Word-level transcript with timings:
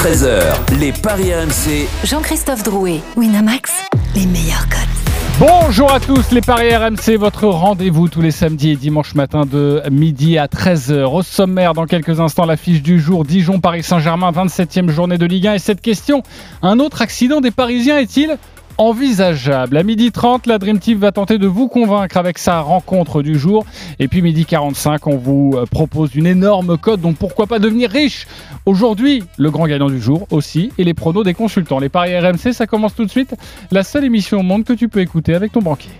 13h, 0.00 0.78
les 0.78 0.92
Paris 0.92 1.34
RMC. 1.34 1.86
Jean-Christophe 2.04 2.62
Drouet, 2.62 3.00
Winamax, 3.18 3.70
les 4.14 4.24
meilleurs 4.24 4.66
codes. 4.70 4.78
Bonjour 5.38 5.92
à 5.92 6.00
tous, 6.00 6.30
les 6.30 6.40
Paris 6.40 6.74
RMC, 6.74 7.18
votre 7.18 7.44
rendez-vous 7.44 8.08
tous 8.08 8.22
les 8.22 8.30
samedis 8.30 8.70
et 8.70 8.76
dimanches 8.76 9.14
matin 9.14 9.44
de 9.44 9.82
midi 9.90 10.38
à 10.38 10.46
13h. 10.46 11.04
Au 11.04 11.20
sommaire, 11.20 11.74
dans 11.74 11.84
quelques 11.84 12.18
instants, 12.18 12.46
l'affiche 12.46 12.80
du 12.80 12.98
jour 12.98 13.26
Dijon-Paris 13.26 13.82
Saint-Germain, 13.82 14.30
27e 14.30 14.88
journée 14.88 15.18
de 15.18 15.26
Ligue 15.26 15.48
1. 15.48 15.54
Et 15.54 15.58
cette 15.58 15.82
question, 15.82 16.22
un 16.62 16.78
autre 16.78 17.02
accident 17.02 17.42
des 17.42 17.50
Parisiens 17.50 17.98
est-il 17.98 18.38
envisageable. 18.80 19.76
À 19.76 19.82
midi 19.82 20.10
30, 20.10 20.46
la 20.46 20.58
Dream 20.58 20.78
Team 20.78 20.98
va 20.98 21.12
tenter 21.12 21.36
de 21.36 21.46
vous 21.46 21.68
convaincre 21.68 22.16
avec 22.16 22.38
sa 22.38 22.62
rencontre 22.62 23.22
du 23.22 23.38
jour. 23.38 23.66
Et 23.98 24.08
puis 24.08 24.22
midi 24.22 24.46
45, 24.46 25.06
on 25.06 25.18
vous 25.18 25.52
euh, 25.54 25.66
propose 25.66 26.14
une 26.14 26.26
énorme 26.26 26.78
cote, 26.78 27.02
donc 27.02 27.18
pourquoi 27.18 27.46
pas 27.46 27.58
devenir 27.58 27.90
riche? 27.90 28.26
Aujourd'hui, 28.64 29.22
le 29.36 29.50
grand 29.50 29.66
gagnant 29.66 29.90
du 29.90 30.00
jour 30.00 30.26
aussi, 30.30 30.72
et 30.78 30.84
les 30.84 30.94
pronos 30.94 31.24
des 31.24 31.34
consultants. 31.34 31.78
Les 31.78 31.90
paris 31.90 32.18
RMC, 32.18 32.54
ça 32.54 32.66
commence 32.66 32.94
tout 32.94 33.04
de 33.04 33.10
suite. 33.10 33.34
La 33.70 33.82
seule 33.82 34.04
émission 34.04 34.40
au 34.40 34.42
monde 34.42 34.64
que 34.64 34.72
tu 34.72 34.88
peux 34.88 35.00
écouter 35.00 35.34
avec 35.34 35.52
ton 35.52 35.60
banquier. 35.60 35.90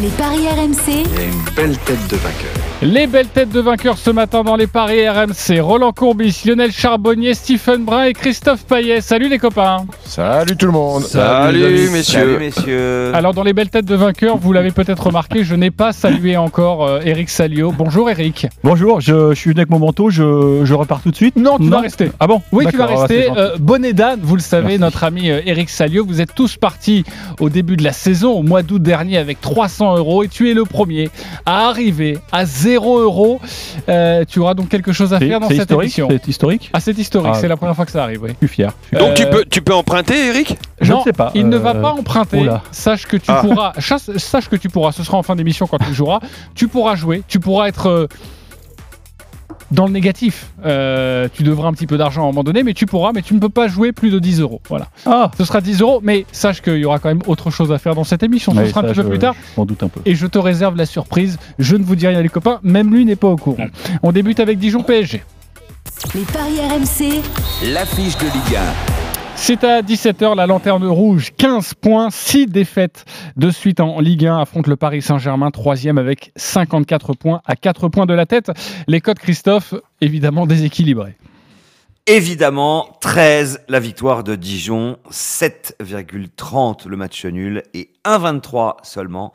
Les 0.00 0.08
paris 0.08 0.48
RMC, 0.48 0.88
Il 0.88 0.94
y 0.94 1.18
a 1.18 1.24
une 1.24 1.54
belle 1.54 1.76
tête 1.78 2.08
de 2.08 2.16
vainqueur. 2.16 2.50
Les 2.82 3.06
belles 3.06 3.26
têtes 3.26 3.50
de 3.50 3.60
vainqueurs 3.60 3.98
ce 3.98 4.10
matin 4.10 4.42
dans 4.42 4.56
les 4.56 4.66
paris 4.66 5.06
RMC. 5.06 5.60
Roland 5.60 5.92
Courbis, 5.92 6.42
Lionel 6.46 6.72
Charbonnier, 6.72 7.34
Stephen 7.34 7.84
Brun 7.84 8.04
et 8.04 8.14
Christophe 8.14 8.64
Payet. 8.64 9.02
Salut 9.02 9.28
les 9.28 9.38
copains. 9.38 9.84
Salut 10.04 10.56
tout 10.56 10.64
le 10.66 10.72
monde. 10.72 11.02
Salut, 11.02 11.90
messieurs. 11.90 12.20
Salut 12.20 12.38
messieurs. 12.38 13.12
Alors 13.14 13.34
dans 13.34 13.42
les 13.42 13.52
belles 13.52 13.68
têtes 13.68 13.84
de 13.84 13.94
vainqueurs, 13.94 14.38
vous 14.38 14.52
l'avez 14.54 14.70
peut-être 14.70 15.06
remarqué, 15.08 15.44
je 15.44 15.54
n'ai 15.54 15.70
pas 15.70 15.92
salué 15.92 16.38
encore 16.38 16.86
euh, 16.86 17.00
Eric 17.04 17.28
Salio. 17.28 17.70
Bonjour 17.76 18.08
Eric. 18.08 18.46
Bonjour, 18.64 19.00
je, 19.02 19.30
je 19.30 19.34
suis 19.34 19.50
venu 19.50 19.60
avec 19.60 19.70
mon 19.70 19.78
manteau, 19.78 20.08
je, 20.08 20.62
je 20.64 20.74
repars 20.74 21.02
tout 21.02 21.10
de 21.10 21.16
suite. 21.16 21.36
Non, 21.36 21.58
tu 21.58 21.68
vas 21.68 21.80
rester. 21.80 22.10
Ah 22.18 22.26
bon 22.26 22.40
Oui, 22.52 22.64
tu 22.70 22.78
vas 22.78 22.86
rester. 22.86 23.28
Euh, 23.36 23.56
bonnet 23.58 23.92
d'âne, 23.92 24.20
vous 24.22 24.36
le 24.36 24.42
savez, 24.42 24.78
Merci. 24.78 24.80
notre 24.80 25.04
ami 25.04 25.30
euh, 25.30 25.42
Eric 25.44 25.68
Salio. 25.68 26.06
Vous 26.06 26.22
êtes 26.22 26.34
tous 26.34 26.56
partis 26.56 27.04
au 27.40 27.50
début 27.50 27.76
de 27.76 27.84
la 27.84 27.92
saison, 27.92 28.32
au 28.32 28.42
mois 28.42 28.62
d'août 28.62 28.82
dernier, 28.82 29.18
avec 29.18 29.38
300 29.60 29.96
euros. 29.98 30.22
Et 30.22 30.28
tu 30.28 30.50
es 30.50 30.54
le 30.54 30.64
premier 30.64 31.10
à 31.44 31.66
arriver 31.68 32.18
à 32.32 32.46
0 32.46 32.98
euros. 33.00 33.40
Euh, 33.88 34.24
tu 34.26 34.38
auras 34.40 34.54
donc 34.54 34.68
quelque 34.70 34.92
chose 34.92 35.12
à 35.12 35.18
faire 35.18 35.38
dans 35.40 35.48
cette 35.48 35.70
émission. 35.70 36.08
c'est 36.10 36.28
historique. 36.28 36.70
Ah, 36.72 36.80
c'est 36.80 36.96
historique, 36.96 37.32
Ah, 37.34 37.38
c'est 37.38 37.48
la 37.48 37.56
première 37.58 37.76
fois 37.76 37.84
que 37.84 37.92
ça 37.92 38.02
arrive, 38.02 38.22
oui. 38.22 38.30
Je 38.40 38.46
suis 38.46 38.54
fier. 38.56 38.72
je 38.90 38.96
suis 38.98 39.06
Donc 39.06 39.14
tu 39.16 39.22
Euh, 39.24 39.30
peux, 39.30 39.44
tu 39.44 39.60
peux 39.60 39.74
emprunter, 39.74 40.28
Eric? 40.28 40.56
Je 40.80 40.90
non, 40.92 41.00
ne 41.00 41.04
sais 41.04 41.12
pas, 41.12 41.30
Il 41.34 41.48
ne 41.48 41.56
euh, 41.56 41.60
va 41.60 41.74
pas 41.74 41.92
emprunter. 41.92 42.38
oula. 42.40 42.62
Sache 42.70 43.06
que 43.06 43.18
tu 43.18 43.26
Ah. 43.30 43.40
pourras. 43.42 43.72
Sache 43.78 44.48
que 44.48 44.56
tu 44.56 44.70
pourras. 44.70 44.92
Ce 44.92 45.04
sera 45.04 45.18
en 45.18 45.22
fin 45.22 45.36
d'émission 45.36 45.66
quand 45.66 45.78
tu 45.78 45.92
joueras. 45.92 46.20
Tu 46.54 46.66
pourras 46.68 46.94
jouer. 46.96 47.22
Tu 47.28 47.38
pourras 47.38 47.68
être. 47.68 48.08
Dans 49.70 49.86
le 49.86 49.92
négatif, 49.92 50.48
Euh, 50.64 51.28
tu 51.32 51.42
devras 51.42 51.68
un 51.68 51.72
petit 51.72 51.86
peu 51.86 51.96
d'argent 51.96 52.22
à 52.22 52.24
un 52.24 52.28
moment 52.28 52.44
donné, 52.44 52.62
mais 52.62 52.74
tu 52.74 52.86
pourras, 52.86 53.12
mais 53.14 53.22
tu 53.22 53.34
ne 53.34 53.38
peux 53.38 53.48
pas 53.48 53.68
jouer 53.68 53.92
plus 53.92 54.10
de 54.10 54.18
10 54.18 54.40
euros. 54.40 54.60
Voilà. 54.68 54.88
Ah 55.06 55.30
Ce 55.38 55.44
sera 55.44 55.60
10 55.60 55.80
euros, 55.80 56.00
mais 56.02 56.26
sache 56.32 56.60
qu'il 56.60 56.76
y 56.78 56.84
aura 56.84 56.98
quand 56.98 57.08
même 57.08 57.22
autre 57.26 57.50
chose 57.50 57.72
à 57.72 57.78
faire 57.78 57.94
dans 57.94 58.04
cette 58.04 58.22
émission. 58.22 58.52
Ce 58.52 58.58
Ouais, 58.58 58.68
sera 58.68 58.80
un 58.80 58.84
petit 58.84 58.94
peu 59.00 59.08
plus 59.08 59.18
tard. 59.18 59.34
Je 59.56 59.62
doute 59.62 59.82
un 59.82 59.88
peu. 59.88 60.00
Et 60.04 60.14
je 60.14 60.26
te 60.26 60.38
réserve 60.38 60.76
la 60.76 60.86
surprise. 60.86 61.38
Je 61.58 61.76
ne 61.76 61.84
vous 61.84 61.96
dis 61.96 62.06
rien, 62.06 62.20
les 62.20 62.28
copains. 62.28 62.60
Même 62.62 62.92
lui 62.92 63.04
n'est 63.04 63.16
pas 63.16 63.28
au 63.28 63.36
courant. 63.36 63.66
On 64.02 64.12
débute 64.12 64.40
avec 64.40 64.58
Dijon 64.58 64.82
PSG. 64.82 65.22
les 66.14 66.20
paris 66.22 66.58
RMC, 66.60 67.22
L'affiche 67.72 68.16
de 68.18 68.24
Ligue 68.24 68.58
C'est 69.42 69.64
à 69.64 69.80
17h, 69.80 70.36
la 70.36 70.46
lanterne 70.46 70.86
rouge, 70.86 71.32
15 71.36 71.72
points, 71.74 72.10
6 72.10 72.46
défaites 72.46 73.06
de 73.36 73.50
suite 73.50 73.80
en 73.80 73.98
Ligue 73.98 74.26
1, 74.26 74.38
affronte 74.38 74.66
le 74.66 74.76
Paris 74.76 75.00
Saint-Germain, 75.00 75.50
troisième 75.50 75.96
avec 75.96 76.30
54 76.36 77.14
points, 77.14 77.40
à 77.46 77.56
4 77.56 77.88
points 77.88 78.04
de 78.04 78.12
la 78.12 78.26
tête. 78.26 78.52
Les 78.86 79.00
codes 79.00 79.18
Christophe, 79.18 79.74
évidemment 80.02 80.46
déséquilibrés. 80.46 81.16
Évidemment, 82.06 82.98
13 83.00 83.62
la 83.68 83.80
victoire 83.80 84.24
de 84.24 84.36
Dijon, 84.36 84.98
7,30 85.10 86.86
le 86.86 86.96
match 86.98 87.24
nul 87.24 87.62
et 87.72 87.90
1,23 88.04 88.74
seulement 88.82 89.32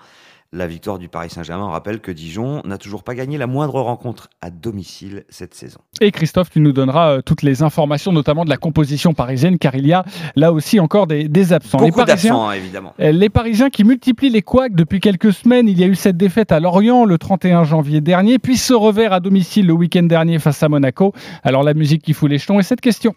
la 0.56 0.68
victoire 0.68 0.98
du 0.98 1.10
Paris 1.10 1.30
Saint-Germain. 1.30 1.66
On 1.66 1.72
rappelle 1.72 2.00
que 2.00 2.12
Dijon 2.12 2.62
n'a 2.66 2.78
toujours 2.78 3.04
pas 3.04 3.14
gagné 3.14 3.38
la 3.38 3.46
moindre 3.46 3.80
rencontre 3.82 4.30
à 4.42 4.50
domicile 4.50 5.26
cette 5.30 5.54
saison. 5.54 5.80
Et 6.00 6.12
Christophe, 6.12 6.50
tu 6.50 6.62
nous 6.62 6.72
donneras 6.72 7.18
euh, 7.18 7.22
toutes 7.22 7.42
les 7.42 7.62
informations, 7.62 8.12
notamment 8.12 8.46
de 8.46 8.50
la 8.50 8.58
composition 8.58 9.14
parisienne, 9.14 9.58
car 9.60 9.76
il 9.76 9.86
y 9.86 9.94
a 9.94 10.06
là 10.36 10.54
aussi 10.54 10.80
encore 10.80 11.08
des, 11.08 11.28
des 11.28 11.52
absents. 11.52 11.78
Beaucoup 11.78 12.00
les 12.00 12.06
Parisiens, 12.06 12.36
hein, 12.36 12.52
évidemment. 12.54 12.94
Euh, 13.00 13.12
Les 13.12 13.30
Parisiens 13.30 13.70
qui 13.70 13.84
multiplient 13.84 14.30
les 14.30 14.42
couacs 14.42 14.74
depuis 14.74 15.02
quelques 15.02 15.34
semaines. 15.34 15.68
Il 15.68 15.78
y 15.78 15.84
a 15.84 15.88
eu 15.88 15.96
cette 15.96 16.18
défaite 16.18 16.52
à 16.52 16.60
Lorient 16.60 17.04
le 17.06 17.18
31 17.18 17.66
janvier 17.66 18.00
dernier, 18.00 18.40
puis 18.40 18.56
ce 18.56 18.74
revers 18.74 19.12
à 19.12 19.20
domicile 19.20 19.68
le 19.68 19.74
week-end 19.74 20.04
dernier 20.04 20.40
face 20.40 20.64
à 20.64 20.70
Monaco. 20.70 21.14
Alors 21.44 21.64
la 21.64 21.74
musique 21.74 22.02
qui 22.02 22.14
fout 22.14 22.30
les 22.30 22.38
jetons 22.38 22.60
et 22.60 22.64
cette 22.64 22.82
question. 22.82 23.14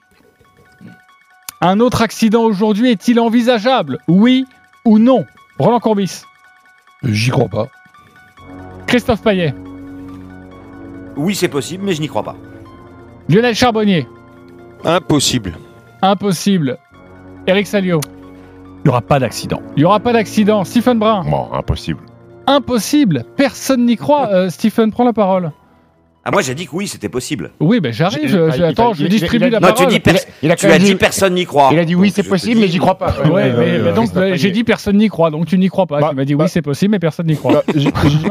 Un 1.61 1.81
autre 1.81 2.03
accident 2.03 2.43
aujourd'hui 2.43 2.91
est-il 2.91 3.19
envisageable? 3.19 3.99
Oui 4.09 4.45
ou 4.85 4.99
non? 4.99 5.25
Roland 5.59 5.81
Courbis, 5.81 6.23
J'y 7.05 7.31
crois 7.31 7.49
pas. 7.49 7.69
Christophe 8.87 9.23
Payet, 9.23 9.55
Oui, 11.17 11.35
c'est 11.35 11.49
possible, 11.49 11.85
mais 11.85 11.93
je 11.95 12.01
n'y 12.01 12.09
crois 12.09 12.23
pas. 12.23 12.37
Lionel 13.29 13.55
Charbonnier, 13.55 14.07
Impossible. 14.85 15.55
impossible. 16.03 16.79
Eric 17.47 17.67
Salio, 17.67 18.01
Il 18.05 18.83
n'y 18.85 18.89
aura 18.91 19.01
pas 19.03 19.19
d'accident. 19.19 19.61
il 19.77 19.81
n'y 19.81 19.85
aura 19.85 20.01
pas 20.01 20.13
d'accident. 20.13 20.65
Stephen 20.65 20.99
Brun, 20.99 21.25
Bon, 21.29 21.49
impossible. 21.53 22.01
impossible. 22.47 23.25
Personne 23.37 23.85
n'y 23.85 23.97
croit. 23.97 24.29
Euh, 24.33 24.51
Stephen, 24.51 24.91
prends 24.91 25.05
la 25.05 25.13
parole. 25.13 25.53
Ah, 26.29 26.31
moi, 26.31 26.43
j'ai 26.43 26.55
dit 26.55 26.67
que 26.67 26.73
oui, 26.77 26.87
c'était 26.87 27.09
possible. 27.09 27.53
Oui, 27.59 27.81
ben 27.81 27.91
j'arrive. 27.91 28.29
Je- 28.29 28.57
il- 28.59 28.63
attends, 28.65 28.93
il- 28.93 28.99
je 28.99 29.03
il- 29.05 29.09
distribue 29.09 29.47
il- 29.47 29.51
la 29.51 29.61
Non, 29.61 29.69
parole. 29.69 29.87
tu 29.87 29.93
dis, 29.95 29.99
pers- 30.01 30.21
Il 30.43 30.51
a 30.51 30.57
tu 30.57 30.67
as 30.67 30.79
dit 30.79 30.95
personne 30.95 31.33
n'y 31.35 31.47
croit. 31.47 31.71
Il 31.73 31.79
a 31.79 31.87
dit 31.87 31.95
oui, 31.95 32.13
c'est 32.15 32.23
je 32.23 32.29
possible, 32.29 32.61
mais 32.61 32.69
j'y 32.69 32.79
crois 32.79 32.99
pas. 32.99 33.15
Ouais, 33.33 33.51
mais, 33.57 33.79
mais 33.79 33.93
donc 33.93 34.11
euh, 34.15 34.33
j'ai 34.37 34.51
dit 34.51 34.63
personne 34.63 34.99
n'y 34.99 35.09
croit, 35.09 35.31
donc 35.31 35.47
tu 35.47 35.57
n'y 35.59 35.69
crois 35.69 35.87
pas. 35.87 36.01
Bah, 36.01 36.09
tu 36.11 36.17
m'as 36.17 36.25
dit 36.27 36.35
bah- 36.35 36.45
oui, 36.45 36.51
c'est 36.53 36.61
possible, 36.61 36.91
mais 36.93 36.99
personne 36.99 37.27
n'y 37.27 37.37
croit. 37.37 37.63
Bah, 37.67 37.73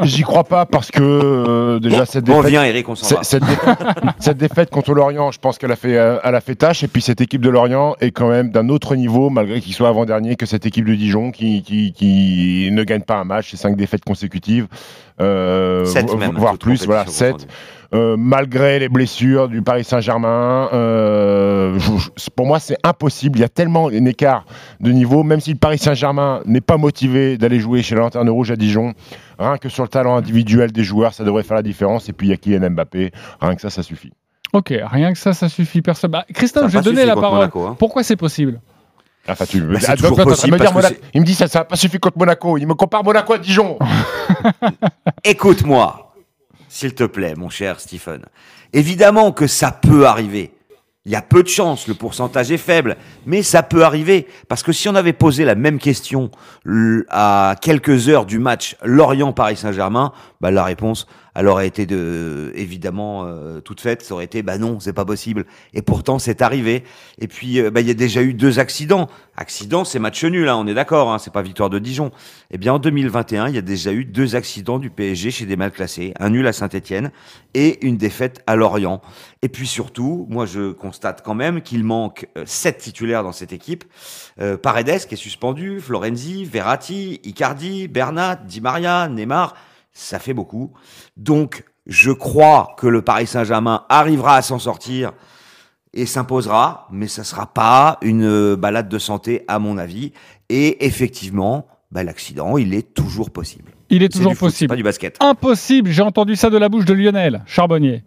j'y- 0.04 0.22
crois 0.22 0.44
pas 0.44 0.66
parce 0.68 0.92
que 0.92 1.02
euh, 1.02 1.80
déjà 1.80 2.06
cette 2.06 2.26
défaite, 2.26 2.46
viens, 2.46 2.64
Eric, 2.64 2.88
on 2.88 2.94
s'en 2.96 3.16
va. 3.16 3.24
cette, 3.24 3.44
défaite, 3.44 3.78
cette 4.20 4.38
défaite 4.38 4.70
contre 4.70 4.94
Lorient, 4.94 5.32
je 5.32 5.40
pense 5.40 5.58
qu'elle 5.58 5.72
a 5.72 5.76
fait, 5.76 5.98
euh, 5.98 6.20
elle 6.24 6.36
a 6.36 6.42
fait 6.42 6.54
tâche. 6.56 6.84
Et 6.84 6.88
puis 6.88 7.02
cette 7.02 7.22
équipe 7.22 7.42
de 7.42 7.50
Lorient 7.50 7.96
est 8.00 8.12
quand 8.12 8.30
même 8.30 8.52
d'un 8.52 8.70
autre 8.70 8.96
niveau, 8.96 9.30
malgré 9.32 9.60
qu'il 9.60 9.74
soit 9.74 9.90
avant-dernier, 9.90 10.36
que 10.36 10.46
cette 10.46 10.66
équipe 10.68 10.86
de 10.86 10.94
Dijon 10.94 11.32
qui, 11.32 11.64
qui, 11.64 11.94
qui 11.94 12.70
ne 12.72 12.84
gagne 12.84 13.02
pas 13.02 13.16
un 13.16 13.24
match, 13.24 13.48
c'est 13.52 13.58
cinq 13.58 13.76
défaites 13.76 14.04
consécutives, 14.06 14.68
même, 15.20 16.36
voire 16.36 16.58
plus, 16.58 16.86
voilà, 16.86 17.02
compétition 17.02 17.26
sept. 17.26 17.34
confondue. 17.34 17.54
Euh, 17.94 18.18
malgré 18.18 18.80
les 18.80 18.90
blessures 18.90 19.48
du 19.48 19.62
Paris 19.62 19.86
Saint-Germain. 19.86 20.70
euh, 20.74 21.80
pour 22.36 22.46
moi, 22.46 22.60
c'est 22.60 22.78
impossible. 22.84 23.40
Il 23.40 23.42
y 23.42 23.46
a 23.46 23.50
tellement 23.50 23.88
un 23.88 24.06
écart 24.06 24.46
de 24.82 24.92
niveau, 24.92 25.24
même 25.24 25.40
si 25.40 25.52
le 25.52 25.58
Paris 25.58 25.78
Saint-Germain 25.78 26.42
n'est 26.46 26.60
pas 26.60 26.76
motivé 26.76 27.38
d'aller 27.38 27.60
jouer 27.60 27.82
chez 27.84 27.96
la 27.96 28.02
Lanterne 28.02 28.30
Rouge 28.30 28.52
à 28.52 28.58
Dijon. 28.58 28.94
Rien 29.40 29.58
que 29.58 29.70
sur 29.70 29.84
le 29.84 29.90
talent 29.90 30.18
individuel 30.18 30.74
des 30.74 30.84
joueurs, 30.84 31.14
ça 31.14 31.24
devrait 31.24 31.44
faire 31.44 31.56
la 31.56 31.64
différence. 31.64 32.10
Et 32.10 32.14
puis, 32.14 32.28
il 32.28 32.32
y 32.32 32.34
a 32.34 32.38
Kylian 32.38 32.72
Mbappé. 32.72 33.12
Rien 33.40 33.56
que 33.56 33.62
ça, 33.62 33.70
ça 33.70 33.84
suffit. 33.84 34.12
Ok, 34.54 34.74
rien 34.92 35.14
que 35.14 35.18
ça, 35.18 35.34
ça 35.34 35.48
suffit. 35.48 35.82
Personne. 35.82 36.12
Bah, 36.12 36.26
Christophe, 36.34 36.70
je 36.70 36.78
vais 36.78 36.84
donner 36.84 37.06
la 37.06 37.16
parole. 37.16 37.40
Monaco, 37.40 37.66
hein. 37.68 37.76
Pourquoi 37.80 38.04
c'est 38.04 38.16
possible? 38.16 38.60
Enfin, 39.30 39.46
tu... 39.46 39.62
Bah, 39.62 39.78
c'est 39.80 39.90
Ah, 39.90 39.96
toujours 39.96 40.10
donc, 40.12 40.18
toi, 40.20 40.26
possible 40.26 40.58
tu 40.58 40.64
vas 40.64 40.70
me 40.70 40.72
dire 40.72 40.74
parce 40.74 40.88
que 40.88 40.94
Monaco- 40.94 41.10
Il 41.14 41.22
me 41.22 41.26
dit 41.26 41.36
ça, 41.36 41.48
ça 41.48 41.60
n'a 41.60 41.66
pas 41.66 41.76
suffi 41.76 42.00
contre 42.00 42.18
Monaco. 42.18 42.58
Il 42.58 42.66
me 42.68 42.74
compare 42.76 43.04
Monaco 43.04 43.34
à 43.34 43.38
Dijon. 43.38 43.78
Écoute-moi, 45.24 46.14
s'il 46.70 46.94
te 46.94 47.04
plaît, 47.04 47.34
mon 47.36 47.50
cher 47.50 47.80
Stephen. 47.80 48.24
Évidemment 48.74 49.32
que 49.32 49.48
ça 49.48 49.72
peut 49.72 50.06
arriver. 50.08 50.52
Il 51.06 51.12
y 51.14 51.16
a 51.16 51.22
peu 51.22 51.42
de 51.42 51.48
chances, 51.48 51.88
le 51.88 51.94
pourcentage 51.94 52.52
est 52.52 52.58
faible, 52.58 52.98
mais 53.26 53.42
ça 53.42 53.64
peut 53.64 53.86
arriver. 53.86 54.28
Parce 54.50 54.62
que 54.62 54.74
si 54.74 54.90
on 54.90 54.96
avait 54.96 55.14
posé 55.14 55.46
la 55.46 55.56
même 55.56 55.80
question 55.80 56.30
à 57.10 57.56
quelques 57.62 58.10
heures 58.10 58.26
du 58.26 58.40
match 58.40 58.76
Lorient-Paris 58.84 59.56
Saint-Germain, 59.56 60.12
bah, 60.42 60.52
la 60.52 60.66
réponse, 60.66 61.08
elle 61.38 61.48
aurait 61.48 61.68
été 61.68 61.86
de, 61.86 62.52
évidemment 62.56 63.26
euh, 63.26 63.62
toute 63.62 63.80
faite. 63.80 64.02
Ça 64.02 64.16
aurait 64.16 64.26
été, 64.26 64.42
bah 64.42 64.58
non, 64.58 64.80
c'est 64.80 64.92
pas 64.92 65.06
possible. 65.06 65.46
Et 65.76 65.84
pourtant, 65.84 66.18
c'est 66.18 66.42
arrivé. 66.42 66.84
Et 67.20 67.28
puis, 67.28 67.60
euh, 67.60 67.70
bah, 67.70 67.82
il 67.82 67.88
y 67.88 67.92
a 67.92 67.94
déjà 67.94 68.24
eu 68.24 68.34
deux 68.34 68.58
accidents. 68.58 69.08
Accident, 69.36 69.86
c'est 69.86 70.00
match 70.00 70.24
nul, 70.24 70.50
hein, 70.50 70.56
on 70.58 70.66
est 70.66 70.74
d'accord, 70.74 71.14
hein, 71.14 71.20
c'est 71.20 71.32
pas 71.32 71.44
victoire 71.44 71.70
de 71.70 71.78
Dijon. 71.78 72.10
Eh 72.50 72.58
bien, 72.58 72.74
en 72.74 72.80
2021, 72.80 73.50
il 73.50 73.56
y 73.56 73.60
a 73.60 73.62
déjà 73.62 73.94
eu 73.94 74.04
deux 74.04 74.36
accidents 74.36 74.80
du 74.80 74.90
PSG 74.90 75.30
chez 75.30 75.46
des 75.46 75.56
mal 75.56 75.72
classés, 75.72 76.12
un 76.20 76.32
nul 76.32 76.48
à 76.48 76.54
Saint-Etienne 76.54 77.12
et 77.54 77.86
une 77.86 77.98
défaite 77.98 78.42
à 78.48 78.56
Lorient. 78.56 79.00
Et 79.44 79.50
puis 79.50 79.68
surtout, 79.68 80.26
moi, 80.32 80.48
je 80.48 80.72
constate 80.72 81.22
quand 81.24 81.36
même 81.36 81.62
qu'il 81.62 81.84
manque 81.84 82.28
euh, 82.36 82.46
sept 82.48 82.80
titulaires 82.80 83.22
dans 83.22 83.32
cette 83.32 83.54
équipe. 83.54 83.84
Euh, 84.42 84.58
Paredes 84.58 85.06
qui 85.08 85.14
est 85.14 85.18
suspendu, 85.18 85.82
Florenzi, 85.82 86.44
Verratti, 86.44 87.22
Icardi, 87.24 87.88
Bernat, 87.88 88.38
Di 88.38 88.60
Maria, 88.60 89.08
Neymar, 89.08 89.54
ça 89.98 90.20
fait 90.20 90.34
beaucoup. 90.34 90.74
Donc, 91.16 91.66
je 91.88 92.12
crois 92.12 92.76
que 92.78 92.88
le 92.88 93.02
Paris 93.02 93.28
Saint-Germain 93.28 93.86
arrivera 93.90 94.36
à 94.36 94.42
s'en 94.42 94.60
sortir 94.60 95.14
et 95.94 96.06
s'imposera, 96.06 96.88
mais 96.92 97.08
ça 97.08 97.24
sera 97.24 97.48
pas 97.48 97.98
une 98.02 98.26
euh, 98.26 98.56
balade 98.56 98.90
de 98.90 99.00
santé 99.00 99.44
à 99.48 99.58
mon 99.58 99.78
avis. 99.78 100.14
Et 100.50 100.86
effectivement, 100.86 101.68
bah, 101.92 102.04
l'accident, 102.04 102.58
il 102.58 102.74
est 102.74 102.94
toujours 102.94 103.32
possible. 103.32 103.72
Il 103.90 104.04
est 104.04 104.10
toujours 104.10 104.32
du 104.32 104.38
foot, 104.38 104.50
c'est 104.50 104.54
possible. 104.56 104.70
pas 104.70 104.76
du 104.76 104.84
basket. 104.84 105.16
Impossible, 105.20 105.90
j'ai 105.92 106.02
entendu 106.02 106.36
ça 106.36 106.50
de 106.50 106.58
la 106.58 106.70
bouche 106.70 106.86
de 106.86 106.94
Lionel 106.94 107.42
Charbonnier. 107.46 108.04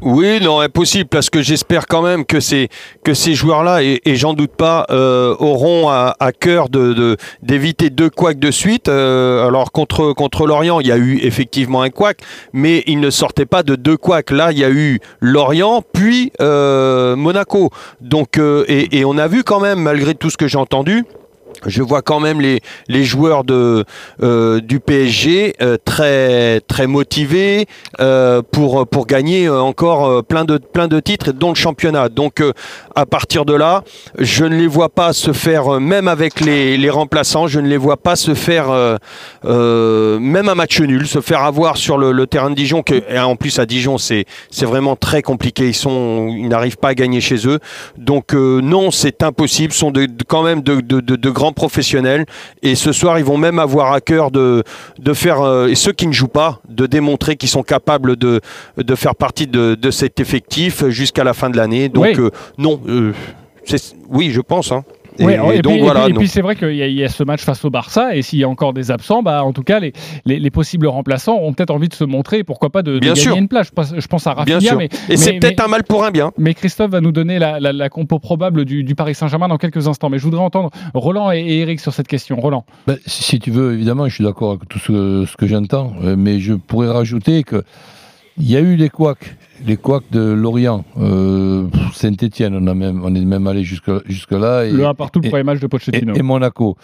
Oui, 0.00 0.40
non, 0.40 0.60
impossible, 0.60 1.10
parce 1.10 1.28
que 1.28 1.42
j'espère 1.42 1.86
quand 1.86 2.00
même 2.00 2.24
que 2.24 2.40
ces, 2.40 2.68
que 3.04 3.12
ces 3.12 3.34
joueurs-là, 3.34 3.82
et, 3.82 4.00
et 4.06 4.16
j'en 4.16 4.32
doute 4.32 4.52
pas, 4.56 4.86
euh, 4.88 5.34
auront 5.38 5.90
à, 5.90 6.16
à 6.20 6.32
cœur 6.32 6.70
de, 6.70 6.94
de- 6.94 7.16
d'éviter 7.42 7.90
deux 7.90 8.08
couacs 8.08 8.38
de 8.38 8.50
suite. 8.50 8.88
Euh, 8.88 9.46
alors, 9.46 9.72
contre, 9.72 10.14
contre 10.14 10.46
Lorient, 10.46 10.80
il 10.80 10.86
y 10.86 10.92
a 10.92 10.96
eu 10.96 11.18
effectivement 11.22 11.82
un 11.82 11.90
couac, 11.90 12.20
mais 12.54 12.82
il 12.86 12.98
ne 13.00 13.10
sortait 13.10 13.44
pas 13.44 13.62
de 13.62 13.74
deux 13.76 13.98
couacs. 13.98 14.30
Là, 14.30 14.52
il 14.52 14.58
y 14.58 14.64
a 14.64 14.70
eu 14.70 15.00
Lorient, 15.20 15.82
puis 15.92 16.32
euh, 16.40 17.14
Monaco. 17.14 17.68
Donc, 18.00 18.38
euh, 18.38 18.64
et, 18.68 19.00
et 19.00 19.04
on 19.04 19.18
a 19.18 19.28
vu 19.28 19.44
quand 19.44 19.60
même, 19.60 19.80
malgré 19.80 20.14
tout 20.14 20.30
ce 20.30 20.38
que 20.38 20.48
j'ai 20.48 20.56
entendu, 20.56 21.04
je 21.66 21.82
vois 21.82 22.02
quand 22.02 22.20
même 22.20 22.40
les, 22.40 22.60
les 22.88 23.04
joueurs 23.04 23.44
de, 23.44 23.84
euh, 24.22 24.60
du 24.60 24.80
PSG 24.80 25.54
euh, 25.62 25.76
très, 25.84 26.60
très 26.60 26.86
motivés 26.86 27.66
euh, 28.00 28.42
pour, 28.50 28.86
pour 28.86 29.06
gagner 29.06 29.48
encore 29.48 30.24
plein, 30.24 30.44
de, 30.44 30.58
plein 30.58 30.88
de 30.88 31.00
titres, 31.00 31.32
dont 31.32 31.50
le 31.50 31.54
championnat. 31.54 32.08
Donc 32.08 32.42
à 32.94 33.06
partir 33.06 33.44
de 33.44 33.54
là, 33.54 33.82
je 34.18 34.44
ne 34.44 34.56
les 34.56 34.66
vois 34.66 34.88
pas 34.88 35.12
se 35.12 35.32
faire, 35.32 35.80
même 35.80 36.08
avec 36.08 36.40
les, 36.40 36.76
les 36.76 36.90
remplaçants, 36.90 37.46
je 37.46 37.60
ne 37.60 37.68
les 37.68 37.76
vois 37.76 37.96
pas 37.96 38.16
se 38.16 38.34
faire, 38.34 38.68
même 39.44 40.48
un 40.48 40.54
match 40.54 40.80
nul, 40.80 41.06
se 41.06 41.20
faire 41.20 41.42
avoir 41.42 41.76
sur 41.76 41.98
le, 41.98 42.26
terrain 42.26 42.50
de 42.50 42.54
Dijon. 42.54 42.82
Et 43.08 43.18
en 43.18 43.36
plus 43.36 43.58
à 43.58 43.66
Dijon, 43.66 43.98
c'est 43.98 44.26
vraiment 44.62 44.96
très 44.96 45.22
compliqué. 45.22 45.68
Ils, 45.70 45.88
ils 46.38 46.48
n'arrivent 46.48 46.78
pas 46.78 46.88
à 46.88 46.94
gagner 46.94 47.20
chez 47.20 47.46
eux. 47.46 47.58
Donc 47.96 48.32
non, 48.34 48.90
c'est 48.90 49.22
impossible. 49.22 49.72
Ce 49.72 49.78
sont 49.80 49.92
quand 50.28 50.42
même 50.42 50.62
de- 50.62 50.80
de- 50.80 51.00
de 51.00 51.30
grands 51.30 51.52
professionnels. 51.54 52.26
Et 52.62 52.74
ce 52.74 52.92
soir, 52.92 53.18
ils 53.18 53.24
vont 53.24 53.38
même 53.38 53.58
avoir 53.58 53.92
à 53.92 54.00
cœur 54.00 54.30
de, 54.30 54.62
de 54.98 55.12
faire, 55.14 55.40
euh, 55.40 55.68
et 55.68 55.74
ceux 55.74 55.92
qui 55.92 56.06
ne 56.06 56.12
jouent 56.12 56.28
pas, 56.28 56.60
de 56.68 56.86
démontrer 56.86 57.36
qu'ils 57.36 57.48
sont 57.48 57.62
capables 57.62 58.16
de, 58.16 58.40
de 58.76 58.94
faire 58.94 59.14
partie 59.14 59.46
de, 59.46 59.74
de 59.74 59.90
cet 59.90 60.20
effectif 60.20 60.86
jusqu'à 60.88 61.24
la 61.24 61.32
fin 61.34 61.48
de 61.50 61.56
l'année. 61.56 61.88
Donc 61.88 62.04
Oui. 62.04 62.14
euh, 62.18 62.30
non, 62.58 62.80
euh, 62.88 63.12
c'est- 63.64 63.94
oui, 64.08 64.30
je 64.30 64.40
pense. 64.40 64.72
hein. 64.72 64.84
Et, 65.18 65.24
Ouais, 65.24 65.34
et 65.54 65.58
et, 65.58 65.62
donc 65.62 65.72
puis, 66.16 66.24
et 66.24 66.26
c'est 66.26 66.40
vrai 66.42 66.56
qu'il 66.56 66.74
y, 66.74 66.82
a- 66.82 66.88
il 66.88 66.94
y 66.94 67.04
a 67.04 67.08
ce 67.08 67.22
match 67.22 67.42
face 67.44 67.64
au 67.64 67.70
Barça, 67.70 68.16
et 68.16 68.22
s'il 68.22 68.38
y 68.40 68.44
a 68.44 68.48
encore 68.48 68.72
des 68.72 68.90
absents, 68.90 69.22
bah, 69.22 69.44
en 69.44 69.52
tout 69.52 69.62
cas, 69.62 69.78
les, 69.78 69.92
les, 70.24 70.40
les 70.40 70.50
possibles 70.50 70.86
remplaçants 70.88 71.36
ont 71.40 71.52
peut-être 71.52 71.70
envie 71.70 71.88
de 71.88 71.94
se 71.94 72.02
montrer, 72.04 72.42
pourquoi 72.42 72.70
pas 72.70 72.82
de, 72.82 72.94
de 72.94 72.98
Bien 72.98 73.10
gagner 73.12 73.20
sûr. 73.22 73.36
une 73.36 73.46
place. 73.48 73.68
Je 73.68 73.72
pense, 73.72 73.94
je 73.96 74.06
pense 74.08 74.26
à 74.26 74.34
Bien 74.44 74.54
Rafinha, 74.56 74.60
sûr. 74.70 74.78
mais, 74.78 74.88
et 75.08 75.16
c'est 75.16 75.34
peut-être 75.34 75.64
un 75.64 75.68
mal 75.68 75.84
pour 75.84 76.04
un 76.04 76.10
bien. 76.10 76.32
mais 76.36 76.52
Christophe 76.54 76.90
va 76.90 77.00
nous 77.00 77.12
donner 77.12 77.38
la, 77.38 77.60
la- 77.60 77.72
la 77.72 77.88
compo 77.88 78.18
probable 78.18 78.64
du, 78.64 78.82
du 78.82 78.94
Paris 78.94 79.14
Saint-Germain 79.14 79.48
dans 79.48 79.58
quelques 79.58 79.86
instants. 79.86 80.10
Mais 80.10 80.18
je 80.18 80.24
voudrais 80.24 80.40
entendre 80.42 80.70
Roland 80.94 81.30
et, 81.30 81.38
et 81.40 81.60
Eric 81.60 81.80
sur 81.80 81.92
cette 81.94 82.08
question. 82.08 82.36
Roland. 82.40 82.64
Ben, 82.86 82.96
si 83.06 83.22
si 83.22 83.38
tu 83.38 83.50
veux, 83.50 83.72
évidemment, 83.74 84.08
je 84.08 84.14
suis 84.14 84.24
d'accord 84.24 84.50
avec 84.52 84.68
tout 84.68 84.78
ce, 84.78 85.24
ce 85.30 85.36
que 85.36 85.46
j'entends, 85.46 85.92
euh, 86.02 86.16
mais 86.18 86.40
je 86.40 86.54
pourrais 86.54 86.88
rajouter 86.90 87.42
que 87.44 87.62
il 88.38 88.50
y 88.50 88.56
a 88.56 88.60
eu 88.60 88.76
les 88.76 88.88
couacs, 88.88 89.36
les 89.66 89.76
couacs 89.76 90.10
de 90.10 90.20
Lorient, 90.20 90.84
euh, 90.98 91.66
Saint-Etienne, 91.92 92.56
on, 92.56 92.66
a 92.66 92.74
même, 92.74 93.02
on 93.04 93.14
est 93.14 93.24
même 93.24 93.46
allé 93.46 93.62
jusque, 93.62 93.90
jusque 94.06 94.32
là. 94.32 94.64
Et, 94.64 94.72
le 94.72 94.86
1 94.86 94.94
partout, 94.94 95.20
le 95.20 95.28
premier 95.28 95.44
match 95.44 95.60
de 95.60 95.66
Pochettino. 95.66 96.14
et, 96.14 96.18
et 96.18 96.22
Monaco. 96.22 96.76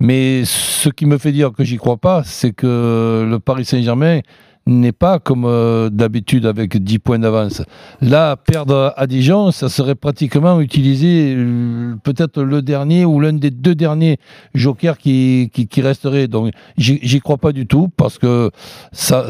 Mais 0.00 0.44
ce 0.44 0.88
qui 0.88 1.06
me 1.06 1.18
fait 1.18 1.32
dire 1.32 1.52
que 1.52 1.62
j'y 1.62 1.76
crois 1.76 1.98
pas, 1.98 2.22
c'est 2.24 2.52
que 2.52 3.26
le 3.28 3.38
Paris 3.38 3.64
Saint-Germain 3.64 4.20
n'est 4.66 4.92
pas 4.92 5.18
comme 5.18 5.44
euh, 5.44 5.90
d'habitude 5.90 6.46
avec 6.46 6.76
10 6.76 6.98
points 6.98 7.18
d'avance. 7.18 7.62
Là, 8.00 8.36
perdre 8.36 8.94
à 8.96 9.06
Dijon, 9.06 9.50
ça 9.50 9.68
serait 9.68 9.94
pratiquement 9.94 10.60
utiliser 10.60 11.34
euh, 11.36 11.94
peut-être 12.02 12.42
le 12.42 12.62
dernier 12.62 13.04
ou 13.04 13.20
l'un 13.20 13.34
des 13.34 13.50
deux 13.50 13.74
derniers 13.74 14.18
jokers 14.54 14.98
qui, 14.98 15.50
qui, 15.52 15.82
resterait. 15.82 16.28
Donc, 16.28 16.52
j'y 16.76 17.20
crois 17.20 17.36
pas 17.36 17.52
du 17.52 17.66
tout 17.66 17.88
parce 17.96 18.18
que 18.18 18.50
ça, 18.92 19.28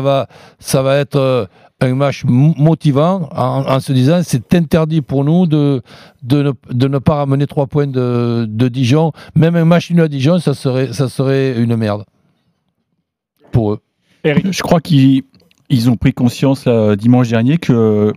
va, 0.00 0.26
être 0.98 1.16
euh, 1.16 1.46
un 1.80 1.94
match 1.94 2.24
mo- 2.24 2.54
motivant 2.56 3.28
en, 3.32 3.78
se 3.78 3.92
disant 3.92 4.22
c'est 4.24 4.54
interdit 4.54 5.02
pour 5.02 5.24
nous 5.24 5.46
de, 5.46 5.82
ne, 6.28 6.98
pas 6.98 7.14
ramener 7.14 7.46
trois 7.46 7.66
points 7.66 7.86
de, 7.86 8.46
de 8.48 8.68
Dijon. 8.68 9.12
Même 9.36 9.54
un 9.54 9.64
match 9.64 9.90
nul 9.90 10.00
à 10.00 10.08
Dijon, 10.08 10.40
ça 10.40 10.54
serait 10.54 11.62
une 11.62 11.76
merde 11.76 12.04
pour 13.52 13.74
eux. 13.74 13.80
Je 14.24 14.62
crois 14.62 14.80
qu'ils 14.80 15.22
ils 15.68 15.90
ont 15.90 15.96
pris 15.96 16.12
conscience 16.12 16.66
là, 16.66 16.96
dimanche 16.96 17.28
dernier 17.28 17.58
que, 17.58 18.12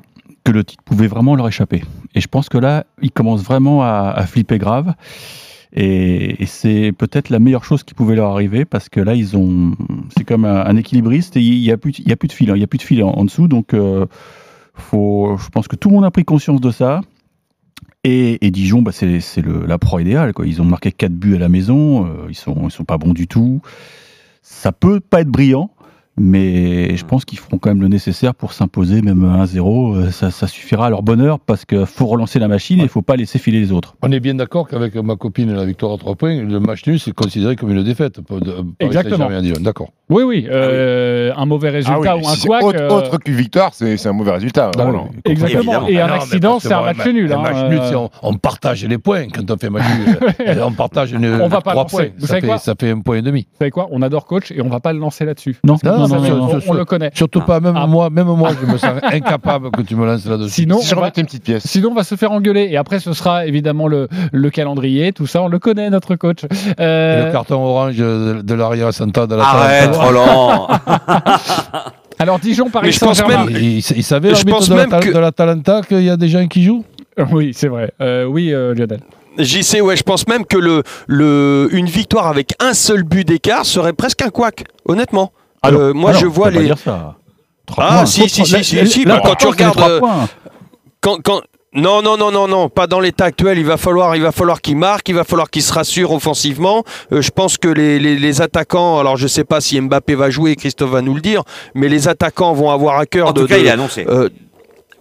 le 0.49 0.63
titre 0.63 0.81
pouvait 0.85 1.07
vraiment 1.07 1.35
leur 1.35 1.49
échapper. 1.49 1.83
Et 2.15 2.21
je 2.21 2.27
pense 2.29 2.47
que 2.47 2.57
là, 2.57 2.85
ils 3.01 3.11
commencent 3.11 3.43
vraiment 3.43 3.83
à, 3.83 4.23
flipper 4.25 4.57
grave. 4.57 4.93
Et, 5.73 6.45
c'est 6.45 6.93
peut-être 6.97 7.29
la 7.29 7.39
meilleure 7.39 7.65
chose 7.65 7.83
qui 7.83 7.93
pouvait 7.93 8.15
leur 8.15 8.31
arriver 8.31 8.63
parce 8.63 8.87
que 8.87 9.01
là, 9.01 9.13
ils 9.13 9.35
ont, 9.35 9.73
c'est 10.17 10.23
comme 10.23 10.45
un, 10.45 10.77
équilibriste 10.77 11.35
il 11.35 11.59
n'y 11.59 11.69
a, 11.69 11.77
plus 11.77 11.91
de- 11.91 12.31
fil, 12.31 12.49
hein. 12.49 12.53
il 12.55 12.63
a 12.63 12.67
plus 12.67 12.77
de 12.77 12.83
fil 12.83 13.03
en, 13.03 13.25
dessous. 13.25 13.49
Donc, 13.49 13.73
euh, 13.73 14.05
je 14.93 15.49
pense 15.49 15.67
que 15.67 15.75
tout 15.75 15.89
le 15.89 15.95
monde 15.95 16.05
a 16.05 16.11
pris 16.11 16.23
conscience 16.23 16.61
de 16.61 16.71
ça. 16.71 17.01
Et, 18.05 18.39
Dijon, 18.51 18.81
bah, 18.81 18.93
c'est 18.93 19.19
la 19.45 19.77
proie 19.77 20.01
idéale. 20.01 20.31
Ils 20.45 20.61
ont 20.61 20.65
marqué 20.65 20.93
4 20.93 21.11
buts 21.11 21.35
à 21.35 21.39
la 21.39 21.49
maison, 21.49 22.05
euh, 22.05 22.27
ils 22.29 22.35
sont, 22.35 22.55
ils 22.63 22.71
sont 22.71 22.85
pas 22.85 22.97
bons 22.97 23.11
du 23.11 23.27
tout. 23.27 23.61
Ça 24.41 24.71
peut 24.71 25.01
pas 25.01 25.19
être 25.19 25.27
brillant, 25.27 25.71
mais 26.19 26.95
je 26.97 27.05
pense 27.05 27.25
qu'ils 27.25 27.39
feront 27.39 27.57
quand 27.57 27.69
même 27.69 27.81
le 27.81 27.87
nécessaire 27.87 28.33
pour 28.33 28.53
s'imposer, 28.53 29.01
même 29.01 29.23
1-0. 29.23 29.95
euh, 29.95 30.11
Ça, 30.11 30.31
ça 30.31 30.47
suffira 30.47 30.87
à 30.87 30.89
leur 30.89 31.03
bonheur 31.03 31.39
parce 31.39 31.65
qu'il 31.65 31.85
faut 31.85 32.07
relancer 32.07 32.39
la 32.39 32.47
machine 32.47 32.79
et 32.79 32.83
il 32.83 32.89
faut 32.89 33.01
pas 33.01 33.15
laisser 33.15 33.39
filer 33.39 33.59
les 33.59 33.71
autres. 33.71 33.95
On 34.01 34.11
est 34.11 34.19
bien 34.19 34.35
d'accord 34.35 34.67
qu'avec 34.67 34.95
ma 34.95 35.15
copine, 35.15 35.53
la 35.53 35.65
victoire 35.65 35.93
à 35.93 35.97
trois 35.97 36.15
points, 36.15 36.41
le 36.41 36.59
match 36.59 36.85
nul, 36.87 36.99
c'est 36.99 37.13
considéré 37.13 37.55
comme 37.55 37.71
une 37.71 37.83
défaite. 37.83 38.19
Exactement. 38.79 39.29
D'accord. 39.61 39.91
Oui, 40.09 40.23
oui. 40.23 40.47
euh, 40.49 41.31
Un 41.35 41.45
mauvais 41.45 41.69
résultat 41.69 42.11
Ah 42.11 42.15
oui, 42.15 42.23
ou 42.23 42.27
un 42.29 42.31
si 42.33 42.47
couac. 42.47 42.63
autre, 42.63 42.79
euh, 42.79 42.87
autre 42.89 43.17
qu'une 43.17 43.35
victoire, 43.35 43.71
c'est 43.73 44.05
un 44.07 44.13
mauvais 44.13 44.31
résultat. 44.31 44.71
Bah. 44.77 44.85
Exactement. 45.25 45.59
Évidemment. 45.83 45.87
Et 45.89 45.99
un 45.99 46.05
Ah 46.05 46.07
non, 46.07 46.13
mais 46.15 46.21
accident, 46.21 46.59
c'est 46.61 46.73
un 46.73 46.79
bon, 46.79 46.85
match 46.85 46.97
un 47.05 47.11
nul. 47.11 47.33
Un 47.33 47.37
hein, 47.37 47.41
match 47.41 47.69
nul, 47.69 47.79
euh, 47.79 47.89
c'est 47.89 47.95
on, 47.95 48.09
on 48.23 48.33
partage 48.35 48.85
les 48.85 48.97
points 48.97 49.27
quand 49.27 49.51
on 49.51 49.57
fait 49.57 49.69
match 49.69 49.83
nul. 49.99 50.17
On 50.63 50.71
partage 50.71 51.11
une, 51.11 51.25
On 51.41 51.47
va 51.49 51.59
pas 51.61 51.71
trois 51.71 51.83
lancer. 51.83 51.95
points. 51.97 52.05
Vous 52.17 52.21
Ça 52.21 52.27
savez 52.27 52.41
fait, 52.41 52.47
quoi 52.47 52.57
ça 52.57 52.73
fait 52.79 52.91
un 52.91 52.99
point 53.01 53.17
et 53.17 53.21
demi. 53.21 53.41
Vous 53.51 53.57
savez 53.59 53.71
quoi 53.71 53.87
On 53.91 54.01
adore 54.01 54.25
coach 54.25 54.51
et 54.51 54.61
on 54.61 54.69
va 54.69 54.79
pas 54.79 54.93
le 54.93 54.99
lancer 54.99 55.25
là-dessus. 55.25 55.57
Non, 55.65 55.75
non, 55.83 56.07
non, 56.07 56.07
non, 56.07 56.59
on, 56.67 56.73
le 56.73 56.85
connaît. 56.85 57.11
Surtout 57.13 57.41
pas, 57.41 57.59
même 57.59 57.75
Ah. 57.77 57.85
moi, 57.87 58.09
même 58.09 58.27
moi, 58.27 58.51
je 58.59 58.65
me 58.71 58.77
sens 58.77 58.91
incapable 59.03 59.71
que 59.71 59.81
tu 59.81 59.95
me 59.95 60.05
lances 60.05 60.25
là-dessus. 60.25 60.49
Sinon, 60.51 60.79
Si 60.79 60.93
on 60.93 60.97
va, 60.97 61.01
remettais 61.03 61.21
une 61.21 61.27
petite 61.27 61.43
pièce. 61.43 61.63
sinon, 61.67 61.89
on 61.91 61.95
va 61.95 62.03
se 62.03 62.15
faire 62.15 62.31
engueuler. 62.31 62.67
Et 62.71 62.77
après, 62.77 62.99
ce 62.99 63.11
sera 63.13 63.45
évidemment 63.45 63.87
le, 63.87 64.07
le 64.31 64.49
calendrier. 64.49 65.11
Tout 65.11 65.27
ça, 65.27 65.41
on 65.41 65.47
le 65.49 65.59
connaît, 65.59 65.89
notre 65.89 66.15
coach. 66.15 66.39
Euh, 66.79 67.25
le 67.27 67.31
carton 67.31 67.55
orange 67.63 67.97
de, 67.97 68.41
de 68.41 68.53
l'arrière 68.53 68.93
Santa 68.93 69.27
de 69.27 69.35
la 69.35 69.43
Arrête, 69.43 69.96
Roland 69.97 70.67
alors, 72.19 72.39
Dijon, 72.39 72.69
Paris 72.69 72.87
Mais 72.87 72.91
je 72.91 72.99
pense 72.99 73.17
Saint-Germain. 73.17 73.45
même- 73.45 73.55
Il, 73.61 73.77
il 73.79 74.03
savait 74.03 74.33
Je 74.35 74.43
pense 74.43 74.69
de, 74.69 74.75
la 74.75 74.81
même 74.81 74.89
Ta- 74.89 74.99
que- 74.99 75.11
de 75.13 75.19
la 75.19 75.31
Talenta 75.31 75.81
qu'il 75.81 76.01
y 76.03 76.09
a 76.09 76.17
des 76.17 76.29
gens 76.29 76.47
qui 76.47 76.63
jouent? 76.63 76.83
Oui, 77.31 77.51
c'est 77.55 77.67
vrai. 77.67 77.91
Euh, 78.01 78.25
oui, 78.25 78.53
euh, 78.53 78.73
Lionel. 78.73 78.99
J'y 79.39 79.63
sais, 79.63 79.81
ouais, 79.81 79.95
je 79.95 80.03
pense 80.03 80.27
même 80.27 80.45
que 80.45 80.57
le, 80.57 80.81
le, 81.07 81.69
une 81.71 81.85
victoire 81.85 82.27
avec 82.27 82.53
un 82.59 82.73
seul 82.73 83.03
but 83.03 83.27
d'écart 83.27 83.65
serait 83.65 83.93
presque 83.93 84.21
un 84.23 84.29
couac, 84.29 84.63
honnêtement. 84.85 85.31
Ah 85.61 85.71
non, 85.71 85.79
Euh, 85.79 85.93
moi, 85.93 86.11
ah 86.13 86.17
je 86.19 86.25
vois 86.25 86.45
pas 86.45 86.51
les. 86.59 86.65
dire 86.65 86.77
ça. 86.77 87.15
Trois 87.67 87.83
Ah, 87.87 87.93
points. 87.97 88.05
si, 88.07 88.29
si, 88.29 88.45
si, 88.45 88.51
La- 88.53 88.63
si, 88.63 88.75
la- 88.77 88.85
si, 88.85 89.03
la- 89.05 89.15
bah, 89.17 89.21
quand 89.25 89.35
tu 89.35 89.47
regardes, 89.47 89.79
euh. 89.79 89.99
Quand, 91.01 91.17
quand... 91.23 91.41
Non, 91.77 92.01
non, 92.01 92.17
non, 92.17 92.31
non, 92.31 92.47
non, 92.47 92.69
pas 92.69 92.87
dans 92.87 92.99
l'état 92.99 93.25
actuel. 93.25 93.57
Il 93.59 93.65
va 93.65 93.77
falloir, 93.77 94.15
il 94.15 94.21
va 94.23 94.31
falloir 94.31 94.61
qu'il 94.61 94.75
marque, 94.77 95.07
il 95.09 95.15
va 95.15 95.23
falloir 95.23 95.49
qu'il 95.49 95.61
se 95.61 95.71
rassure 95.71 96.11
offensivement. 96.11 96.83
Euh, 97.11 97.21
je 97.21 97.29
pense 97.29 97.57
que 97.57 97.67
les, 97.67 97.99
les, 97.99 98.15
les 98.17 98.41
attaquants, 98.41 98.99
alors 98.99 99.15
je 99.15 99.27
sais 99.27 99.43
pas 99.43 99.61
si 99.61 99.79
Mbappé 99.79 100.15
va 100.15 100.29
jouer, 100.31 100.55
Christophe 100.55 100.89
va 100.89 101.01
nous 101.01 101.13
le 101.13 101.21
dire, 101.21 101.43
mais 101.75 101.87
les 101.87 102.07
attaquants 102.07 102.53
vont 102.53 102.71
avoir 102.71 102.97
à 102.97 103.05
cœur 103.05 103.27
En 103.27 103.31
de. 103.33 103.41
tout 103.41 103.47
cas, 103.47 103.55
de- 103.57 103.61
il 103.61 103.67
est 103.67 103.71
annoncé. 103.71 104.05
euh, 104.09 104.29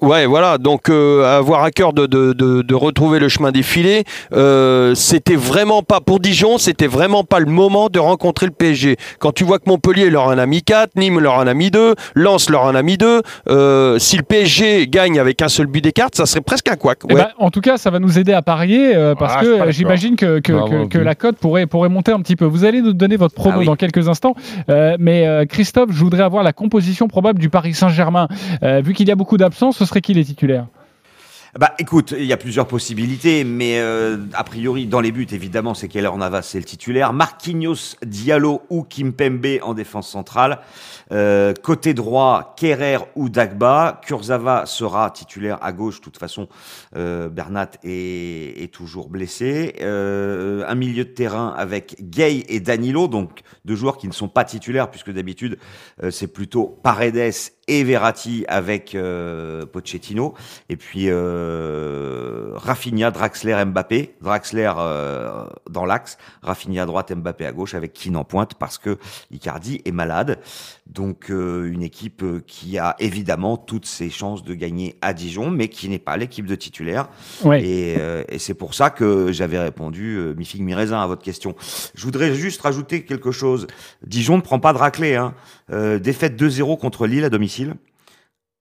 Ouais, 0.03 0.27
voilà. 0.27 0.59
Donc, 0.59 0.89
euh, 0.91 1.39
avoir 1.39 1.63
à 1.65 1.71
cœur 1.71 1.93
de, 1.93 2.07
de, 2.07 2.33
de, 2.33 2.63
de 2.63 2.75
retrouver 2.75 3.19
le 3.19 3.29
chemin 3.29 3.51
des 3.51 3.63
filets, 3.63 4.05
euh, 4.35 4.95
c'était 4.95 5.37
vraiment 5.37 5.83
pas 5.83 6.01
pour 6.01 6.21
Dijon, 6.21 6.59
c'était 6.59 6.87
vraiment 6.87 7.25
pas 7.25 7.41
le 7.41 7.47
moment 7.47 7.89
de 7.89 7.99
rencontrer 7.99 8.47
le 8.47 8.53
PSG. 8.53 8.97
Quand 9.19 9.33
tu 9.33 9.45
vois 9.45 9.59
que 9.59 9.69
Montpellier 9.69 10.11
leur 10.11 10.25
en 10.27 10.37
a 10.39 10.47
mis 10.47 10.63
4, 10.63 10.97
Nîmes 10.97 11.19
leur 11.21 11.35
en 11.35 11.47
a 11.47 11.55
mis 11.55 11.71
2, 11.71 11.95
Lens 12.15 12.51
leur 12.51 12.65
en 12.65 12.75
a 12.75 12.83
mis 12.83 12.99
2, 12.99 13.23
euh, 13.49 13.99
si 13.99 14.17
le 14.17 14.23
PSG 14.23 14.87
gagne 14.89 15.19
avec 15.19 15.41
un 15.43 15.49
seul 15.49 15.67
but 15.67 15.81
d'écart, 15.81 16.09
ça 16.13 16.27
serait 16.27 16.41
presque 16.43 16.69
un 16.69 16.77
couac. 16.77 16.99
Eh 17.09 17.15
Ouais. 17.15 17.23
ben, 17.23 17.29
en 17.39 17.51
tout 17.51 17.61
cas, 17.61 17.77
ça 17.79 17.91
va 17.91 17.99
nous 17.99 18.19
aider 18.19 18.33
à 18.33 18.43
parier 18.43 18.95
euh, 18.95 19.15
parce 19.15 19.35
Ah, 19.39 19.41
pas 19.59 19.67
que 19.67 19.71
j'imagine 19.73 20.17
que, 20.17 20.41
que, 20.41 20.87
que- 20.89 20.99
la 20.99 21.15
cote 21.15 21.37
pourrait, 21.37 21.67
pourrait 21.67 21.89
monter 21.89 22.13
un 22.13 22.21
petit 22.21 22.37
peu. 22.37 22.45
Vous 22.45 22.65
allez 22.65 22.83
nous 22.83 22.93
donner 22.93 23.17
votre 23.17 23.35
promo 23.35 23.55
Ah 23.57 23.59
oui. 23.61 23.67
dans 23.67 23.77
quelques 23.77 24.09
instants. 24.09 24.35
Euh, 24.69 24.97
mais 24.99 25.27
euh, 25.27 25.45
Christophe, 25.47 25.91
je 25.93 25.99
voudrais 26.05 26.23
avoir 26.23 26.43
la 26.43 26.53
composition 26.53 27.09
probable 27.09 27.39
du 27.39 27.49
Paris 27.49 27.75
Saint-Germain. 27.75 28.29
Euh, 28.63 28.81
vu 28.85 28.93
qu'il 28.93 29.09
y 29.09 29.11
a 29.11 29.15
beaucoup 29.15 29.37
d'absents, 29.37 29.73
ce 29.87 29.91
serait 29.91 30.01
qui 30.01 30.15
les 30.15 30.25
titulaires? 30.25 30.67
Bah 31.59 31.73
écoute, 31.79 32.13
il 32.19 32.27
y 32.27 32.35
a 32.35 32.37
plusieurs 32.37 32.67
possibilités, 32.67 33.43
mais 33.43 33.79
euh, 33.79 34.19
a 34.35 34.45
priori, 34.45 34.87
dans 34.87 35.01
les 35.01 35.11
buts, 35.11 35.29
évidemment, 35.31 35.73
c'est 35.73 35.89
Keller 35.89 36.11
Navas, 36.19 36.43
c'est 36.43 36.59
le 36.59 36.65
titulaire. 36.65 37.15
Marquinhos, 37.15 37.97
Diallo 38.05 38.63
ou 38.69 38.83
Kimpembe 38.83 39.61
en 39.63 39.73
défense 39.73 40.11
centrale. 40.11 40.59
Euh, 41.13 41.55
côté 41.55 41.95
droit, 41.95 42.55
Kerrer 42.57 42.99
ou 43.15 43.29
Dagba. 43.29 44.01
Kurzawa 44.05 44.67
sera 44.67 45.11
titulaire 45.11 45.59
à 45.63 45.73
gauche. 45.73 45.99
De 45.99 46.05
toute 46.05 46.19
façon, 46.19 46.49
euh, 46.97 47.29
Bernat 47.29 47.71
est, 47.85 48.73
toujours 48.73 49.09
blessé. 49.09 49.77
Euh, 49.81 50.65
un 50.67 50.75
milieu 50.75 51.05
de 51.05 51.11
terrain 51.11 51.55
avec 51.57 51.97
Gay 52.01 52.45
et 52.49 52.61
Danilo, 52.61 53.07
donc 53.09 53.41
deux 53.65 53.77
joueurs 53.77 53.99
qui 53.99 54.09
ne 54.09 54.13
sont 54.13 54.29
pas 54.29 54.45
titulaires, 54.45 54.91
puisque 54.91 55.13
d'habitude, 55.13 55.59
c'est 56.11 56.27
plutôt 56.27 56.67
Paredes 56.83 57.33
et 57.69 57.85
Verratti 57.85 58.45
avec 58.49 58.95
euh, 58.95 59.67
Pochettino. 59.67 60.35
Et 60.69 60.77
puis 60.77 61.07
euh, 61.07 62.53
Rafinha, 62.55 63.11
Draxler, 63.11 63.65
Mbappé. 63.65 64.17
Draxler 64.21 64.73
dans 65.71 65.85
l'axe, 65.85 66.19
Rafinha 66.43 66.83
à 66.83 66.87
droite, 66.87 67.13
Mbappé 67.13 67.47
à 67.47 67.53
gauche, 67.53 67.75
avec 67.75 67.93
Keane 67.93 68.17
en 68.17 68.25
pointe 68.25 68.55
parce 68.55 68.79
que 68.79 68.99
Icardi 69.31 69.83
est 69.85 69.93
malade. 69.93 70.39
Donc 70.97 71.31
euh, 71.31 71.71
une 71.71 71.83
équipe 71.83 72.23
euh, 72.23 72.43
qui 72.47 72.79
a 72.79 72.97
évidemment 72.99 73.59
toutes 73.59 73.85
ses 73.85 74.09
chances 74.09 74.43
de 74.43 74.55
gagner 74.55 74.97
à 75.03 75.13
Dijon, 75.13 75.51
mais 75.51 75.69
qui 75.69 75.91
n'est 75.91 75.99
pas 75.99 76.17
l'équipe 76.17 76.47
de 76.47 76.55
titulaire. 76.55 77.11
Ouais. 77.45 77.63
Et, 77.63 77.97
euh, 77.99 78.25
et 78.31 78.39
c'est 78.39 78.55
pour 78.55 78.73
ça 78.73 78.89
que 78.89 79.31
j'avais 79.31 79.59
répondu 79.59 80.17
euh, 80.17 80.35
mi 80.39 80.47
figue 80.47 80.63
mi 80.63 80.75
raisin 80.75 80.99
à 80.99 81.07
votre 81.07 81.23
question. 81.23 81.55
Je 81.95 82.03
voudrais 82.03 82.35
juste 82.35 82.63
rajouter 82.63 83.05
quelque 83.05 83.31
chose. 83.31 83.67
Dijon 84.07 84.39
ne 84.39 84.43
prend 84.43 84.59
pas 84.59 84.73
de 84.73 84.79
raclée. 84.79 85.17
Hein. 85.17 85.35
Euh, 85.71 85.99
défaite 85.99 86.41
2-0 86.41 86.79
contre 86.79 87.07
Lille 87.07 87.25
à 87.25 87.31
domicile. 87.31 87.75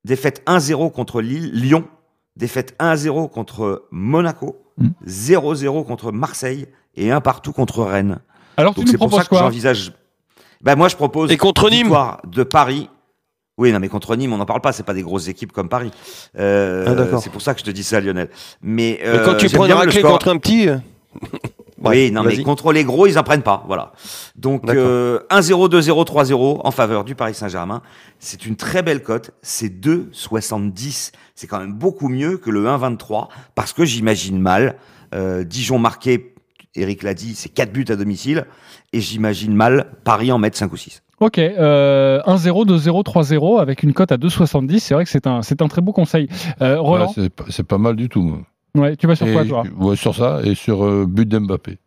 Défaite 0.03 0.43
1-0 0.45 0.91
contre 0.91 1.21
Lille, 1.21 1.51
Lyon. 1.53 1.87
Défaite 2.35 2.75
1-0 2.81 3.29
contre 3.29 3.87
Monaco. 3.91 4.57
Mm. 4.77 4.89
0-0 5.07 5.85
contre 5.85 6.11
Marseille. 6.11 6.67
Et 6.95 7.11
un 7.11 7.21
partout 7.21 7.53
contre 7.53 7.81
Rennes. 7.83 8.19
Alors 8.57 8.73
tu 8.73 8.81
Donc 8.81 8.87
nous 8.87 8.91
c'est 8.91 8.97
pour 8.97 9.13
ça 9.13 9.23
que 9.23 9.29
quoi? 9.29 9.39
j'envisage. 9.39 9.93
Ben 10.61 10.75
moi 10.75 10.87
je 10.87 10.95
propose. 10.95 11.31
Et 11.31 11.37
contre 11.37 11.69
Nîmes 11.69 11.83
victoire 11.83 12.21
de 12.25 12.43
Paris. 12.43 12.89
Oui, 13.57 13.71
non, 13.71 13.79
mais 13.79 13.87
contre 13.87 14.15
Nîmes, 14.17 14.33
on 14.33 14.37
n'en 14.37 14.45
parle 14.45 14.59
pas. 14.61 14.73
C'est 14.73 14.83
pas 14.83 14.93
des 14.93 15.01
grosses 15.03 15.29
équipes 15.29 15.53
comme 15.53 15.69
Paris. 15.69 15.89
Euh, 16.37 16.83
Ah, 16.87 16.93
d'accord. 16.93 17.21
c'est 17.23 17.29
pour 17.29 17.41
ça 17.41 17.53
que 17.53 17.61
je 17.61 17.65
te 17.65 17.71
dis 17.71 17.83
ça, 17.83 18.01
Lionel. 18.01 18.29
Mais, 18.61 18.99
Mais 19.01 19.07
euh, 19.07 19.25
quand 19.25 19.35
tu 19.37 19.47
prends 19.49 19.63
une 19.63 19.67
bien 19.67 19.75
le 19.75 19.79
raclée 19.85 19.99
score- 20.01 20.11
contre 20.11 20.27
un 20.29 20.37
petit. 20.37 20.67
euh, 20.67 20.77
oui, 21.81 22.11
non, 22.11 22.23
mais 22.23 22.41
contre 22.43 22.73
les 22.73 22.83
gros, 22.83 23.07
ils 23.07 23.17
en 23.17 23.23
prennent 23.23 23.43
pas. 23.43 23.63
Voilà. 23.67 23.93
Donc, 24.35 24.67
euh, 24.69 25.19
1-0, 25.29 25.69
2-0, 25.69 26.03
3-0 26.05 26.59
en 26.65 26.71
faveur 26.71 27.05
du 27.05 27.15
Paris 27.15 27.33
Saint-Germain. 27.33 27.81
C'est 28.19 28.45
une 28.45 28.55
très 28.57 28.81
belle 28.83 29.01
cote. 29.03 29.31
C'est 29.41 29.69
2,70. 29.69 31.11
C'est 31.35 31.47
quand 31.47 31.59
même 31.59 31.73
beaucoup 31.73 32.09
mieux 32.09 32.37
que 32.37 32.49
le 32.49 32.65
1,23 32.67 33.29
parce 33.55 33.71
que 33.73 33.85
j'imagine 33.85 34.39
mal. 34.39 34.75
euh, 35.13 35.43
Dijon 35.45 35.79
marqué, 35.79 36.33
Eric 36.75 37.03
l'a 37.03 37.13
dit, 37.13 37.35
c'est 37.35 37.49
4 37.49 37.71
buts 37.71 37.85
à 37.87 37.95
domicile. 37.95 38.45
Et 38.95 39.01
j'imagine 39.01 39.53
mal 39.53 39.87
Paris 40.05 40.31
en 40.31 40.37
mettre 40.37 40.57
5 40.57 40.71
ou 40.71 40.77
6. 40.77 41.01
Ok, 41.19 41.37
euh, 41.37 42.21
1-0, 42.25 42.65
2-0, 42.65 43.03
3-0 43.03 43.59
avec 43.59 43.83
une 43.83 43.93
cote 43.93 44.11
à 44.11 44.17
2,70. 44.17 44.79
C'est 44.79 44.93
vrai 44.93 45.03
que 45.03 45.09
c'est 45.09 45.27
un, 45.27 45.41
c'est 45.41 45.61
un 45.61 45.67
très 45.67 45.81
beau 45.81 45.91
conseil. 45.91 46.27
Euh, 46.61 46.79
Roland, 46.79 47.07
Ouais, 47.17 47.29
c'est 47.49 47.63
pas- 47.63 47.77
mal 47.77 47.95
du 47.97 48.07
tout. 48.09 48.21
moi. 48.21 48.39
ouais, 48.75 48.95
tu 48.95 49.05
vas 49.07 49.15
sur 49.15 49.27
Et- 49.27 49.33
quoi 49.33 49.45
toi 49.45 49.63
ouais, 49.79 49.95
Sur 49.97 50.15
ça 50.15 50.39
et 50.43 50.55
sur 50.55 50.85
euh, 50.85 51.05
but 51.05 51.27
d'Mbappé. 51.27 51.77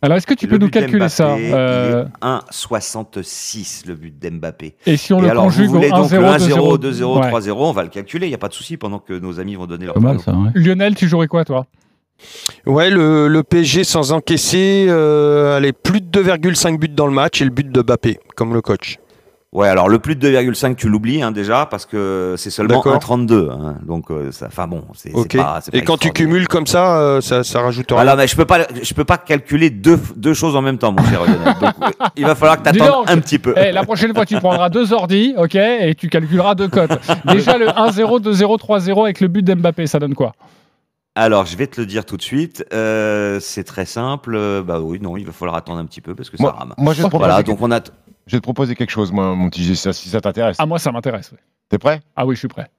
Alors 0.00 0.16
est-ce 0.18 0.26
que 0.26 0.34
tu 0.34 0.46
Le 0.46 0.52
peux 0.58 0.58
nous 0.64 0.70
calculer 0.70 1.08
ça 1.08 1.30
Euh, 1.34 2.04
est 2.04 2.24
1,66 2.24 3.84
le 3.86 3.94
but 3.94 4.16
d'Mbappé. 4.18 4.76
Et 4.86 4.96
si 4.96 5.12
on 5.12 5.18
Et 5.18 5.22
le 5.22 5.30
alors, 5.30 5.44
conjugue 5.44 5.70
au 5.70 5.74
voulez 5.74 5.88
donc 5.90 6.06
1-0, 6.10 6.20
le 6.20 6.26
1-0, 6.26 6.78
2-0, 6.78 6.78
2-0, 6.78 7.18
Ouais. 7.20 7.30
3-0, 7.30 7.68
on 7.68 7.72
va 7.72 7.82
le 7.82 7.88
calculer, 7.88 8.26
il 8.26 8.30
n'y 8.30 8.34
a 8.34 8.38
pas 8.38 8.48
de 8.48 8.52
souci 8.54 8.76
pendant 8.76 8.98
que 8.98 9.12
nos 9.18 9.40
amis 9.40 9.56
vont 9.56 9.66
donner 9.66 9.86
leur 9.86 9.94
Pas 9.94 10.00
mal 10.00 10.20
ça. 10.20 10.32
Ouais. 10.34 10.50
Lionel, 10.54 10.94
tu 10.94 11.08
jouerais 11.08 11.26
quoi 11.26 11.44
toi? 11.44 11.66
Ouais, 12.66 12.90
le, 12.90 13.28
le 13.28 13.42
PSG 13.42 13.84
sans 13.84 14.12
encaisser, 14.12 14.86
euh, 14.88 15.56
allez, 15.56 15.72
plus 15.72 16.00
de 16.00 16.22
2,5 16.22 16.78
buts 16.78 16.88
dans 16.88 17.06
le 17.06 17.12
match 17.12 17.40
et 17.40 17.44
le 17.44 17.50
but 17.50 17.70
de 17.70 17.82
Bappé, 17.82 18.18
comme 18.36 18.52
le 18.54 18.60
coach. 18.60 18.98
Ouais, 19.50 19.66
alors 19.68 19.88
le 19.88 19.98
plus 19.98 20.14
de 20.14 20.28
2,5, 20.28 20.74
tu 20.74 20.90
l'oublies 20.90 21.22
hein, 21.22 21.32
déjà, 21.32 21.64
parce 21.64 21.86
que 21.86 22.34
c'est 22.36 22.50
seulement 22.50 22.82
D'accord. 22.82 22.98
1,32. 22.98 23.50
Hein, 23.50 23.76
donc, 23.86 24.10
euh, 24.10 24.30
enfin 24.46 24.66
bon, 24.66 24.84
c'est 24.94 25.08
c'est 25.08 25.16
Ok. 25.16 25.36
pas. 25.38 25.60
c'est 25.62 25.70
pas 25.70 25.78
Et 25.78 25.82
quand 25.84 25.96
tu 25.96 26.10
cumules 26.10 26.46
comme 26.48 26.66
ça, 26.66 26.98
euh, 26.98 27.20
ça, 27.22 27.42
ça 27.44 27.62
rajoute 27.62 27.86
rien. 27.88 27.96
Voilà, 27.96 28.14
mais 28.14 28.26
je 28.26 28.36
peux 28.36 28.44
pas, 28.44 28.66
je 28.82 28.92
peux 28.92 29.06
pas 29.06 29.16
calculer 29.16 29.70
deux, 29.70 29.98
deux 30.16 30.34
choses 30.34 30.54
en 30.54 30.60
même 30.60 30.76
temps, 30.76 30.92
mon 30.92 31.02
cher 31.06 31.20
Lionel. 31.24 31.54
Donc, 31.62 31.72
il 32.16 32.26
va 32.26 32.34
falloir 32.34 32.62
que 32.62 32.70
tu 32.70 32.78
donc. 32.78 33.10
un 33.10 33.18
petit 33.20 33.38
peu. 33.38 33.54
Eh, 33.56 33.72
La 33.72 33.84
prochaine 33.84 34.12
fois, 34.14 34.26
tu 34.26 34.36
prendras 34.36 34.68
deux 34.68 34.92
ordi, 34.92 35.32
ok, 35.38 35.54
et 35.54 35.94
tu 35.98 36.10
calculeras 36.10 36.54
deux 36.54 36.68
cotes. 36.68 36.98
Déjà 37.24 37.56
le 37.56 37.68
1-0, 37.68 38.20
2-0, 38.20 38.58
3-0 38.58 39.02
avec 39.04 39.20
le 39.22 39.28
but 39.28 39.42
d'Mbappé, 39.42 39.86
ça 39.86 39.98
donne 39.98 40.14
quoi? 40.14 40.34
Alors, 41.20 41.46
je 41.46 41.56
vais 41.56 41.66
te 41.66 41.80
le 41.80 41.86
dire 41.86 42.06
tout 42.06 42.16
de 42.16 42.22
suite. 42.22 42.64
Euh, 42.72 43.40
c'est 43.40 43.64
très 43.64 43.86
simple. 43.86 44.36
Euh, 44.36 44.62
Bah 44.62 44.80
oui, 44.80 45.00
non, 45.00 45.16
il 45.16 45.26
va 45.26 45.32
falloir 45.32 45.56
attendre 45.56 45.80
un 45.80 45.84
petit 45.84 46.00
peu 46.00 46.14
parce 46.14 46.30
que 46.30 46.36
ça 46.36 46.52
rame. 46.52 46.74
moi, 46.78 46.92
je, 46.92 46.98
vais 46.98 47.04
te 47.04 47.08
proposer, 47.08 47.28
Voilà, 47.28 47.42
donc 47.42 47.60
on 47.60 47.72
a. 47.72 47.80
je 48.26 48.36
vais 48.36 48.38
te 48.38 48.44
proposer 48.44 48.76
quelque 48.76 48.90
chose, 48.90 49.10
moi, 49.10 49.34
mon 49.34 49.50
petit 49.50 49.64
G, 49.64 49.74
si 49.74 50.08
ça 50.08 50.20
t'intéresse. 50.20 50.58
Ah 50.60 50.66
moi 50.66 50.78
ça 50.78 50.92
m'intéresse. 50.92 51.32
ouais. 51.32 51.38
T'es 51.68 51.78
prêt? 51.78 52.02
Ah 52.14 52.24
oui, 52.24 52.36
je 52.36 52.38
suis 52.38 52.48
prêt. 52.48 52.70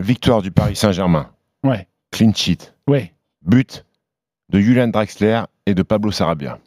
Victoire 0.00 0.40
du 0.40 0.50
Paris 0.50 0.76
Saint-Germain. 0.76 1.28
Ouais. 1.62 1.86
Clean 2.10 2.32
sheet. 2.34 2.72
Ouais. 2.86 3.12
But 3.42 3.84
de 4.48 4.60
Julian 4.60 4.88
Draxler 4.88 5.42
et 5.66 5.74
de 5.74 5.82
Pablo 5.82 6.10
Sarabia. 6.10 6.58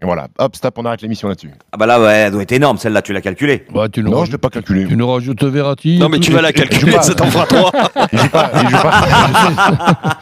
Et 0.00 0.04
voilà, 0.04 0.28
hop, 0.38 0.54
stop, 0.54 0.74
on 0.78 0.84
arrête 0.84 1.02
l'émission 1.02 1.26
là-dessus. 1.26 1.50
Ah 1.72 1.76
bah 1.76 1.84
là, 1.86 2.00
ouais, 2.00 2.12
elle 2.12 2.30
doit 2.32 2.42
être 2.42 2.52
énorme. 2.52 2.78
Celle-là, 2.78 3.02
tu 3.02 3.12
l'as 3.12 3.20
calculée. 3.20 3.64
Bah, 3.74 3.88
tu 3.88 4.00
Non, 4.04 4.12
rajoutes- 4.12 4.26
je 4.26 4.30
ne 4.30 4.32
l'ai 4.34 4.38
pas 4.38 4.48
calculé. 4.48 4.86
Tu 4.86 4.96
nous 4.96 5.10
rajoutes 5.10 5.42
Verratti. 5.42 5.98
Non, 5.98 6.08
mais 6.08 6.20
tu 6.20 6.30
vas 6.30 6.40
la 6.40 6.52
calculer, 6.52 6.92
ça 7.02 7.14
t'en 7.16 7.26
fera 7.26 7.46
trois. 7.46 7.72
Il 8.12 8.18
joue 8.20 8.28
pas, 8.28 8.50
il 8.62 8.68
joue 8.70 8.76
pas. 8.76 10.18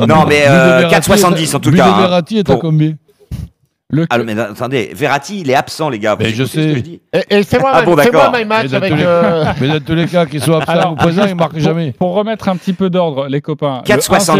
Non, 0.06 0.24
mais 0.26 0.40
But 0.40 0.48
de 0.48 0.54
euh, 0.54 0.78
Verratti 0.88 1.10
4,70 1.10 1.56
en 1.56 1.60
tout 1.60 1.70
cas. 1.70 1.76
de 1.76 1.80
hein. 1.90 2.00
Verratti 2.00 2.38
est 2.38 2.48
à 2.50 2.56
combien? 2.56 2.94
Le 3.88 4.04
Ah, 4.10 4.18
mais 4.18 4.36
attendez, 4.36 4.90
Verratti, 4.96 5.40
il 5.42 5.48
est 5.50 5.54
absent, 5.54 5.88
les 5.90 6.00
gars. 6.00 6.16
Vous 6.16 6.24
Mais 6.24 6.30
je 6.30 6.42
écoutez 6.42 6.48
ce 6.48 6.56
que 6.56 6.62
sais. 6.72 6.74
je 6.74 6.80
dis 6.80 7.00
Et, 7.12 7.36
et 7.38 7.42
fais-moi 7.44 7.70
Ah 7.72 7.82
bon, 7.82 7.96
fais-moi 7.96 8.20
d'accord. 8.20 8.32
my 8.36 8.44
match 8.44 8.62
Mais 8.64 8.68
dans 8.70 8.76
avec. 8.78 8.90
tous 8.90 8.96
les- 8.96 9.04
euh, 9.06 9.44
Mais 9.60 9.68
dans 9.68 9.80
tous 9.84 9.94
les 9.94 10.06
cas, 10.06 10.26
qu'ils 10.26 10.42
soient 10.42 10.56
absents 10.62 10.72
Alors, 10.72 10.92
ou 10.94 11.08
ils 11.08 11.34
marquent 11.36 11.52
pour, 11.52 11.60
jamais. 11.60 11.92
Pour 11.92 12.14
remettre 12.14 12.48
un 12.48 12.56
petit 12.56 12.72
peu 12.72 12.90
d'ordre, 12.90 13.28
les 13.28 13.40
copains. 13.40 13.82
4,70. 13.86 14.36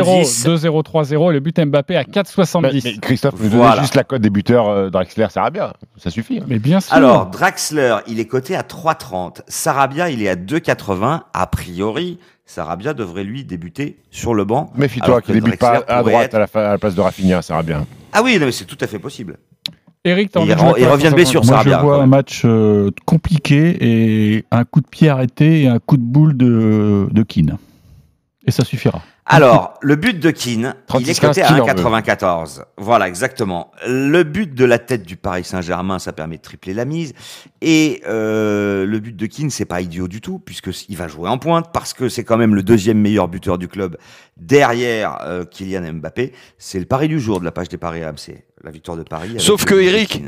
Le 0.49 0.57
1-0, 0.57 0.83
2-0, 0.83 0.83
3-0, 0.83 1.31
le 1.33 1.39
but 1.39 1.61
Mbappé 1.61 1.95
à 1.97 2.01
mais- 2.01 2.13
4,70. 2.13 2.81
mais 2.85 2.99
Christophe, 3.01 3.35
nous 3.41 3.49
Voilà. 3.51 3.71
donnez 3.75 3.83
juste 3.83 3.95
la 3.95 4.03
cote 4.03 4.21
des 4.21 4.31
buteurs 4.31 4.69
euh, 4.69 4.91
Draxler, 4.91 5.29
Sarabia. 5.31 5.75
Ça 5.97 6.11
suffit. 6.11 6.39
hein. 6.39 6.45
Mais 6.49 6.59
bien 6.59 6.81
sûr. 6.81 6.93
Alors, 6.93 7.27
Draxler, 7.27 7.99
il 8.09 8.19
est 8.19 8.27
coté 8.27 8.57
à 8.57 8.63
3,30. 8.65 9.43
Sarabia, 9.47 10.11
il 10.11 10.23
est 10.25 10.29
à 10.29 10.35
2,80. 10.35 11.21
A 11.33 11.47
priori, 11.47 12.19
Sarabia 12.47 12.95
devrait 12.95 13.25
lui 13.25 13.45
débuter 13.45 13.99
sur 14.11 14.33
le 14.33 14.45
banc. 14.45 14.73
Méfie-toi 14.77 15.21
qu'il 15.21 15.35
débute 15.35 15.59
pas 15.59 15.83
à 15.89 16.03
droite 16.03 16.27
être- 16.27 16.35
à, 16.35 16.39
la, 16.39 16.47
fa- 16.47 16.69
à 16.69 16.73
la 16.73 16.79
place 16.79 16.95
de 16.95 17.01
Rafinha, 17.01 17.43
Sarabia. 17.43 17.85
Ah 18.13 18.23
oui, 18.23 18.39
non, 18.39 18.47
mais 18.47 18.53
c'est 18.53 18.65
tout 18.65 18.79
à 18.81 18.87
fait 18.87 18.99
possible. 19.01 19.37
Eric, 20.05 20.31
t'as 20.31 20.41
Il 20.43 20.53
re- 20.53 20.75
il 20.79 20.87
revient 20.87 21.11
de 21.11 21.11
350? 21.11 21.15
blessure, 21.17 21.41
Moi, 21.45 21.49
Sarabia, 21.51 21.79
je 21.79 21.83
vois 21.85 22.03
un 22.03 22.07
match 22.07 22.43
euh, 22.45 22.91
compliqué 23.05 23.77
et 23.81 24.45
un 24.53 24.65
coup 24.65 24.81
de 24.81 24.87
pied 24.87 25.09
arrêté 25.09 25.63
et 25.63 25.69
un 25.69 25.81
coup 25.81 25.97
de 25.97 26.03
boule 26.05 26.37
de, 26.37 27.09
de 27.11 27.23
Keane. 27.25 27.59
Et 28.47 28.53
ça 28.53 28.65
suffira. 28.65 29.03
Alors, 29.29 29.75
le 29.83 29.97
but 29.97 30.21
de 30.21 30.31
Keane, 30.31 30.77
il 30.95 31.11
est 31.11 31.13
36-15, 31.13 31.21
coté 31.21 31.43
à 31.43 31.49
Keane 31.49 31.61
en 31.61 31.67
veut. 31.67 31.73
1,94. 31.73 32.63
Voilà, 32.77 33.09
exactement. 33.09 33.73
Le 33.87 34.23
but 34.23 34.55
de 34.55 34.65
la 34.65 34.79
tête 34.79 35.03
du 35.05 35.17
Paris 35.17 35.43
Saint-Germain, 35.43 35.99
ça 35.99 36.13
permet 36.13 36.37
de 36.37 36.43
tripler 36.43 36.75
la 36.75 36.85
mise. 36.85 37.13
Et 37.61 38.03
euh, 38.07 38.87
le 38.87 39.01
but 39.01 39.17
de 39.17 39.27
Keane, 39.27 39.51
c'est 39.51 39.65
pas 39.65 39.81
idiot 39.81 40.07
du 40.07 40.21
tout, 40.21 40.39
puisque 40.39 40.71
il 40.89 40.97
va 40.97 41.09
jouer 41.09 41.29
en 41.29 41.39
pointe, 41.39 41.73
parce 41.73 41.93
que 41.93 42.09
c'est 42.09 42.23
quand 42.23 42.37
même 42.37 42.55
le 42.55 42.63
deuxième 42.63 43.01
meilleur 43.01 43.27
buteur 43.27 43.59
du 43.59 43.67
club 43.67 43.99
derrière 44.37 45.19
euh, 45.23 45.45
Kylian 45.45 45.95
Mbappé. 45.95 46.33
C'est 46.59 46.79
le 46.79 46.87
pari 46.87 47.09
du 47.09 47.19
jour 47.19 47.41
de 47.41 47.45
la 47.45 47.53
page 47.53 47.69
des 47.69 47.79
paris 47.79 48.05
AMC, 48.05 48.45
la 48.63 48.71
victoire 48.71 48.97
de 48.97 49.03
Paris. 49.03 49.35
Sauf 49.39 49.65
que 49.65 49.75
Eric, 49.75 50.23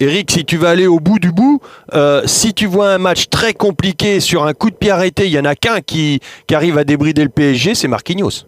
Eric, 0.00 0.30
si 0.30 0.44
tu 0.46 0.56
vas 0.56 0.70
aller 0.70 0.86
au 0.86 0.98
bout 0.98 1.18
du 1.18 1.30
bout, 1.30 1.60
euh, 1.94 2.22
si 2.24 2.54
tu 2.54 2.64
vois 2.66 2.94
un 2.94 2.98
match 2.98 3.28
très 3.28 3.52
compliqué 3.52 4.20
sur 4.20 4.44
un 4.44 4.54
coup 4.54 4.70
de 4.70 4.74
pied 4.74 4.90
arrêté, 4.90 5.26
il 5.26 5.32
y 5.32 5.38
en 5.38 5.44
a 5.44 5.54
qu'un 5.54 5.82
qui, 5.82 6.20
qui 6.46 6.54
arrive 6.54 6.78
à 6.78 6.84
débrider 6.84 7.22
le 7.22 7.28
PSG, 7.28 7.74
c'est 7.74 7.86
Marquinhos. 7.88 8.46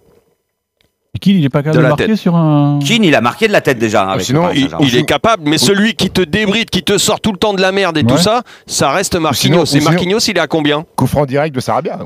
Et 1.15 1.19
Keane, 1.19 1.37
il 1.37 1.45
est 1.45 1.51
pas 1.51 1.63
capable 1.63 1.83
de, 1.83 1.89
marquer 1.89 2.07
tête. 2.07 2.17
sur 2.17 2.35
un. 2.35 2.79
Keane, 2.79 3.05
il 3.05 3.15
a 3.15 3.21
marqué 3.21 3.47
de 3.47 3.53
la 3.53 3.61
tête 3.61 3.79
déjà. 3.79 4.05
hein, 4.05 4.13
avec 4.13 4.25
sinon, 4.25 4.49
Il, 4.81 4.97
est 4.97 5.05
capable, 5.05 5.43
mais 5.47 5.59
celui 5.59 5.95
qui 5.95 6.09
te 6.11 6.23
débride, 6.23 6.71
qui 6.71 6.83
te 6.83 6.97
sort 6.97 7.21
tout 7.21 7.33
le 7.33 7.39
temps 7.39 7.53
de 7.53 7.61
la 7.61 7.71
merde 7.71 7.99
et 7.99 8.05
tout 8.05 8.17
ça, 8.17 8.43
ça 8.67 8.91
reste 8.91 9.17
Marquinhos. 9.17 9.65
Et 9.65 9.67
sinon- 9.67 9.85
Marquinhos, 9.91 10.21
il 10.21 10.39
est 10.39 10.41
à 10.41 10.47
combien? 10.47 10.87
Coup 10.97 11.07
franc 11.07 11.27
direct 11.27 11.55
de 11.55 11.61
Sarabia. 11.61 11.99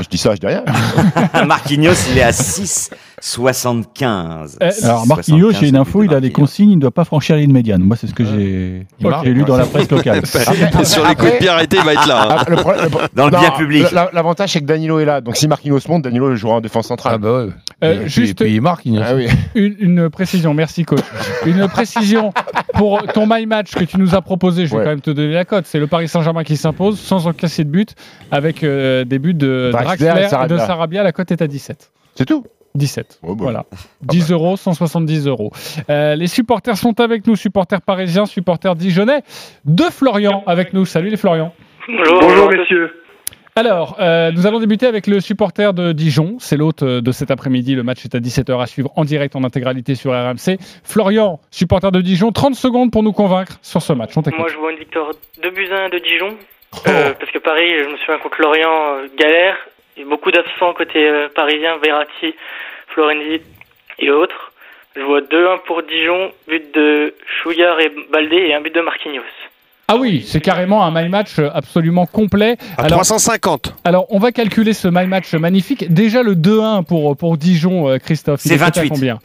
Je 0.00 0.08
dis 0.08 0.18
ça, 0.18 0.34
je 0.36 0.40
dis 0.40 0.46
rien. 0.46 0.62
Marquinhos, 1.46 1.94
il 2.12 2.18
est 2.18 2.22
à 2.22 2.32
6,75. 3.22 4.56
Euh, 4.62 4.70
Alors, 4.82 5.06
Marquinhos, 5.06 5.52
j'ai 5.52 5.68
une 5.68 5.76
info, 5.76 6.02
il 6.02 6.12
a 6.14 6.20
des 6.20 6.30
consignes, 6.32 6.70
il 6.70 6.76
ne 6.76 6.80
doit 6.80 6.90
pas 6.90 7.04
franchir 7.04 7.36
la 7.36 7.42
ligne 7.42 7.52
médiane. 7.52 7.82
Moi, 7.82 7.96
c'est 7.96 8.06
ce 8.06 8.14
que 8.14 8.24
j'ai 8.24 8.86
Ok. 9.02 9.12
j'ai 9.24 9.32
lu 9.32 9.44
dans 9.44 9.56
la 9.56 9.64
presse 9.66 9.90
locale. 9.90 10.18
Et 10.22 10.84
sur 10.84 11.06
les 11.06 11.14
coups 11.14 11.32
de 11.32 11.38
pied 11.38 11.48
arrêtés, 11.48 11.76
il 11.78 11.84
va 11.84 11.92
être 11.94 12.06
là. 12.06 12.28
hein. 12.40 12.44
Le 12.48 12.56
le 12.56 12.62
Dans 13.14 13.26
le 13.26 13.30
Non, 13.32 13.38
bien 13.40 13.50
public. 13.52 13.90
la- 13.92 14.10
L'avantage, 14.12 14.52
c'est 14.52 14.60
que 14.60 14.66
Danilo 14.66 14.98
est 15.00 15.04
là. 15.04 15.20
Donc, 15.20 15.36
si 15.36 15.48
Marquinhos 15.48 15.80
monte, 15.88 16.02
Danilo 16.02 16.34
jouera 16.36 16.56
en 16.56 16.60
défense 16.60 16.86
centrale. 16.86 17.14
Ah 17.16 17.18
bah 17.18 17.44
ouais. 17.44 17.48
Euh, 17.84 17.94
Et 17.94 17.98
puis- 18.00 18.08
juste 18.10 18.40
et 18.40 18.44
puis 18.44 18.54
il- 18.84 19.02
Ah 19.02 19.14
oui. 19.14 19.28
une, 19.54 19.76
une 19.80 20.10
précision, 20.10 20.54
merci 20.54 20.84
coach. 20.84 21.00
Une 21.46 21.66
précision 21.68 22.32
pour 22.74 23.02
ton 23.14 23.26
my 23.28 23.46
match 23.46 23.72
que 23.74 23.84
tu 23.84 23.98
nous 23.98 24.14
as 24.14 24.22
proposé. 24.22 24.66
Je 24.66 24.70
vais 24.72 24.78
Ouais. 24.78 24.84
quand 24.84 24.90
même 24.90 25.00
te 25.00 25.10
donner 25.10 25.32
la 25.34 25.44
cote. 25.44 25.64
C'est 25.66 25.78
le 25.78 25.86
Paris 25.86 26.08
Saint-Germain 26.08 26.44
qui 26.44 26.56
s'impose 26.56 26.98
sans 26.98 27.26
encaisser 27.26 27.64
de 27.64 27.70
but 27.70 27.94
avec 28.30 28.62
euh, 28.64 29.04
des 29.04 29.18
buts 29.18 29.34
de 29.34 29.70
Draxler 29.72 30.06
Draxler 30.06 30.20
et 30.20 30.22
et 30.22 30.24
de 30.24 30.28
Sarabia. 30.30 30.66
Sarabia. 30.66 31.02
La 31.02 31.12
cote 31.12 31.30
est 31.32 31.42
à 31.42 31.46
17. 31.46 31.90
C'est 32.14 32.24
tout. 32.24 32.44
17. 32.78 33.20
Ouais, 33.22 33.30
bah. 33.30 33.36
Voilà. 33.38 33.64
10 34.02 34.32
euros, 34.32 34.56
170 34.56 35.26
euros. 35.26 35.50
Euh, 35.90 36.14
les 36.14 36.26
supporters 36.26 36.76
sont 36.76 37.00
avec 37.00 37.26
nous, 37.26 37.36
supporters 37.36 37.82
parisiens, 37.82 38.26
supporters 38.26 38.74
dijonnais. 38.74 39.22
De 39.64 39.84
Florian 39.84 40.42
avec 40.46 40.72
nous. 40.72 40.84
Salut 40.86 41.10
les 41.10 41.16
Florian. 41.16 41.52
Bonjour, 41.88 42.20
Bonjour 42.20 42.50
messieurs. 42.50 42.90
Alors, 43.56 43.96
euh, 43.98 44.30
nous 44.30 44.46
allons 44.46 44.60
débuter 44.60 44.86
avec 44.86 45.08
le 45.08 45.18
supporter 45.18 45.74
de 45.74 45.90
Dijon. 45.90 46.36
C'est 46.38 46.56
l'hôte 46.56 46.84
euh, 46.84 47.00
de 47.00 47.10
cet 47.10 47.32
après-midi. 47.32 47.74
Le 47.74 47.82
match 47.82 48.04
est 48.04 48.14
à 48.14 48.20
17h 48.20 48.62
à 48.62 48.66
suivre 48.66 48.92
en 48.94 49.04
direct 49.04 49.34
en 49.34 49.42
intégralité 49.42 49.96
sur 49.96 50.12
RMC. 50.12 50.58
Florian, 50.84 51.40
supporter 51.50 51.90
de 51.90 52.00
Dijon, 52.00 52.30
30 52.30 52.54
secondes 52.54 52.92
pour 52.92 53.02
nous 53.02 53.12
convaincre 53.12 53.58
sur 53.62 53.82
ce 53.82 53.92
match. 53.92 54.12
On. 54.16 54.22
Moi, 54.36 54.46
je 54.48 54.56
vois 54.58 54.70
une 54.70 54.78
victoire 54.78 55.10
2 55.42 55.50
buts 55.50 55.68
à 55.72 55.86
1 55.86 55.88
de 55.88 55.98
Dijon. 55.98 56.36
Euh, 56.86 57.14
parce 57.18 57.32
que 57.32 57.38
Paris, 57.38 57.70
je 57.82 57.90
me 57.90 57.96
souviens 57.96 58.18
contre 58.18 58.40
Lorient, 58.40 58.94
euh, 58.94 59.06
galère. 59.18 59.56
Il 59.98 60.02
y 60.04 60.06
a 60.06 60.10
beaucoup 60.10 60.30
d'absents 60.30 60.72
côté 60.74 61.08
euh, 61.08 61.28
parisien, 61.34 61.76
Verratti, 61.82 62.34
Florenzi 62.94 63.40
et 63.98 64.10
autres. 64.10 64.52
Je 64.96 65.02
vois 65.02 65.20
2-1 65.20 65.64
pour 65.66 65.82
Dijon, 65.82 66.30
but 66.48 66.72
de 66.74 67.14
Chouillard 67.42 67.80
et 67.80 67.92
Baldé 68.12 68.36
et 68.36 68.54
un 68.54 68.60
but 68.60 68.74
de 68.74 68.80
Marquinhos. 68.80 69.22
Ah 69.88 69.96
oui, 69.96 70.22
c'est 70.26 70.40
carrément 70.40 70.84
un 70.84 70.90
my 70.92 71.08
match 71.08 71.38
absolument 71.38 72.06
complet. 72.06 72.56
À 72.76 72.84
Alors, 72.84 72.98
350. 73.00 73.74
alors, 73.84 74.06
on 74.10 74.18
va 74.18 74.32
calculer 74.32 74.72
ce 74.72 74.86
my 74.86 75.06
match 75.06 75.32
magnifique. 75.34 75.92
Déjà 75.92 76.22
le 76.22 76.34
2-1 76.34 76.84
pour, 76.84 77.16
pour 77.16 77.36
Dijon, 77.36 77.88
euh, 77.88 77.98
Christophe. 77.98 78.40
C'est 78.40 78.54
est 78.54 78.58
coté 78.58 78.80
à 78.80 78.82
28. 78.82 78.88
combien? 78.90 79.18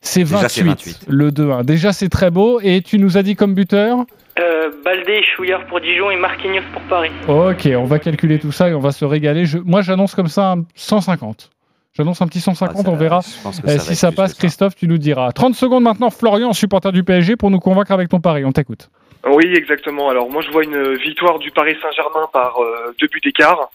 C'est 0.00 0.24
Déjà, 0.24 0.38
28, 0.42 0.48
c'est 0.50 0.62
28. 0.62 0.98
le 1.08 1.30
2-1. 1.30 1.64
Déjà, 1.64 1.92
c'est 1.92 2.08
très 2.08 2.30
beau. 2.30 2.60
Et 2.62 2.82
tu 2.82 2.98
nous 2.98 3.16
as 3.16 3.22
dit 3.22 3.34
comme 3.36 3.54
buteur? 3.54 4.04
Euh, 4.38 4.70
Baldé 4.84 5.14
et 5.14 5.22
Chouillard 5.24 5.66
pour 5.66 5.80
Dijon 5.80 6.10
et 6.10 6.16
Marquinhos 6.16 6.62
pour 6.72 6.82
Paris. 6.82 7.10
Ok, 7.26 7.68
on 7.76 7.84
va 7.84 7.98
calculer 7.98 8.38
tout 8.38 8.52
ça 8.52 8.68
et 8.68 8.74
on 8.74 8.78
va 8.80 8.92
se 8.92 9.04
régaler. 9.04 9.46
Je- 9.46 9.58
moi, 9.58 9.82
j'annonce 9.82 10.14
comme 10.14 10.28
ça 10.28 10.52
un 10.52 10.64
150. 10.74 11.50
J'annonce 11.96 12.22
un 12.22 12.28
petit 12.28 12.40
150, 12.40 12.76
Ah, 12.80 12.82
ça- 12.84 12.90
on 12.90 12.96
verra. 12.96 13.16
Euh, 13.18 13.50
va 13.64 13.78
si 13.78 13.96
ça 13.96 14.12
passe, 14.12 14.32
ça. 14.34 14.38
Christophe, 14.38 14.76
tu 14.76 14.86
nous 14.86 14.98
diras. 14.98 15.32
30 15.32 15.54
secondes 15.56 15.82
maintenant, 15.82 16.10
Florian, 16.10 16.52
supporter 16.52 16.92
du 16.92 17.02
PSG, 17.02 17.34
pour 17.34 17.50
nous 17.50 17.58
convaincre 17.58 17.90
avec 17.90 18.08
ton 18.08 18.20
pari. 18.20 18.44
On 18.44 18.52
t'écoute. 18.52 18.88
Oui, 19.26 19.52
exactement. 19.56 20.08
Alors 20.08 20.30
moi 20.30 20.40
je 20.42 20.50
vois 20.52 20.62
une 20.62 20.94
victoire 20.94 21.40
du 21.40 21.50
Paris 21.50 21.76
Saint-Germain 21.82 22.28
par 22.32 22.62
euh, 22.62 22.94
deux 23.00 23.08
buts 23.08 23.20
d'écart, 23.24 23.68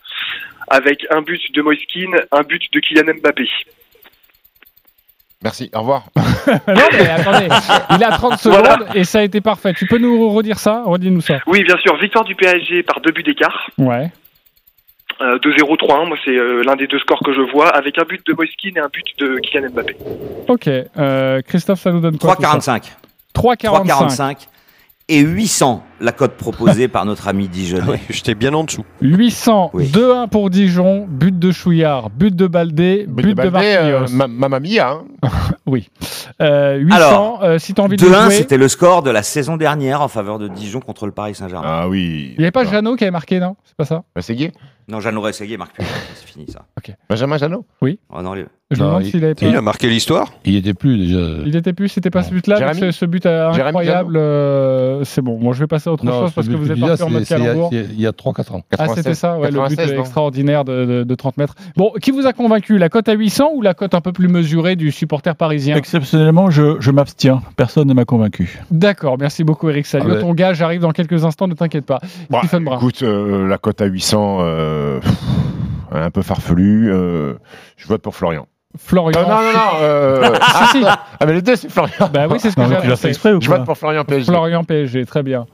avec 0.70 1.06
un 1.12 1.22
but 1.22 1.42
de 1.54 1.62
Moiskin, 1.62 2.12
un 2.32 2.42
but 2.44 2.62
de 2.74 2.80
Kylian 2.80 3.14
Mbappé. 3.22 3.44
Merci. 5.44 5.70
Au 5.74 5.80
revoir. 5.80 6.04
non, 6.16 6.24
mais 6.94 7.10
attendez, 7.10 7.48
il 7.98 8.04
a 8.04 8.12
30 8.12 8.38
secondes 8.40 8.60
Voilà. 8.60 8.86
et 8.96 9.04
ça 9.04 9.20
a 9.20 9.22
été 9.24 9.42
parfait. 9.42 9.74
Tu 9.74 9.86
peux 9.86 9.98
nous 9.98 10.30
redire 10.30 10.58
ça 10.60 10.84
Redis-nous 10.86 11.22
ça. 11.22 11.40
Oui, 11.48 11.64
bien 11.64 11.78
sûr, 11.78 11.96
victoire 11.98 12.24
du 12.24 12.36
PSG 12.36 12.84
par 12.84 13.02
deux 13.02 13.12
buts 13.12 13.24
d'écart, 13.24 13.70
Ouais. 13.78 14.10
euh, 15.22 15.38
2-0, 15.40 15.76
3-1. 15.78 16.08
Moi 16.08 16.18
c'est 16.24 16.32
euh, 16.32 16.64
l'un 16.66 16.76
des 16.76 16.88
deux 16.88 17.00
scores 17.00 17.20
que 17.24 17.34
je 17.34 17.42
vois, 17.42 17.70
avec 17.70 17.98
un 18.00 18.04
but 18.04 18.26
de 18.26 18.34
Moiskin 18.34 18.72
et 18.76 18.80
un 18.80 18.88
but 18.92 19.06
de 19.20 19.40
Kylian 19.40 19.70
Mbappé. 19.72 19.96
Ok. 20.48 20.68
Euh, 20.68 21.42
Christophe, 21.48 21.80
ça 21.80 21.92
nous 21.92 22.00
donne 22.00 22.18
quoi 22.18 22.36
tout 22.36 22.42
ça? 22.62 22.78
3,45. 22.78 22.92
3,45. 23.36 24.48
3,45 25.10 25.10
et 25.10 25.20
800 25.22 25.84
la 26.00 26.12
cote 26.12 26.34
proposée 26.34 26.88
par 26.88 27.06
notre 27.06 27.28
ami. 27.28 27.50
Oui, 27.54 27.98
J'étais 28.10 28.36
bien 28.36 28.54
en 28.54 28.64
dessous. 28.66 28.84
800, 29.02 29.72
Oui. 29.74 29.88
2-1 29.92 30.28
pour 30.28 30.50
Dijon, 30.50 31.06
but 31.10 31.38
de 31.38 31.52
Chouillard, 31.52 32.10
but 32.10 32.36
de 32.36 32.48
Baldé, 32.48 33.06
but, 33.08 33.28
de, 33.28 33.34
Balde, 33.34 33.56
euh, 33.56 34.00
Marquinhos. 34.02 34.18
ma- 34.18 34.28
Mamma 34.28 34.60
mia. 34.60 34.90
hein. 34.92 35.04
Oui. 35.66 35.90
Euh, 36.42 36.76
800, 36.78 36.96
Alors, 36.98 37.44
euh, 37.44 37.58
si 37.58 37.74
tu 37.74 37.80
as 37.80 37.84
envie 37.86 37.96
de 37.96 38.04
le 38.06 38.12
2-1, 38.12 38.26
jouer. 38.26 38.34
c'était 38.36 38.58
le 38.58 38.68
score 38.68 39.02
de 39.02 39.12
la 39.12 39.24
saison 39.24 39.56
dernière 39.56 40.02
en 40.02 40.10
faveur 40.10 40.40
de 40.40 40.50
Dijon 40.50 40.82
contre 40.82 41.06
le 41.06 41.14
Paris 41.14 41.36
Saint-Germain. 41.36 41.66
Ah 41.84 41.88
oui. 41.88 42.32
Il 42.34 42.40
n'y 42.40 42.44
avait 42.44 42.52
pas. 42.52 42.66
Jeannot 42.66 42.96
qui 42.98 43.06
avait 43.06 43.12
marqué, 43.12 43.40
non? 43.40 43.56
C'est 43.64 43.76
pas 43.78 43.86
ça? 43.86 44.04
Bah, 44.16 44.22
c'est 44.22 44.36
gay. 44.36 44.52
Non, 44.88 45.00
Jeannot 45.00 45.22
Rességuier 45.22 45.58
marque 45.58 45.76
plus. 45.76 45.86
C'est 46.16 46.28
fini 46.28 46.46
ça. 46.48 46.66
Benjamin 47.10 47.38
Janot. 47.38 47.66
Oh, 47.82 48.22
non, 48.22 48.34
les- 48.34 48.46
Je 48.72 48.80
me 48.80 48.84
Non, 48.84 48.88
demande 48.90 49.06
il- 49.06 49.12
s'il 49.12 49.24
avait 49.24 49.36
pas. 49.36 49.46
Il 49.46 49.56
a 49.56 49.62
marqué 49.62 49.88
l'histoire. 49.88 50.34
Il 50.46 50.56
était 50.56 50.74
plus 50.74 50.98
déjà. 50.98 51.20
Il 51.46 51.56
était 51.56 51.74
plus, 51.74 51.90
c'était 51.90 52.10
pas 52.10 52.24
ce 52.24 52.32
but-là, 52.32 52.56
Jérémy 52.58 52.82
mais 52.82 52.92
ce, 52.92 53.00
ce 53.00 53.06
but 53.06 53.26
euh, 53.26 53.52
incroyable. 53.52 54.18
euh, 54.18 55.04
c'est 55.04 55.22
bon. 55.22 55.38
Moi, 55.38 55.54
je 55.54 55.60
vais 55.60 55.68
passer 55.68 55.90
à 55.90 55.94
autre 55.94 56.04
chose 56.06 56.32
parce 56.34 56.48
que 56.48 56.54
vous 56.56 56.72
êtes 56.72 56.80
parti 56.80 57.04
en 57.04 57.10
mode 57.10 57.26
calembour. 57.26 57.70
Il 57.72 58.00
y 58.02 58.08
a 58.08 58.12
3-4 58.12 58.54
ans. 58.54 58.64
Ah, 58.78 58.88
c'était 58.96 59.14
ça, 59.14 59.38
ouais, 59.38 59.52
le 59.52 59.60
but 59.60 59.76
96, 59.76 59.94
non 59.94 60.00
extraordinaire 60.02 60.66
de, 60.66 60.86
de- 60.86 61.04
de 61.04 61.16
30 61.16 61.38
mètres. 61.38 61.56
Bon, 61.78 61.92
qui 62.02 62.12
vous 62.12 62.26
a 62.26 62.34
convaincu 62.34 62.78
La 62.78 62.90
cote 62.90 63.08
à 63.10 63.14
800 63.14 63.52
ou 63.54 63.62
la 63.62 63.74
cote 63.74 63.94
un 63.94 64.02
peu 64.02 64.12
plus 64.12 64.28
mesurée 64.28 64.76
du 64.76 64.92
supporter 64.92 65.36
parisien? 65.36 65.76
Exceptionnellement, 65.76 66.50
je, 66.50 66.78
je 66.80 66.92
m'abstiens. 66.92 67.42
Personne 67.56 67.88
ne 67.88 67.94
m'a 67.94 68.06
convaincu. 68.06 68.60
D'accord, 68.72 69.18
merci 69.20 69.44
beaucoup 69.44 69.70
Eric 69.70 69.86
Salio. 69.86 70.08
Ah 70.10 70.14
ouais. 70.16 70.22
Ton 70.22 70.34
gage 70.34 70.62
arrive 70.62 70.82
dans 70.82 70.92
quelques 70.92 71.24
instants, 71.26 71.48
ne 71.48 71.54
t'inquiète 71.54 71.86
pas. 71.86 72.00
Bah, 72.30 72.40
Stephen 72.44 72.64
Brun. 72.64 72.78
écoute, 72.78 73.04
euh, 73.04 73.48
la 73.48 73.58
cote 73.60 73.82
à 73.82 73.86
800, 73.86 74.40
euh, 74.42 74.73
pff, 75.02 75.14
un 75.92 76.10
peu 76.12 76.22
farfelu. 76.22 76.92
euh, 76.92 77.34
je 77.78 77.88
vote 77.88 78.02
pour 78.02 78.16
Florian. 78.16 78.48
Florian. 78.78 79.20
Euh, 79.20 79.24
non, 79.24 79.30
non, 79.30 79.54
non. 79.54 79.82
euh, 79.82 80.30
Ah, 80.42 80.70
si. 80.72 80.84
ah, 80.86 81.26
mais 81.26 81.34
les 81.34 81.42
deux, 81.42 81.56
c'est 81.56 81.70
Florian. 81.70 82.10
Bah 82.14 82.26
oui, 82.30 82.38
c'est 82.40 82.50
ce 82.52 82.56
que 82.56 82.66
j'ai 82.68 82.76
annoncé. 82.76 83.08
exprès 83.10 83.34
ou 83.34 83.42
Je 83.42 83.50
vote 83.50 83.66
pour 83.66 83.78
Florian 83.78 84.04
PSG. 84.04 84.26
Florian 84.32 84.64
PSG, 84.64 85.06
très 85.06 85.22
bien. 85.24 85.46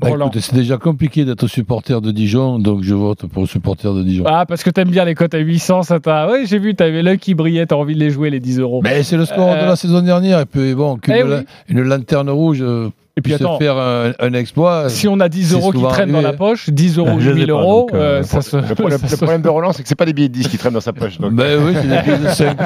Bah, 0.00 0.08
c'est 0.40 0.54
déjà 0.54 0.76
compliqué 0.76 1.24
d'être 1.24 1.46
supporter 1.46 2.00
de 2.00 2.10
Dijon, 2.10 2.58
donc 2.58 2.82
je 2.82 2.94
vote 2.94 3.26
pour 3.26 3.42
le 3.42 3.46
supporter 3.46 3.94
de 3.94 4.02
Dijon. 4.02 4.24
Ah, 4.26 4.44
parce 4.44 4.64
que 4.64 4.70
t'aimes 4.70 4.88
bien 4.90 5.04
les 5.04 5.14
cotes 5.14 5.34
à 5.34 5.38
800, 5.38 5.84
ça 5.84 6.00
t'a. 6.00 6.28
Oui, 6.32 6.46
j'ai 6.46 6.58
vu, 6.58 6.74
t'avais 6.74 7.00
l'œil 7.02 7.18
qui 7.18 7.34
brillait, 7.34 7.64
t'as 7.66 7.76
envie 7.76 7.94
de 7.94 8.00
les 8.00 8.10
jouer, 8.10 8.28
les 8.30 8.40
10 8.40 8.58
euros. 8.58 8.80
Mais 8.82 9.04
c'est 9.04 9.16
le 9.16 9.24
score 9.24 9.50
Euh, 9.52 9.62
de 9.62 9.66
la 9.66 9.76
saison 9.76 10.02
dernière, 10.02 10.40
et 10.40 10.46
puis 10.46 10.74
bon, 10.74 10.98
eh 11.06 11.22
la- 11.22 11.42
une 11.68 11.82
lanterne 11.82 12.28
rouge 12.28 12.58
euh, 12.60 12.88
Et 13.16 13.20
puis 13.22 13.32
attends, 13.32 13.58
faire 13.58 13.76
un, 13.76 14.12
un 14.18 14.32
exploit. 14.34 14.88
si 14.88 15.06
on 15.06 15.20
a 15.20 15.28
10 15.28 15.50
c'est 15.50 15.54
euros 15.54 15.70
qui 15.72 15.80
traînent 15.82 16.10
dans 16.10 16.20
la 16.20 16.32
poche, 16.32 16.68
10 16.68 16.98
euros, 16.98 17.20
Je 17.20 17.30
les 17.30 17.36
ai 17.36 17.38
1000 17.40 17.46
pas, 17.46 17.52
euros, 17.52 17.80
donc, 17.82 17.94
euh, 17.94 18.18
euh, 18.18 18.22
ça 18.24 18.42
se. 18.42 18.56
Le, 18.56 18.74
pro- 18.74 18.88
le- 18.88 18.90
ça 18.98 19.02
le 19.04 19.08
se- 19.08 19.16
problème 19.16 19.40
de 19.42 19.48
Roland, 19.48 19.72
c'est 19.72 19.84
que 19.84 19.88
c'est 19.88 19.94
pas 19.94 20.04
des 20.04 20.12
billets 20.12 20.28
de 20.28 20.34
10 20.34 20.48
qui 20.48 20.58
traînent 20.58 20.72
dans 20.74 20.80
sa 20.80 20.92
poche. 20.92 21.18
donc. 21.20 21.32
Ben 21.32 21.62
oui, 21.64 21.74
c'est 21.80 21.88
des 21.88 22.02
pieds 22.02 22.18
de 22.18 22.28
5. 22.28 22.58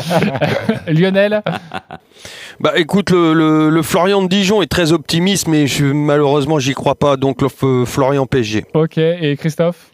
Lionel 0.88 1.42
Bah 2.60 2.72
écoute, 2.76 3.10
le, 3.10 3.34
le- 3.34 3.68
le 3.68 3.82
Florian 3.82 4.22
de 4.22 4.28
Dijon 4.28 4.62
est 4.62 4.66
très 4.70 4.92
optimiste, 4.92 5.48
mais 5.48 5.66
je, 5.66 5.84
malheureusement, 5.84 6.58
j'y 6.58 6.72
crois 6.74 6.94
pas. 6.94 7.16
Donc 7.16 7.42
le 7.42 7.48
Florian 7.84 8.26
PSG. 8.26 8.64
Ok, 8.74 8.96
et 8.98 9.36
Christophe? 9.38 9.90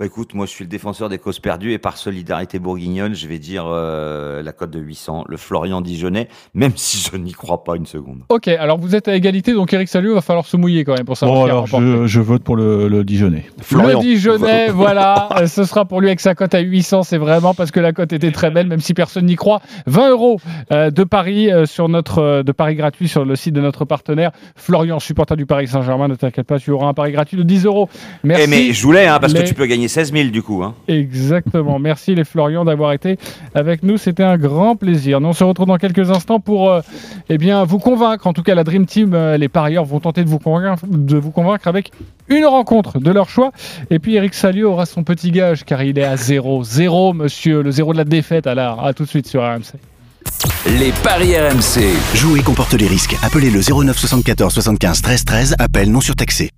Bah 0.00 0.06
écoute, 0.06 0.32
moi 0.32 0.46
je 0.46 0.50
suis 0.50 0.64
le 0.64 0.70
défenseur 0.70 1.10
des 1.10 1.18
causes 1.18 1.40
perdues 1.40 1.72
et 1.74 1.78
par 1.78 1.98
solidarité 1.98 2.58
bourguignonne, 2.58 3.14
je 3.14 3.28
vais 3.28 3.38
dire 3.38 3.64
euh, 3.66 4.42
la 4.42 4.52
cote 4.52 4.70
de 4.70 4.80
800, 4.80 5.24
le 5.28 5.36
Florian 5.36 5.82
Dijonais, 5.82 6.28
même 6.54 6.72
si 6.74 6.96
je 7.12 7.14
n'y 7.18 7.32
crois 7.32 7.64
pas 7.64 7.76
une 7.76 7.84
seconde. 7.84 8.20
Ok, 8.30 8.48
alors 8.48 8.78
vous 8.78 8.94
êtes 8.96 9.08
à 9.08 9.14
égalité, 9.14 9.52
donc 9.52 9.70
Eric 9.74 9.90
Salut, 9.90 10.14
va 10.14 10.22
falloir 10.22 10.46
se 10.46 10.56
mouiller 10.56 10.84
quand 10.84 10.94
même 10.96 11.04
pour 11.04 11.18
savoir 11.18 11.40
Bon, 11.40 11.44
qui 11.44 11.50
a 11.50 11.52
alors 11.52 11.66
je, 11.66 12.06
je 12.06 12.20
vote 12.22 12.42
pour 12.42 12.56
le, 12.56 12.88
le 12.88 13.04
Dijonais. 13.04 13.44
Florian. 13.60 13.98
Le 13.98 14.02
Dijonais, 14.06 14.68
voilà, 14.70 15.28
euh, 15.38 15.46
ce 15.46 15.64
sera 15.64 15.84
pour 15.84 16.00
lui 16.00 16.08
avec 16.08 16.20
sa 16.20 16.34
cote 16.34 16.54
à 16.54 16.60
800, 16.60 17.02
c'est 17.02 17.18
vraiment 17.18 17.52
parce 17.52 17.70
que 17.70 17.80
la 17.80 17.92
cote 17.92 18.14
était 18.14 18.32
très 18.32 18.50
belle, 18.50 18.68
même 18.68 18.80
si 18.80 18.94
personne 18.94 19.26
n'y 19.26 19.36
croit. 19.36 19.60
20 19.84 20.08
euros 20.12 20.40
euh, 20.72 20.90
de 20.90 21.04
Paris 21.04 21.52
euh, 21.52 21.66
sur 21.66 21.90
notre 21.90 22.42
de 22.42 22.52
Paris 22.52 22.74
gratuit 22.74 23.06
sur 23.06 23.26
le 23.26 23.36
site 23.36 23.52
de 23.52 23.60
notre 23.60 23.84
partenaire 23.84 24.30
Florian, 24.56 24.98
supporter 24.98 25.36
du 25.36 25.44
Paris 25.44 25.68
Saint-Germain. 25.68 26.08
Ne 26.08 26.14
t'inquiète 26.14 26.46
pas, 26.46 26.58
tu 26.58 26.70
auras 26.70 26.86
un 26.86 26.94
pari 26.94 27.12
gratuit 27.12 27.36
de 27.36 27.42
10 27.42 27.66
euros. 27.66 27.90
Merci. 28.24 28.44
Eh 28.46 28.46
mais 28.48 28.72
je 28.72 28.82
voulais, 28.82 29.06
hein, 29.06 29.18
parce 29.20 29.34
les- 29.34 29.42
que 29.42 29.46
tu 29.46 29.52
peux 29.52 29.66
gagner 29.66 29.88
16 29.90 30.12
000 30.12 30.28
du 30.30 30.42
coup. 30.42 30.62
Hein. 30.62 30.74
Exactement. 30.88 31.78
Merci 31.78 32.14
les 32.14 32.24
Florian 32.24 32.64
d'avoir 32.64 32.92
été 32.92 33.18
avec 33.54 33.82
nous. 33.82 33.98
C'était 33.98 34.22
un 34.22 34.38
grand 34.38 34.76
plaisir. 34.76 35.20
Nous, 35.20 35.28
on 35.28 35.32
se 35.32 35.44
retrouve 35.44 35.66
dans 35.66 35.76
quelques 35.76 36.10
instants 36.10 36.40
pour 36.40 36.70
euh, 36.70 36.80
eh 37.28 37.36
bien, 37.36 37.64
vous 37.64 37.78
convaincre. 37.78 38.26
En 38.26 38.32
tout 38.32 38.42
cas, 38.42 38.54
la 38.54 38.64
Dream 38.64 38.86
Team, 38.86 39.12
euh, 39.12 39.36
les 39.36 39.48
parieurs 39.48 39.84
vont 39.84 40.00
tenter 40.00 40.24
de 40.24 40.28
vous, 40.28 40.38
convaincre, 40.38 41.68
avec 41.68 41.90
une 42.28 42.46
rencontre 42.46 42.98
de 42.98 43.10
leur 43.10 43.28
choix. 43.28 43.52
Et 43.90 43.98
puis 43.98 44.14
Eric 44.14 44.32
Salio 44.34 44.70
aura 44.70 44.86
son 44.86 45.04
petit 45.04 45.30
gage 45.30 45.64
car 45.64 45.82
il 45.82 45.98
est 45.98 46.04
à 46.04 46.16
zéro. 46.16 46.64
Zéro, 46.64 47.12
monsieur. 47.12 47.62
Le 47.62 47.70
zéro 47.70 47.92
de 47.92 47.98
la 47.98 48.04
défaite. 48.04 48.46
Alors, 48.46 48.86
à 48.86 48.94
tout 48.94 49.02
de 49.02 49.08
suite 49.08 49.26
sur 49.26 49.42
RMC. 49.42 49.74
Les 50.66 50.92
paris 51.02 51.36
RMC. 51.36 51.82
Jouer 52.14 52.42
comporte 52.42 52.74
les 52.74 52.86
risques. 52.86 53.16
Appelez 53.22 53.50
le 53.50 53.60
09 53.60 53.98
74 53.98 54.52
75 54.52 55.02
13 55.02 55.24
13. 55.24 55.54
Appel 55.58 55.90
non 55.90 56.00
surtaxé. 56.00 56.50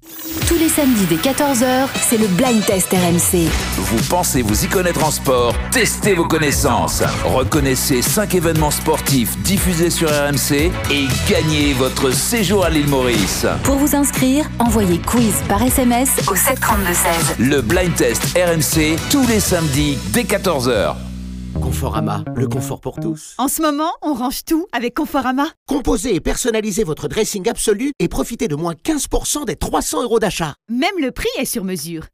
Tous 0.46 0.56
les 0.56 0.68
samedis 0.68 1.06
dès 1.08 1.16
14h, 1.16 1.86
c'est 2.08 2.18
le 2.18 2.26
blind 2.26 2.64
test 2.64 2.88
RMC. 2.92 3.48
Vous 3.76 4.02
pensez 4.08 4.42
vous 4.42 4.64
y 4.64 4.68
connaître 4.68 5.04
en 5.04 5.10
sport? 5.10 5.54
Testez 5.70 6.14
vos 6.14 6.26
connaissances. 6.26 7.02
Reconnaissez 7.24 8.02
5 8.02 8.34
événements 8.34 8.70
sportifs 8.70 9.38
diffusés 9.38 9.90
sur 9.90 10.08
RMC 10.10 10.70
et 10.90 11.06
gagnez 11.28 11.72
votre 11.72 12.10
séjour 12.10 12.64
à 12.64 12.70
l'île 12.70 12.88
Maurice. 12.88 13.46
Pour 13.62 13.76
vous 13.76 13.94
inscrire, 13.96 14.48
envoyez 14.58 14.98
quiz 14.98 15.34
par 15.48 15.62
SMS 15.62 16.10
au 16.28 16.34
732-16. 16.34 17.38
Le 17.38 17.60
blind 17.62 17.94
test 17.94 18.22
RMC 18.36 18.96
tous 19.10 19.26
les 19.28 19.40
samedis 19.40 19.98
dès 20.12 20.22
14h. 20.22 20.94
Conforama, 21.60 22.24
le 22.34 22.48
confort 22.48 22.80
pour 22.80 22.98
tous. 22.98 23.34
En 23.38 23.48
ce 23.48 23.62
moment, 23.62 23.90
on 24.02 24.14
range 24.14 24.44
tout 24.44 24.66
avec 24.72 24.94
Conforama. 24.94 25.46
Composez 25.66 26.14
et 26.14 26.20
personnalisez 26.20 26.84
votre 26.84 27.08
dressing 27.08 27.48
absolu 27.48 27.92
et 27.98 28.08
profitez 28.08 28.48
de 28.48 28.54
moins 28.56 28.74
15% 28.74 29.44
des 29.44 29.56
300 29.56 30.02
euros 30.02 30.18
d'achat. 30.18 30.54
Même 30.68 30.98
le 31.00 31.10
prix 31.10 31.28
est 31.38 31.44
sur 31.44 31.64
mesure. 31.64 32.06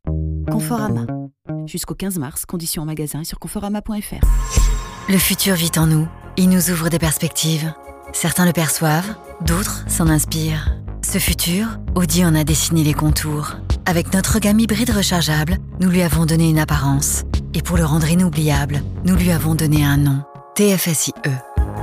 Conforama. 0.50 1.06
Jusqu'au 1.66 1.94
15 1.94 2.18
mars, 2.18 2.46
conditions 2.46 2.82
en 2.82 2.86
magasin 2.86 3.20
et 3.20 3.24
sur 3.24 3.38
conforama.fr. 3.38 4.26
Le 5.08 5.18
futur 5.18 5.54
vit 5.54 5.72
en 5.76 5.86
nous. 5.86 6.08
Il 6.36 6.48
nous 6.48 6.70
ouvre 6.70 6.88
des 6.88 6.98
perspectives. 6.98 7.72
Certains 8.12 8.46
le 8.46 8.52
perçoivent, 8.52 9.14
d'autres 9.42 9.84
s'en 9.88 10.08
inspirent. 10.08 10.74
Ce 11.02 11.18
futur, 11.18 11.66
Audi 11.94 12.24
en 12.24 12.34
a 12.34 12.44
dessiné 12.44 12.84
les 12.84 12.94
contours. 12.94 13.56
Avec 13.88 14.12
notre 14.12 14.38
gamme 14.38 14.60
hybride 14.60 14.90
rechargeable, 14.90 15.56
nous 15.80 15.88
lui 15.88 16.02
avons 16.02 16.26
donné 16.26 16.50
une 16.50 16.58
apparence. 16.58 17.22
Et 17.54 17.62
pour 17.62 17.78
le 17.78 17.86
rendre 17.86 18.06
inoubliable, 18.06 18.82
nous 19.06 19.16
lui 19.16 19.30
avie 19.30 19.54
donné 19.54 19.82
un 19.82 19.96
nom. 19.96 20.22
TFSIe. 20.56 21.14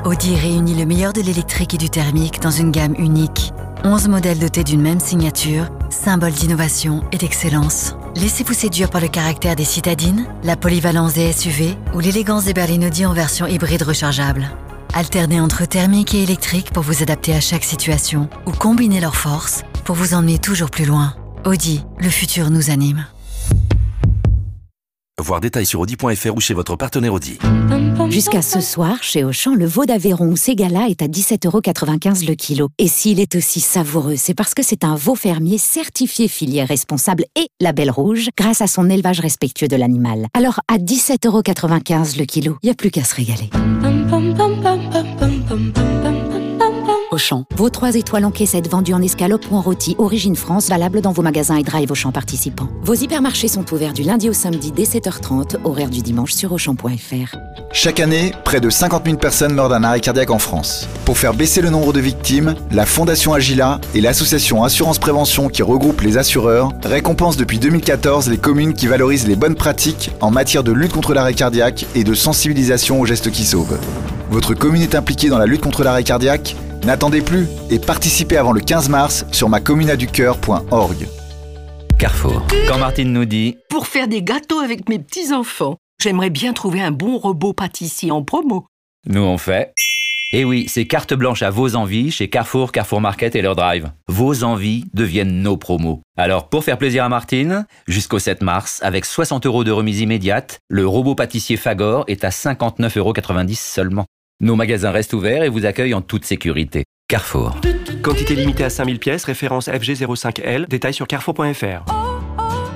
Audi 0.05 0.35
réunit 0.35 0.75
le 0.75 0.85
meilleur 0.85 1.13
de 1.13 1.21
l'électrique 1.21 1.73
et 1.73 1.79
du 1.79 1.89
thermique 1.89 2.39
dans 2.41 2.51
une 2.51 2.69
gamme 2.69 2.93
unique. 2.99 3.51
11 3.83 4.07
modèles 4.09 4.37
dotés 4.37 4.63
d'une 4.63 4.83
même 4.83 4.99
signature, 4.99 5.71
symbole 5.89 6.33
d'innovation 6.33 7.01
et 7.11 7.17
d'excellence. 7.17 7.95
Laissez-vous 8.17 8.53
séduire 8.53 8.91
par 8.91 9.01
le 9.01 9.07
caractère 9.07 9.55
des 9.55 9.65
citadines, 9.65 10.27
la 10.43 10.55
polyvalence 10.55 11.15
des 11.15 11.33
SUV 11.33 11.75
ou 11.95 12.01
l'élégance 12.01 12.45
des 12.45 12.53
berlines 12.53 12.85
Audi 12.85 13.07
en 13.07 13.13
version 13.13 13.47
hybride 13.47 13.81
rechargeable. 13.81 14.47
Alternez 14.93 15.41
entre 15.41 15.65
thermique 15.65 16.13
et 16.13 16.21
électrique 16.21 16.69
pour 16.69 16.83
vous 16.83 17.01
adapter 17.01 17.33
à 17.33 17.41
chaque 17.41 17.63
situation 17.63 18.29
ou 18.45 18.51
combinez 18.51 18.99
leurs 18.99 19.15
forces 19.15 19.63
pour 19.85 19.95
vous 19.95 20.13
emmener 20.13 20.37
toujours 20.37 20.69
plus 20.69 20.85
loin. 20.85 21.15
Audi, 21.45 21.83
le 21.99 22.09
futur 22.09 22.49
nous 22.49 22.71
anime. 22.71 23.05
Voir 25.21 25.41
détails 25.41 25.67
sur 25.67 25.79
Audi.fr 25.79 26.35
ou 26.35 26.39
chez 26.39 26.55
votre 26.55 26.75
partenaire 26.75 27.13
Audi. 27.13 27.37
Jusqu'à 28.09 28.41
ce 28.41 28.61
soir, 28.61 28.97
chez 29.03 29.23
Auchan, 29.23 29.53
le 29.53 29.67
veau 29.67 29.85
d'Aveyron 29.85 30.29
ou 30.29 30.37
Ségala 30.37 30.89
est 30.89 31.03
à 31.03 31.07
17,95€ 31.07 32.27
le 32.27 32.33
kilo. 32.33 32.69
Et 32.79 32.87
s'il 32.87 33.19
est 33.19 33.35
aussi 33.35 33.59
savoureux, 33.59 34.15
c'est 34.17 34.33
parce 34.33 34.55
que 34.55 34.63
c'est 34.63 34.83
un 34.83 34.95
veau 34.95 35.13
fermier 35.13 35.59
certifié 35.59 36.27
filière 36.27 36.67
responsable 36.67 37.25
et 37.35 37.47
label 37.61 37.91
rouge 37.91 38.29
grâce 38.35 38.61
à 38.61 38.67
son 38.67 38.89
élevage 38.89 39.19
respectueux 39.19 39.67
de 39.67 39.75
l'animal. 39.75 40.25
Alors 40.33 40.61
à 40.67 40.79
17,95€ 40.79 42.17
le 42.17 42.25
kilo, 42.25 42.57
il 42.63 42.65
n'y 42.65 42.71
a 42.71 42.75
plus 42.75 42.89
qu'à 42.89 43.03
se 43.03 43.13
régaler. 43.13 43.51
Vos 47.55 47.69
3 47.69 47.95
étoiles 47.95 48.25
en 48.25 48.31
caissette 48.31 48.69
vendues 48.69 48.93
en 48.93 49.01
escalope 49.01 49.45
ou 49.49 49.55
en 49.55 49.61
rôti, 49.61 49.95
origine 49.97 50.35
France, 50.35 50.69
valable 50.69 51.01
dans 51.01 51.11
vos 51.11 51.21
magasins 51.21 51.55
et 51.55 51.63
drive 51.63 51.91
Auchan 51.91 52.11
participants. 52.11 52.67
Vos 52.83 52.93
hypermarchés 52.93 53.47
sont 53.47 53.73
ouverts 53.73 53.93
du 53.93 54.03
lundi 54.03 54.29
au 54.29 54.33
samedi 54.33 54.71
dès 54.71 54.83
7h30, 54.83 55.57
horaire 55.63 55.89
du 55.89 56.01
dimanche 56.01 56.33
sur 56.33 56.51
Auchan.fr. 56.51 57.37
Chaque 57.71 57.99
année, 57.99 58.33
près 58.43 58.59
de 58.59 58.69
50 58.69 59.05
000 59.05 59.17
personnes 59.17 59.53
meurent 59.53 59.69
d'un 59.69 59.83
arrêt 59.83 59.99
cardiaque 59.99 60.31
en 60.31 60.39
France. 60.39 60.87
Pour 61.05 61.17
faire 61.17 61.33
baisser 61.33 61.61
le 61.61 61.69
nombre 61.69 61.93
de 61.93 61.99
victimes, 61.99 62.55
la 62.71 62.85
Fondation 62.85 63.33
Agila 63.33 63.79
et 63.93 64.01
l'association 64.01 64.63
Assurance 64.63 64.99
Prévention 64.99 65.49
qui 65.49 65.61
regroupe 65.61 66.01
les 66.01 66.17
assureurs 66.17 66.71
récompensent 66.83 67.37
depuis 67.37 67.59
2014 67.59 68.29
les 68.29 68.37
communes 68.37 68.73
qui 68.73 68.87
valorisent 68.87 69.27
les 69.27 69.35
bonnes 69.35 69.55
pratiques 69.55 70.11
en 70.21 70.31
matière 70.31 70.63
de 70.63 70.71
lutte 70.71 70.93
contre 70.93 71.13
l'arrêt 71.13 71.33
cardiaque 71.33 71.85
et 71.95 72.03
de 72.03 72.13
sensibilisation 72.13 72.99
aux 72.99 73.05
gestes 73.05 73.31
qui 73.31 73.45
sauvent. 73.45 73.77
Votre 74.31 74.53
commune 74.53 74.81
est 74.81 74.95
impliquée 74.95 75.29
dans 75.29 75.37
la 75.37 75.45
lutte 75.45 75.61
contre 75.61 75.83
l'arrêt 75.83 76.03
cardiaque 76.03 76.55
N'attendez 76.85 77.23
plus 77.23 77.47
et 77.71 77.79
participez 77.79 78.37
avant 78.37 78.51
le 78.51 78.61
15 78.61 78.89
mars 78.89 79.25
sur 79.31 79.49
macommunaducoeur.org. 79.49 81.07
Carrefour. 81.97 82.45
Quand 82.67 82.77
Martine 82.77 83.11
nous 83.11 83.25
dit 83.25 83.57
Pour 83.71 83.87
faire 83.87 84.07
des 84.07 84.21
gâteaux 84.21 84.59
avec 84.59 84.87
mes 84.87 84.99
petits-enfants, 84.99 85.77
j'aimerais 85.99 86.29
bien 86.29 86.53
trouver 86.53 86.81
un 86.81 86.91
bon 86.91 87.17
robot 87.17 87.53
pâtissier 87.53 88.11
en 88.11 88.21
promo. 88.21 88.67
Nous 89.07 89.21
on 89.21 89.39
fait. 89.39 89.73
Et 90.31 90.45
oui, 90.45 90.65
c'est 90.67 90.85
carte 90.85 91.15
blanche 91.15 91.41
à 91.41 91.49
vos 91.49 91.75
envies 91.75 92.11
chez 92.11 92.27
Carrefour, 92.29 92.71
Carrefour 92.71 93.01
Market 93.01 93.35
et 93.35 93.41
leur 93.41 93.55
drive. 93.55 93.91
Vos 94.07 94.43
envies 94.43 94.85
deviennent 94.93 95.41
nos 95.41 95.57
promos. 95.57 96.01
Alors 96.17 96.49
pour 96.49 96.63
faire 96.63 96.77
plaisir 96.77 97.03
à 97.03 97.09
Martine, 97.09 97.65
jusqu'au 97.87 98.19
7 98.19 98.43
mars, 98.43 98.79
avec 98.83 99.05
60 99.05 99.47
euros 99.47 99.63
de 99.63 99.71
remise 99.71 100.01
immédiate, 100.01 100.59
le 100.67 100.85
robot 100.85 101.15
pâtissier 101.15 101.57
Fagor 101.57 102.03
est 102.07 102.23
à 102.23 102.29
59,90 102.29 102.99
euros 102.99 103.13
seulement. 103.53 104.05
Nos 104.41 104.57
magasins 104.57 104.91
restent 104.91 105.13
ouverts 105.13 105.43
et 105.43 105.49
vous 105.49 105.65
accueillent 105.65 105.93
en 105.93 106.01
toute 106.01 106.25
sécurité. 106.25 106.83
Carrefour. 107.07 107.55
Quantité 108.03 108.35
limitée 108.35 108.65
à 108.65 108.69
5000 108.69 108.99
pièces, 108.99 109.23
référence 109.23 109.69
FG05L, 109.69 110.67
détail 110.67 110.93
sur 110.93 111.07
carrefour.fr. 111.07 111.85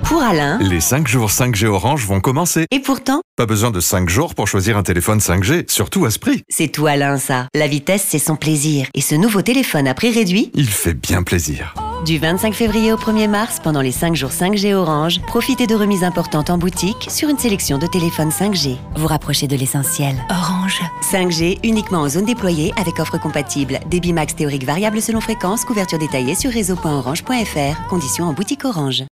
Pour 0.06 0.22
Alain, 0.22 0.58
les 0.62 0.80
5 0.80 1.06
jours 1.06 1.30
5G 1.30 1.66
Orange 1.66 2.06
vont 2.06 2.22
commencer. 2.22 2.66
Et 2.72 2.80
pourtant, 2.80 3.20
pas 3.36 3.46
besoin 3.46 3.72
de 3.72 3.82
5 3.82 4.08
jours 4.08 4.36
pour 4.36 4.48
choisir 4.48 4.78
un 4.78 4.84
téléphone 4.84 5.20
5G, 5.20 5.70
surtout 5.70 6.06
à 6.06 6.12
ce 6.12 6.20
prix. 6.20 6.44
C'est 6.48 6.70
tout 6.70 6.88
Alain 6.88 7.18
ça. 7.18 7.48
La 7.54 7.68
vitesse, 7.68 8.06
c'est 8.08 8.20
son 8.20 8.38
plaisir. 8.38 8.88
Et 8.94 9.02
ce 9.02 9.16
nouveau 9.16 9.42
téléphone 9.42 9.88
à 9.88 9.94
prix 9.94 10.12
réduit, 10.12 10.52
il 10.54 10.70
fait 10.70 10.94
bien 10.94 11.24
plaisir. 11.24 11.74
Du 12.06 12.18
25 12.18 12.54
février 12.54 12.94
au 12.94 12.96
1er 12.96 13.28
mars, 13.28 13.60
pendant 13.62 13.82
les 13.82 13.92
5 13.92 14.16
jours 14.16 14.32
5G 14.32 14.74
Orange, 14.74 15.22
profitez 15.28 15.68
de 15.68 15.76
remises 15.76 16.04
importantes 16.04 16.50
en 16.50 16.58
boutique 16.58 17.08
sur 17.10 17.28
une 17.28 17.38
sélection 17.38 17.78
de 17.78 17.88
téléphones 17.88 18.30
5G. 18.30 18.78
Vous 18.96 19.08
rapprochez 19.08 19.48
de 19.48 19.56
l'essentiel. 19.56 20.16
Orange. 20.30 20.82
5G 21.02 21.60
uniquement 21.64 22.00
en 22.00 22.10
zone 22.10 22.26
déployée 22.26 22.72
avec 22.78 23.00
offre 23.00 23.20
compatible. 23.20 23.80
Débit 23.90 24.14
max 24.14 24.34
théorique 24.34 24.64
variable 24.64 25.02
selon 25.02 25.20
fréquence, 25.20 25.66
couverture 25.66 26.00
détaillée 26.00 26.36
sur 26.36 26.52
réseau.orange.fr. 26.52 27.88
Conditions 27.90 28.26
en 28.26 28.34
boutique 28.34 28.64
Orange. 28.64 29.04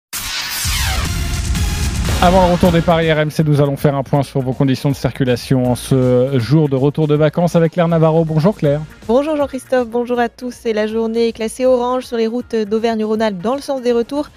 Avant 2.22 2.46
le 2.46 2.54
retour 2.54 2.72
des 2.72 2.80
paris 2.80 3.12
RMC, 3.12 3.44
nous 3.44 3.60
allons 3.60 3.76
faire 3.76 3.94
un 3.94 4.02
point 4.02 4.22
sur 4.22 4.40
vos 4.40 4.54
conditions 4.54 4.90
de 4.90 4.96
circulation 4.96 5.70
en 5.70 5.74
ce 5.74 6.38
jour 6.38 6.70
de 6.70 6.74
retour 6.74 7.06
de 7.06 7.14
vacances 7.14 7.56
avec 7.56 7.72
Claire 7.72 7.88
Navarro. 7.88 8.24
Bonjour 8.24 8.56
Claire. 8.56 8.80
Bonjour 9.06 9.36
Jean-Christophe, 9.36 9.88
bonjour 9.88 10.18
à 10.18 10.30
tous. 10.30 10.52
C'est 10.62 10.72
la 10.72 10.86
journée 10.86 11.32
classée 11.32 11.66
orange 11.66 12.04
sur 12.04 12.16
les 12.16 12.26
routes 12.26 12.56
d'Auvergne-Rhône-Alpes 12.56 13.42
dans 13.42 13.54
le 13.54 13.60
sens 13.60 13.82
des 13.82 13.92
retours. 13.92 14.30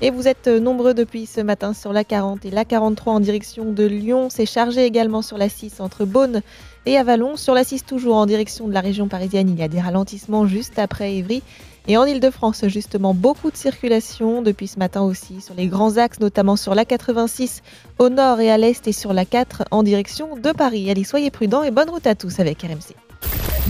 Et 0.00 0.10
vous 0.10 0.28
êtes 0.28 0.48
nombreux 0.48 0.94
depuis 0.94 1.26
ce 1.26 1.42
matin 1.42 1.72
sur 1.72 1.92
la 1.92 2.04
40 2.04 2.44
et 2.46 2.50
la 2.50 2.64
43 2.64 3.12
en 3.14 3.20
direction 3.20 3.70
de 3.70 3.84
Lyon. 3.84 4.28
C'est 4.30 4.46
chargé 4.46 4.84
également 4.84 5.22
sur 5.22 5.36
la 5.38 5.48
6 5.50 5.80
entre 5.80 6.04
Beaune 6.04 6.40
et 6.86 6.96
Avalon. 6.96 7.36
Sur 7.36 7.54
la 7.54 7.64
6 7.64 7.84
toujours 7.84 8.16
en 8.16 8.26
direction 8.26 8.66
de 8.66 8.72
la 8.74 8.80
région 8.80 9.08
parisienne, 9.08 9.48
il 9.50 9.58
y 9.58 9.62
a 9.62 9.68
des 9.68 9.80
ralentissements 9.80 10.46
juste 10.46 10.78
après 10.78 11.14
Évry. 11.16 11.42
Et 11.88 11.96
en 11.96 12.04
Ile-de-France, 12.04 12.66
justement, 12.66 13.14
beaucoup 13.14 13.50
de 13.50 13.56
circulation 13.56 14.42
depuis 14.42 14.66
ce 14.66 14.78
matin 14.78 15.02
aussi 15.02 15.40
sur 15.40 15.54
les 15.54 15.68
grands 15.68 15.98
axes, 15.98 16.18
notamment 16.18 16.56
sur 16.56 16.74
la 16.74 16.84
86 16.84 17.62
au 17.98 18.08
nord 18.08 18.40
et 18.40 18.50
à 18.50 18.58
l'est 18.58 18.86
et 18.88 18.92
sur 18.92 19.12
la 19.12 19.24
4 19.24 19.64
en 19.70 19.82
direction 19.82 20.36
de 20.36 20.52
Paris. 20.52 20.90
Allez, 20.90 21.04
soyez 21.04 21.30
prudents 21.30 21.62
et 21.62 21.70
bonne 21.70 21.90
route 21.90 22.06
à 22.06 22.14
tous 22.14 22.40
avec 22.40 22.62
RMC. 22.62 22.94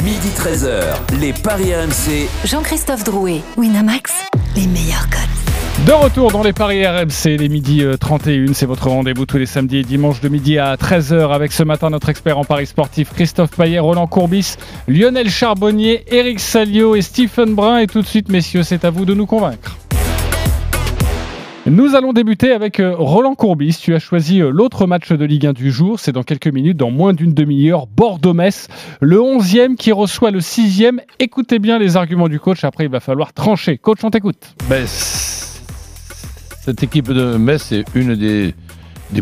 Midi 0.03 0.29
13h, 0.37 1.21
les 1.21 1.33
Paris 1.33 1.75
RMC. 1.75 2.29
Jean-Christophe 2.45 3.05
Drouet, 3.05 3.41
Winamax, 3.57 4.13
les 4.55 4.67
meilleurs 4.67 5.09
codes. 5.11 5.36
De 5.87 5.93
retour 5.93 6.33
dans 6.33 6.43
les 6.43 6.53
paris 6.53 6.85
RMC, 6.85 7.37
les 7.39 7.49
midi 7.49 7.85
31, 8.01 8.55
c'est 8.55 8.67
votre 8.67 8.89
rendez-vous 8.89 9.25
tous 9.25 9.39
les 9.39 9.47
samedis 9.47 9.77
et 9.77 9.83
dimanches 9.85 10.21
de 10.21 10.29
midi 10.29 10.59
à 10.59 10.75
13h 10.75 11.33
avec 11.33 11.53
ce 11.53 11.63
matin 11.63 11.91
notre 11.91 12.09
expert 12.09 12.37
en 12.39 12.43
paris 12.43 12.67
sportif 12.67 13.13
Christophe 13.13 13.53
Payet, 13.53 13.79
Roland 13.79 14.09
Courbis, 14.09 14.57
Lionel 14.89 15.31
Charbonnier, 15.31 16.03
Eric 16.09 16.41
Salio 16.41 16.97
et 16.97 17.03
Stephen 17.03 17.55
Brun. 17.55 17.79
Et 17.79 17.87
tout 17.87 18.03
de 18.03 18.07
suite, 18.07 18.29
messieurs, 18.31 18.65
c'est 18.65 18.85
à 18.85 18.91
vous 18.91 19.05
de 19.05 19.15
nous 19.15 19.27
convaincre. 19.27 19.77
Nous 21.67 21.95
allons 21.95 22.13
débuter 22.13 22.51
avec 22.51 22.81
euh, 22.81 22.97
Roland 22.97 23.37
Courbis. 23.37 23.79
Tu 23.81 23.95
as 23.95 24.01
choisi 24.01 24.41
euh, 24.41 24.51
l'autre 24.51 24.89
match 24.89 25.13
de 25.13 25.25
Ligue 25.25 25.47
1 25.47 25.53
du 25.53 25.71
jour. 25.71 26.01
C'est 26.01 26.13
dans 26.13 26.25
quelques 26.25 26.49
minutes, 26.49 26.77
dans 26.77 26.91
moins 26.91 27.13
d'une 27.13 27.33
demi-heure. 27.33 27.87
Bordeaux-Metz, 27.87 28.67
le 29.01 29.19
11e 29.19 29.77
qui 29.77 29.93
reçoit 29.93 30.33
le 30.33 30.41
6e. 30.41 30.99
Écoutez 31.21 31.61
bien 31.61 31.79
les 31.79 31.97
arguments 31.97 32.29
du 32.29 32.41
coach. 32.41 32.65
Après, 32.65 32.85
il 32.85 32.91
va 32.91 32.99
falloir 32.99 33.33
trancher. 33.33 33.79
Coach, 33.79 33.99
on 34.03 34.11
t'écoute. 34.11 34.55
Ben, 34.69 34.85
cette 36.67 36.83
équipe 36.83 37.13
de 37.13 37.37
Metz 37.37 37.71
est 37.71 37.85
une 37.95 38.17
des, 38.17 38.53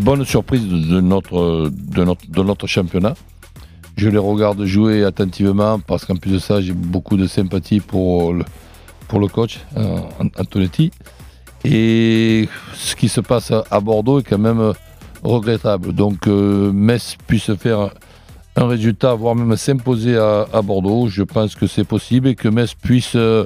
bonnes 0.00 0.24
surprises 0.24 0.66
de 0.66 1.00
notre, 1.02 2.66
championnat. 2.66 3.12
Je 3.98 4.08
les 4.08 4.16
regarde 4.16 4.64
jouer 4.64 5.04
attentivement 5.04 5.78
parce 5.78 6.06
qu'en 6.06 6.16
plus 6.16 6.32
de 6.32 6.38
ça, 6.38 6.62
j'ai 6.62 6.72
beaucoup 6.72 7.18
de 7.18 7.26
sympathie 7.26 7.80
pour 7.80 8.32
le, 8.32 8.46
pour 9.08 9.20
le 9.20 9.28
coach, 9.28 9.60
euh, 9.76 9.98
Antonetti. 10.38 10.90
Et 11.66 12.48
ce 12.72 12.96
qui 12.96 13.10
se 13.10 13.20
passe 13.20 13.52
à 13.70 13.78
Bordeaux 13.78 14.20
est 14.20 14.22
quand 14.22 14.38
même 14.38 14.72
regrettable. 15.22 15.92
Donc 15.92 16.26
euh, 16.26 16.72
Metz 16.72 17.18
puisse 17.26 17.52
faire 17.56 17.90
un 18.56 18.66
résultat, 18.66 19.12
voire 19.12 19.34
même 19.34 19.54
s'imposer 19.58 20.16
à, 20.16 20.62
Bordeaux, 20.62 21.08
je 21.08 21.22
pense 21.22 21.56
que 21.56 21.66
c'est 21.66 21.84
possible 21.84 22.28
et 22.28 22.36
que 22.36 22.48
Metz 22.48 22.72
puisse 22.72 23.16
euh, 23.16 23.44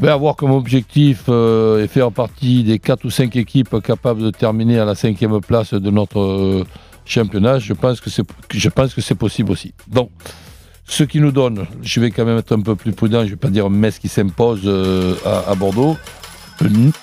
ben, 0.00 0.08
avoir 0.08 0.36
comme 0.36 0.50
objectif 0.50 1.24
euh, 1.28 1.84
et 1.84 1.88
faire 1.88 2.12
partie 2.12 2.64
des 2.64 2.78
4 2.78 3.04
ou 3.04 3.10
5 3.10 3.34
équipes 3.36 3.80
capables 3.82 4.22
de 4.22 4.30
terminer 4.30 4.78
à 4.78 4.84
la 4.84 4.94
cinquième 4.94 5.40
place 5.40 5.74
de 5.74 5.90
notre 5.90 6.64
championnat. 7.04 7.58
Je 7.58 7.72
pense 7.72 8.00
que 8.00 9.00
c'est 9.00 9.14
possible 9.14 9.52
aussi. 9.52 9.74
Donc, 9.88 10.10
ce 10.84 11.02
qui 11.02 11.20
nous 11.20 11.32
donne, 11.32 11.66
je 11.82 12.00
vais 12.00 12.10
quand 12.10 12.24
même 12.24 12.38
être 12.38 12.52
un 12.52 12.60
peu 12.60 12.76
plus 12.76 12.92
prudent, 12.92 13.20
je 13.20 13.24
ne 13.24 13.30
vais 13.30 13.36
pas 13.36 13.50
dire 13.50 13.70
Metz 13.70 13.98
qui 13.98 14.08
s'impose 14.08 14.68
à 15.24 15.54
Bordeaux, 15.54 15.96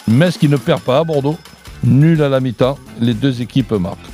Metz 0.08 0.38
qui 0.38 0.48
ne 0.48 0.58
perd 0.58 0.82
pas 0.82 1.00
à 1.00 1.04
Bordeaux. 1.04 1.38
Nul 1.84 2.22
à 2.22 2.30
la 2.30 2.40
mi-temps. 2.40 2.78
Les 3.02 3.14
deux 3.14 3.42
équipes 3.42 3.74
marquent. 3.74 4.13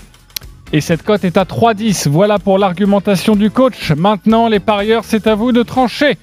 Et 0.72 0.82
cette 0.82 1.02
cote 1.02 1.24
est 1.24 1.38
à 1.38 1.46
3-10. 1.46 2.08
Voilà 2.10 2.38
pour 2.38 2.60
l'argumentation 2.60 3.36
du 3.36 3.50
coach. 3.50 3.92
Maintenant, 3.92 4.48
les 4.48 4.60
parieurs, 4.60 5.04
c'est 5.04 5.26
à 5.26 5.34
vous 5.34 5.52
de 5.52 5.64
trancher. 5.64 6.18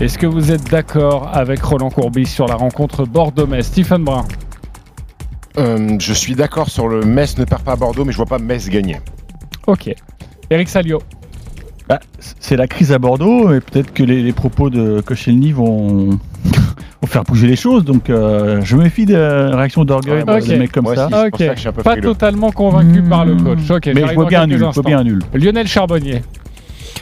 Est-ce 0.00 0.16
que 0.16 0.26
vous 0.26 0.50
êtes 0.50 0.70
d'accord 0.70 1.30
avec 1.34 1.62
Roland 1.62 1.90
Courbis 1.90 2.26
sur 2.26 2.46
la 2.46 2.54
rencontre 2.54 3.04
Bordeaux-Metz? 3.04 3.66
Stephen 3.66 4.02
Brun 4.02 4.24
euh, 5.58 5.96
Je 5.98 6.12
suis 6.14 6.34
d'accord 6.34 6.70
sur 6.70 6.88
le 6.88 7.02
Metz 7.04 7.36
ne 7.36 7.44
perd 7.44 7.62
pas 7.62 7.72
à 7.72 7.76
Bordeaux, 7.76 8.06
mais 8.06 8.12
je 8.12 8.16
vois 8.16 8.26
pas 8.26 8.38
Metz 8.38 8.68
gagner. 8.70 8.98
Ok. 9.66 9.94
Eric 10.48 10.70
Salio 10.70 11.02
Bah, 11.86 12.00
c'est 12.18 12.56
la 12.56 12.66
crise 12.66 12.92
à 12.92 12.98
Bordeaux 12.98 13.52
et 13.52 13.60
peut-être 13.60 13.92
que 13.92 14.02
les, 14.02 14.22
les 14.22 14.32
propos 14.32 14.70
de 14.70 15.02
Koscielny 15.02 15.52
vont, 15.52 16.18
vont 17.02 17.08
faire 17.08 17.24
bouger 17.24 17.46
les 17.48 17.56
choses. 17.56 17.84
Donc 17.84 18.08
euh, 18.08 18.60
je 18.62 18.76
me 18.76 18.84
méfie 18.84 19.04
des 19.04 19.16
réactions 19.16 19.84
d'orgueil 19.84 20.22
Ouais, 20.22 20.24
de 20.24 20.40
ok. 20.42 20.46
des 20.48 20.56
mecs 20.56 20.72
comme 20.72 20.84
Moi 20.84 20.94
ça. 20.96 21.06
aussi, 21.06 21.30
pour 21.30 21.74
que 21.74 21.82
pas 21.82 21.96
totalement 21.96 22.50
convaincu 22.52 23.02
par 23.02 23.24
le 23.24 23.36
coach. 23.36 23.58
Ok, 23.70 23.90
Mais 23.94 24.06
je 24.08 24.14
vois 24.14 24.26
bien 24.26 24.42
un 24.42 24.46
nul, 24.46 24.58
je 24.58 24.64
vois 24.64 24.82
bien 24.82 24.98
un 25.00 25.04
nul. 25.04 25.18
Lionel 25.34 25.66
Charbonnier. 25.68 26.22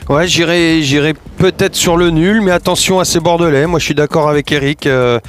Ouais, 0.09 0.27
j'irai, 0.27 0.81
j'irai 0.81 1.13
peut-être 1.37 1.75
sur 1.75 1.95
le 1.95 2.09
nul, 2.09 2.41
mais 2.41 2.51
attention 2.51 2.99
à 2.99 3.05
ces 3.05 3.19
Bordelais. 3.19 3.67
Moi, 3.67 3.77
je 3.79 3.85
suis 3.85 3.93
d'accord 3.93 4.29
avec 4.29 4.51
Eric. 4.51 4.87
euh, 4.87 5.19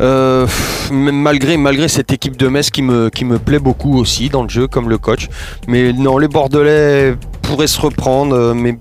euh, 0.00 0.46
malgré, 0.90 1.56
malgré 1.56 1.86
cette 1.88 2.12
équipe 2.12 2.36
de 2.36 2.48
Metz 2.48 2.70
qui 2.70 2.82
me, 2.82 3.08
qui 3.08 3.24
me 3.24 3.38
plaît 3.38 3.60
beaucoup 3.60 3.96
aussi 3.98 4.28
dans 4.28 4.42
le 4.42 4.48
jeu, 4.48 4.66
comme 4.66 4.90
le 4.90 4.98
coach. 4.98 5.28
Mais 5.68 5.92
non, 5.92 6.18
les 6.18 6.28
Bordelais 6.28 7.14
pourraient 7.42 7.68
se 7.68 7.80
reprendre. 7.80 8.52
mais 8.54 8.76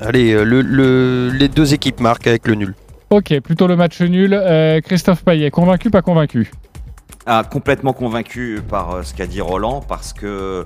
allez, 0.00 0.34
le, 0.44 0.60
le- 0.60 1.30
les 1.30 1.48
deux 1.48 1.72
équipes 1.72 1.98
marquent 2.00 2.26
avec 2.26 2.46
le 2.46 2.54
nul. 2.54 2.74
Ok, 3.12 3.38
plutôt 3.40 3.66
le 3.66 3.76
match 3.76 4.00
nul. 4.00 4.32
Euh, 4.32 4.80
Christophe 4.80 5.22
Payet, 5.22 5.50
convaincu, 5.50 5.90
pas 5.90 6.00
convaincu 6.00 6.50
Ah, 7.26 7.44
complètement 7.44 7.92
convaincu 7.92 8.62
par 8.66 8.94
euh, 8.94 9.02
ce 9.02 9.12
qu'a 9.12 9.26
dit 9.26 9.42
Roland, 9.42 9.82
parce 9.86 10.14
que 10.14 10.24
euh, 10.24 10.64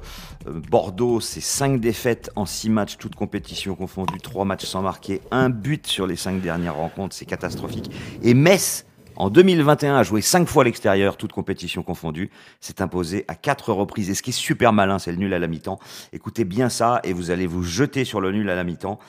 Bordeaux, 0.70 1.18
c'est 1.18 1.40
5 1.40 1.80
défaites 1.80 2.30
en 2.37 2.46
6 2.46 2.70
matchs, 2.70 2.98
toutes 2.98 3.16
compétitions 3.16 3.74
confondues, 3.74 4.20
3 4.20 4.44
matchs 4.44 4.64
sans 4.64 4.80
marquer, 4.80 5.22
un 5.32 5.50
but 5.50 5.88
sur 5.88 6.06
les 6.06 6.14
5 6.14 6.40
dernières 6.40 6.76
rencontres, 6.76 7.16
c'est 7.16 7.24
catastrophique. 7.24 7.90
Et 8.22 8.32
Metz, 8.32 8.87
en 9.16 9.28
2021, 9.28 9.96
a 9.96 10.04
joué 10.04 10.20
5 10.20 10.46
fois 10.46 10.62
à 10.62 10.66
l'extérieur, 10.66 11.16
toutes 11.16 11.32
compétitions 11.32 11.82
confondues, 11.82 12.30
s'est 12.61 12.80
imposé 12.80 13.24
à 13.26 13.35
4 13.35 13.72
reprises. 13.72 14.09
Et 14.09 14.14
ce 14.14 14.22
qui 14.22 14.30
est 14.30 14.32
super 14.32 14.72
malin, 14.72 15.00
c'est 15.00 15.11
le 15.11 15.18
nul 15.18 15.35
à 15.35 15.40
la 15.40 15.48
mi-temps. 15.48 15.80
Écoutez 16.12 16.44
bien 16.44 16.68
ça, 16.68 17.00
et 17.02 17.12
vous 17.12 17.32
allez 17.32 17.48
vous 17.48 17.64
jeter 17.64 18.04
sur 18.04 18.20
le 18.20 18.30
nul 18.30 18.48
à 18.50 18.54
la 18.54 18.62
mi-temps. 18.62 19.00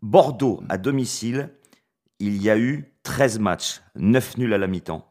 Bordeaux, 0.00 0.62
à 0.70 0.78
domicile, 0.78 1.50
il 2.20 2.42
y 2.42 2.50
a 2.50 2.56
eu 2.56 2.92
13 3.02 3.38
matchs, 3.38 3.80
9 3.96 4.36
nuls 4.38 4.52
à 4.54 4.58
la 4.58 4.66
mi-temps. 4.66 5.04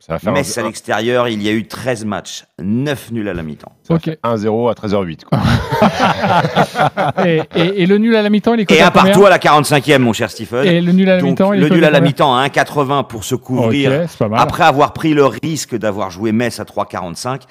Faire 0.00 0.32
Metz 0.32 0.56
un- 0.56 0.62
à 0.62 0.64
l'extérieur, 0.64 1.28
il 1.28 1.42
y 1.42 1.48
a 1.48 1.52
eu 1.52 1.66
13 1.66 2.04
matchs, 2.04 2.44
9 2.62 3.10
nuls 3.10 3.28
à 3.28 3.34
la 3.34 3.42
mi-temps. 3.42 3.72
Ok. 3.90 4.16
1-0 4.22 4.68
à 4.70 4.74
13h08. 4.74 5.24
quoi. 5.24 5.38
et, 7.26 7.42
et- 7.56 7.82
et 7.82 7.86
le 7.86 7.98
nul 7.98 8.14
à 8.16 8.22
la 8.22 8.30
mi-temps, 8.30 8.54
il 8.54 8.60
est 8.60 8.66
coté 8.66 8.78
Et 8.78 8.82
un 8.82 8.90
partout 8.92 9.26
à 9.26 9.30
la 9.30 9.38
45e, 9.38 9.98
mon 9.98 10.12
cher 10.12 10.30
Stephen. 10.30 10.64
Et 10.64 10.80
le 10.80 10.92
nul 10.92 11.10
à 11.10 11.16
la 11.16 11.22
mi-temps, 11.22 11.52
il 11.52 11.58
est 11.64 11.68
Le 11.68 11.74
nul 11.74 11.84
à 11.84 11.90
la 11.90 12.00
mi-temps 12.00 12.34
à 12.36 12.46
1,80 12.46 13.06
pour 13.08 13.24
se 13.24 13.34
couvrir. 13.34 14.06
Après 14.36 14.64
avoir 14.64 14.92
pris 14.92 15.14
le 15.14 15.26
risque 15.26 15.76
d'avoir 15.76 16.10
joué 16.10 16.32
Metz 16.32 16.60
à 16.60 16.64
3,45, 16.64 17.42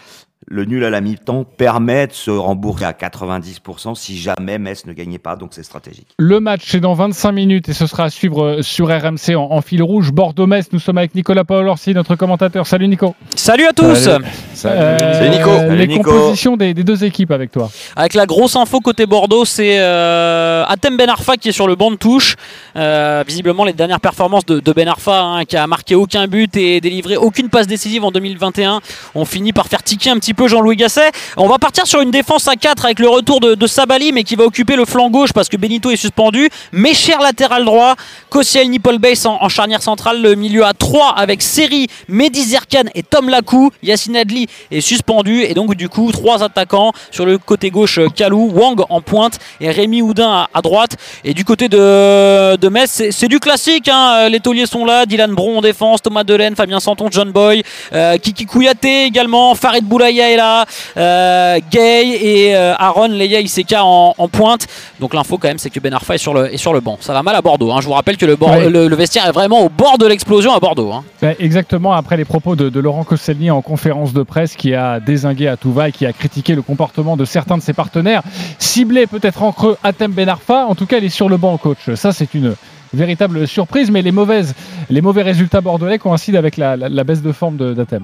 le 0.45 0.65
nul 0.65 0.84
à 0.86 0.89
la 0.89 1.02
mi-temps 1.02 1.43
permet 1.43 2.08
de 2.08 2.13
se 2.13 2.32
rembourser 2.32 2.86
à 2.86 2.91
90% 2.93 3.95
si 3.95 4.17
jamais 4.17 4.60
Metz 4.60 4.86
ne 4.86 4.93
gagnait 4.93 5.17
pas, 5.17 5.36
donc 5.36 5.50
c'est 5.54 5.63
stratégique. 5.63 6.08
Le 6.19 6.39
match 6.39 6.62
c'est 6.67 6.80
dans 6.80 6.93
25 6.93 7.32
minutes 7.32 7.69
et 7.69 7.73
ce 7.73 7.86
sera 7.88 8.04
à 8.06 8.10
suivre 8.10 8.43
euh, 8.45 8.62
sur 8.62 8.88
RMC 8.88 9.36
en, 9.36 9.52
en 9.52 9.62
fil 9.62 9.84
rouge. 9.84 10.12
Bordeaux-Metz, 10.13 10.67
nous 10.71 10.80
sommes 10.80 10.97
avec 11.00 11.15
Nicolas 11.15 11.43
Paolorsi, 11.43 11.93
notre 11.93 12.15
commentateur. 12.15 12.65
Salut 12.65 12.88
Nico. 12.88 13.15
Salut 13.36 13.65
à 13.65 13.73
tous 13.73 14.08
Euh, 14.08 14.19
Salut 14.54 15.30
Nico. 15.30 15.50
Les 15.52 15.58
Salut 15.67 15.88
Nico. 15.88 16.04
compositions 16.04 16.56
des, 16.58 16.73
des 16.73 16.84
deux 16.84 17.04
équipes 17.04 17.32
avec 17.32 17.52
toi. 17.52 17.69
Avec 17.95 18.13
la 18.13 18.26
grosse 18.26 18.56
info 18.56 18.80
côté 18.80 19.06
Bordeaux, 19.06 19.43
c'est 19.45 19.80
euh, 19.80 20.63
Atem 20.67 20.97
Ben 20.97 21.10
Arfa 21.10 21.36
qui 21.38 21.50
est 21.50 21.54
sur 21.54 21.67
le 21.67 21.76
banc 21.76 21.91
de 21.91 21.95
touche. 21.97 22.36
Euh, 22.76 23.23
visiblement, 23.28 23.65
les 23.65 23.73
dernières 23.73 24.00
performances 24.00 24.45
de, 24.45 24.60
de 24.60 24.71
Ben 24.71 24.88
Arfa, 24.88 25.21
hein, 25.21 25.45
qui 25.45 25.58
a 25.58 25.67
marqué 25.67 25.95
aucun 25.95 26.28
but 26.28 26.56
et 26.58 26.80
délivré 26.80 27.17
aucune 27.17 27.50
passe 27.50 27.67
décisive 27.67 28.04
en 28.06 28.12
2021, 28.12 28.80
ont 29.15 29.26
fini 29.26 29.52
par 29.52 29.67
faire 29.67 29.84
tiquer 29.84 30.10
un 30.12 30.15
petit 30.19 30.26
peu 30.33 30.47
Jean-Louis 30.47 30.75
Gasset. 30.75 31.11
On 31.37 31.47
va 31.47 31.57
partir 31.57 31.85
sur 31.87 32.01
une 32.01 32.11
défense 32.11 32.47
à 32.47 32.55
4 32.55 32.85
avec 32.85 32.99
le 32.99 33.09
retour 33.09 33.39
de, 33.39 33.67
Sabali, 33.67 34.11
mais 34.13 34.23
qui 34.23 34.35
va 34.35 34.45
occuper 34.45 34.75
le 34.75 34.85
flanc 34.85 35.09
gauche 35.09 35.33
parce 35.33 35.49
que 35.49 35.57
Benito 35.57 35.91
est 35.91 35.97
suspendu. 35.97 36.49
Mais 36.71 36.93
cher 36.93 37.19
latéral 37.21 37.65
droit, 37.65 37.95
Koscielny, 38.29 38.79
Paul 38.79 38.97
Bass 38.97 39.25
en, 39.25 39.37
en 39.41 39.49
charnière 39.49 39.81
centrale, 39.81 40.21
le 40.21 40.35
milieu 40.35 40.65
à 40.65 40.73
3 40.73 41.13
avec 41.17 41.41
Seri, 41.41 41.87
Mehdi 42.07 42.43
Zerkan 42.43 42.83
et 42.95 43.03
Tom 43.03 43.29
Lacou. 43.29 43.71
Yacine 43.83 44.15
Adli 44.17 44.47
est 44.71 44.81
suspendu 44.81 45.43
et 45.43 45.53
donc 45.53 45.75
du 45.75 45.89
coup 45.89 46.11
trois 46.11 46.43
attaquants 46.43 46.91
sur 47.11 47.25
le 47.25 47.37
côté 47.37 47.69
gauche 47.71 47.99
Kalou, 48.15 48.51
Wang 48.53 48.81
en 48.89 49.01
pointe 49.01 49.39
et 49.61 49.69
Rémi 49.71 50.01
Houdin 50.01 50.47
à, 50.53 50.61
droite. 50.61 50.95
Et 51.23 51.33
du 51.33 51.43
côté 51.45 51.69
de, 51.69 52.55
de 52.55 52.69
Metz, 52.69 53.03
c'est- 53.11 53.27
du 53.27 53.39
classique. 53.39 53.89
hein. 53.91 54.29
Les 54.29 54.39
tauliers 54.39 54.65
sont 54.65 54.85
là, 54.85 55.05
Dylan 55.05 55.33
Bron 55.33 55.57
en 55.57 55.61
défense, 55.61 56.01
Thomas 56.01 56.23
Delaine, 56.23 56.55
Fabien 56.55 56.79
Santon, 56.79 57.07
John 57.11 57.31
Boy, 57.31 57.61
euh, 57.93 58.17
Kiki 58.17 58.45
Kouyaté 58.45 59.03
également, 59.03 59.53
Farid 59.55 59.85
Boulaya 60.17 60.32
est 60.34 60.38
là, 60.38 60.65
euh, 60.97 61.60
Gay 61.71 62.08
et 62.21 62.56
euh, 62.56 62.73
Aaron 62.77 63.08
Leia 63.08 63.39
Iseka 63.41 63.84
en, 63.84 64.15
en 64.17 64.27
pointe. 64.27 64.67
Donc 64.99 65.13
l'info 65.13 65.38
quand 65.38 65.47
même 65.47 65.58
c'est 65.60 65.69
que 65.69 65.80
Ben 65.80 65.93
Arfa 65.93 66.15
est 66.15 66.17
sur 66.17 66.34
le, 66.34 66.53
est 66.53 66.58
sur 66.58 66.73
le 66.73 66.80
banc. 66.80 66.97
Ça 67.01 67.13
va 67.13 67.21
mal 67.23 67.36
à 67.36 67.41
Bordeaux. 67.41 67.71
hein. 67.71 67.80
Je 67.82 67.86
vous 67.88 67.93
rappelle 67.93 68.17
que 68.17 68.25
le, 68.25 68.36
bord- 68.36 68.47
Ouais. 68.49 68.69
le, 68.69 68.88
le 68.88 68.95
vestiaire 68.95 69.27
est 69.27 69.32
vraiment 69.32 69.62
au 69.62 69.69
bord 69.69 69.97
de 69.97 70.06
l'explosion 70.08 70.53
à 70.56 70.60
Bordeaux. 70.60 70.91
hein. 70.91 71.03
Ben, 71.21 71.36
exactement 71.39 71.93
après 71.93 72.17
les 72.17 72.25
propos 72.25 72.56
de, 72.56 72.69
de 72.69 72.80
Laurent 72.80 73.03
Koscielny 73.03 73.51
en 73.51 73.62
conférence 73.62 74.13
de 74.13 74.23
presse 74.23 74.56
qui 74.56 74.73
a 74.73 74.99
désingué 74.99 75.47
à 75.47 75.58
tout 75.58 75.71
va 75.71 75.89
et 75.89 75.91
qui 75.91 76.06
a 76.06 76.13
critiqué 76.13 76.56
le 76.56 76.62
comportement 76.62 77.17
de 77.17 77.25
certains 77.25 77.58
de 77.58 77.62
ses 77.63 77.73
partenaires, 77.73 78.23
ciblé 78.58 79.06
peut-être 79.08 79.43
en 79.43 79.51
creux 79.51 79.77
Atem 79.84 80.12
Ben 80.12 80.30
Arfa. 80.30 80.65
En 80.65 80.75
tout 80.75 80.86
cas, 80.86 80.97
il 80.97 81.06
est 81.06 81.10
sur 81.10 81.30
le 81.30 81.38
banc, 81.38 81.58
coach. 81.58 81.93
Ça, 81.95 82.12
c'est 82.12 82.34
une 82.34 82.56
véritable 82.93 83.47
surprise, 83.47 83.91
mais 83.91 84.01
les, 84.01 84.12
mauvaises, 84.12 84.56
les 84.89 85.01
mauvais 85.01 85.21
résultats 85.21 85.62
bordelais 85.62 85.99
coïncident 85.99 86.38
avec 86.39 86.58
la, 86.58 86.75
la- 86.77 86.89
la 86.89 87.03
baisse 87.03 87.21
de 87.21 87.32
forme 87.34 87.58
de- 87.58 87.73
d'Atem. 87.73 88.03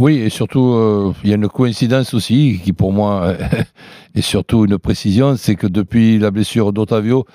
Oui, 0.00 0.16
et 0.16 0.30
surtout, 0.30 0.72
euh, 0.72 1.12
il 1.22 1.28
y 1.30 1.32
a 1.32 1.36
une 1.36 1.48
coïncidence 1.48 2.14
aussi 2.14 2.58
qui, 2.64 2.72
pour 2.72 2.90
moi, 2.92 3.34
est 4.14 4.22
surtout 4.22 4.64
une 4.64 4.78
précision, 4.78 5.36
c'est 5.36 5.54
que 5.56 5.66
depuis 5.66 6.18
la 6.18 6.30
blessure 6.30 6.72
d'Otavio, 6.72 7.26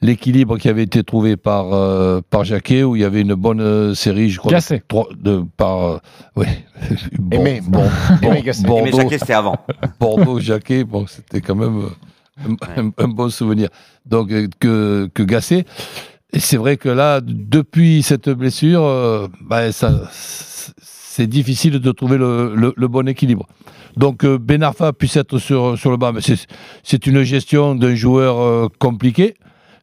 l'équilibre 0.00 0.56
qui 0.58 0.68
avait 0.70 0.82
été 0.84 1.04
trouvé 1.04 1.36
par, 1.36 1.72
euh, 1.74 2.20
par 2.30 2.44
Jacquet, 2.44 2.82
où 2.82 2.96
il 2.96 3.02
y 3.02 3.04
avait 3.04 3.20
une 3.20 3.34
bonne 3.34 3.60
euh, 3.60 3.94
série, 3.94 4.30
je 4.30 4.38
crois, 4.38 4.50
de, 4.90 5.14
de, 5.22 5.44
par... 5.58 5.82
euh, 5.84 5.98
oui. 6.36 6.46
Bon- 7.18 7.36
Aimé. 7.40 7.60
bon- 7.66 7.84
Aimé 8.22 8.42
Bordeaux, 8.66 8.96
Jacquet, 9.02 9.18
c'était 9.18 9.32
avant. 9.34 9.56
Bordeaux, 10.00 10.40
Jacquet, 10.40 10.82
bon, 10.84 11.06
c'était 11.06 11.42
quand 11.42 11.54
même 11.56 11.82
un, 12.42 12.82
un- 12.82 12.90
un 13.04 13.08
bon 13.08 13.28
souvenir. 13.28 13.68
Donc, 14.06 14.30
que, 14.60 15.10
que 15.12 15.22
Gasset. 15.22 15.66
Et 16.32 16.40
c'est 16.40 16.56
vrai 16.56 16.78
que 16.78 16.88
là, 16.88 17.20
depuis 17.22 18.02
cette 18.02 18.28
blessure, 18.30 18.82
euh, 18.82 19.28
ben, 19.42 19.70
ça, 19.72 19.90
c'est 21.14 21.28
difficile 21.28 21.78
de 21.78 21.92
trouver 21.92 22.18
le, 22.18 22.88
bon 22.88 23.06
équilibre. 23.06 23.46
Donc, 23.96 24.24
euh, 24.24 24.36
Ben 24.36 24.64
Arfa 24.64 24.92
puisse 24.92 25.16
être 25.16 25.38
sur, 25.38 25.76
le 25.76 25.96
banc, 25.96 26.12
mais 26.12 26.20
c'est- 26.20 27.06
une 27.06 27.22
gestion 27.22 27.76
d'un 27.76 27.94
joueur 27.94 28.40
euh, 28.40 28.66
compliqué, 28.80 29.34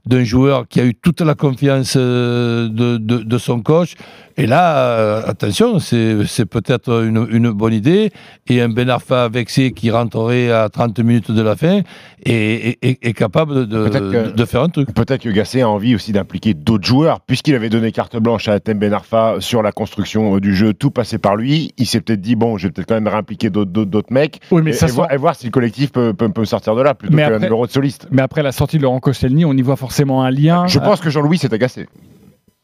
d'un 0.06 0.26
joueur 0.26 0.68
qui 0.68 0.82
a 0.82 0.86
eu 0.86 0.94
toute 0.94 1.22
la 1.22 1.34
confiance 1.34 1.94
euh, 1.96 2.68
de 2.68 3.38
son 3.38 3.62
coach. 3.62 3.96
Et 4.38 4.48
là, 4.48 4.78
euh, 4.78 5.22
attention, 5.26 5.80
c'est 5.80 6.46
peut-être 6.46 7.04
une, 7.04 7.28
une 7.32 7.52
bonne 7.52 7.74
idée. 7.74 8.12
Et 8.48 8.62
un 8.62 8.70
Ben 8.70 8.90
Arfa 8.90 9.30
vexé 9.30 9.72
qui 9.72 9.92
rentrerait 9.92 10.52
à 10.52 10.70
30 10.70 11.00
minutes 11.00 11.32
de 11.32 11.42
la 11.42 11.56
fin 11.56 11.82
est, 12.26 12.34
est- 12.34 12.78
est- 12.82 13.06
est 13.06 13.14
capable 13.14 13.68
de, 13.68 13.88
Peut-être 13.88 14.12
que- 14.12 14.32
de 14.36 14.46
faire 14.46 14.62
un 14.64 14.70
truc. 14.70 14.94
Peut-être 14.94 15.22
que 15.22 15.30
Gasset 15.30 15.62
a 15.62 15.70
envie 15.70 15.96
aussi 15.96 16.12
d'impliquer 16.12 16.54
d'autres 16.54 16.86
joueurs, 16.86 17.20
puisqu'il 17.22 17.56
avait 17.56 17.70
donné 17.70 17.92
carte 17.92 18.18
blanche 18.18 18.48
à 18.48 18.54
Atem 18.54 18.80
Ben 18.80 18.94
Arfa 18.94 19.36
sur 19.40 19.62
la 19.62 19.72
construction 19.72 20.36
euh, 20.36 20.40
du 20.40 20.56
jeu, 20.56 20.74
tout 20.74 20.92
passé 20.92 21.18
par 21.18 21.36
lui. 21.36 21.72
Il 21.78 21.86
s'est 21.86 22.02
peut-être 22.02 22.22
dit 22.22 22.36
bon, 22.36 22.58
je 22.58 22.68
vais 22.68 22.72
peut-être 22.72 22.88
quand 22.88 22.96
même 22.96 23.08
réimpliquer 23.08 23.50
d'autres- 23.50 24.02
mecs, 24.12 24.40
Oui, 24.52 24.62
mais 24.64 24.72
et, 24.72 24.74
ça 24.74 24.88
et 24.88 24.92
voir, 24.92 25.12
et 25.12 25.18
voir 25.18 25.36
si 25.36 25.46
le 25.46 25.52
collectif 25.52 25.92
peut, 25.92 26.14
peut, 26.14 26.30
peut 26.30 26.46
sortir 26.46 26.76
de 26.76 26.82
là 26.82 26.94
plutôt 26.94 27.16
qu'un 27.30 27.40
numéro 27.40 27.66
de 27.68 27.72
soliste. 27.72 28.08
Mais 28.12 28.22
après 28.22 28.42
la 28.44 28.52
sortie 28.52 28.78
de 28.78 28.84
Laurent 28.84 29.00
Koscielny, 29.00 29.46
on 29.46 29.54
y 29.54 29.62
voit 29.62 29.76
forcément 29.76 30.24
un 30.24 30.32
lien. 30.32 30.66
Je 30.68 30.80
pense 30.80 31.00
que 31.00 31.10
Jean-Louis 31.10 31.38
s'est 31.38 31.54
agacé. 31.54 31.88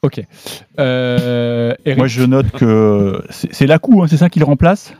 Ok. 0.03 0.21
Euh, 0.79 1.73
Eric 1.85 1.97
Moi, 1.97 2.07
je 2.07 2.23
note 2.23 2.51
que 2.51 3.23
c'est 3.29 3.53
c'est 3.53 3.65
Lacou, 3.67 4.01
hein, 4.03 4.07
c'est 4.09 4.17
ça 4.17 4.29
qu'il 4.29 4.43
remplace 4.43 4.93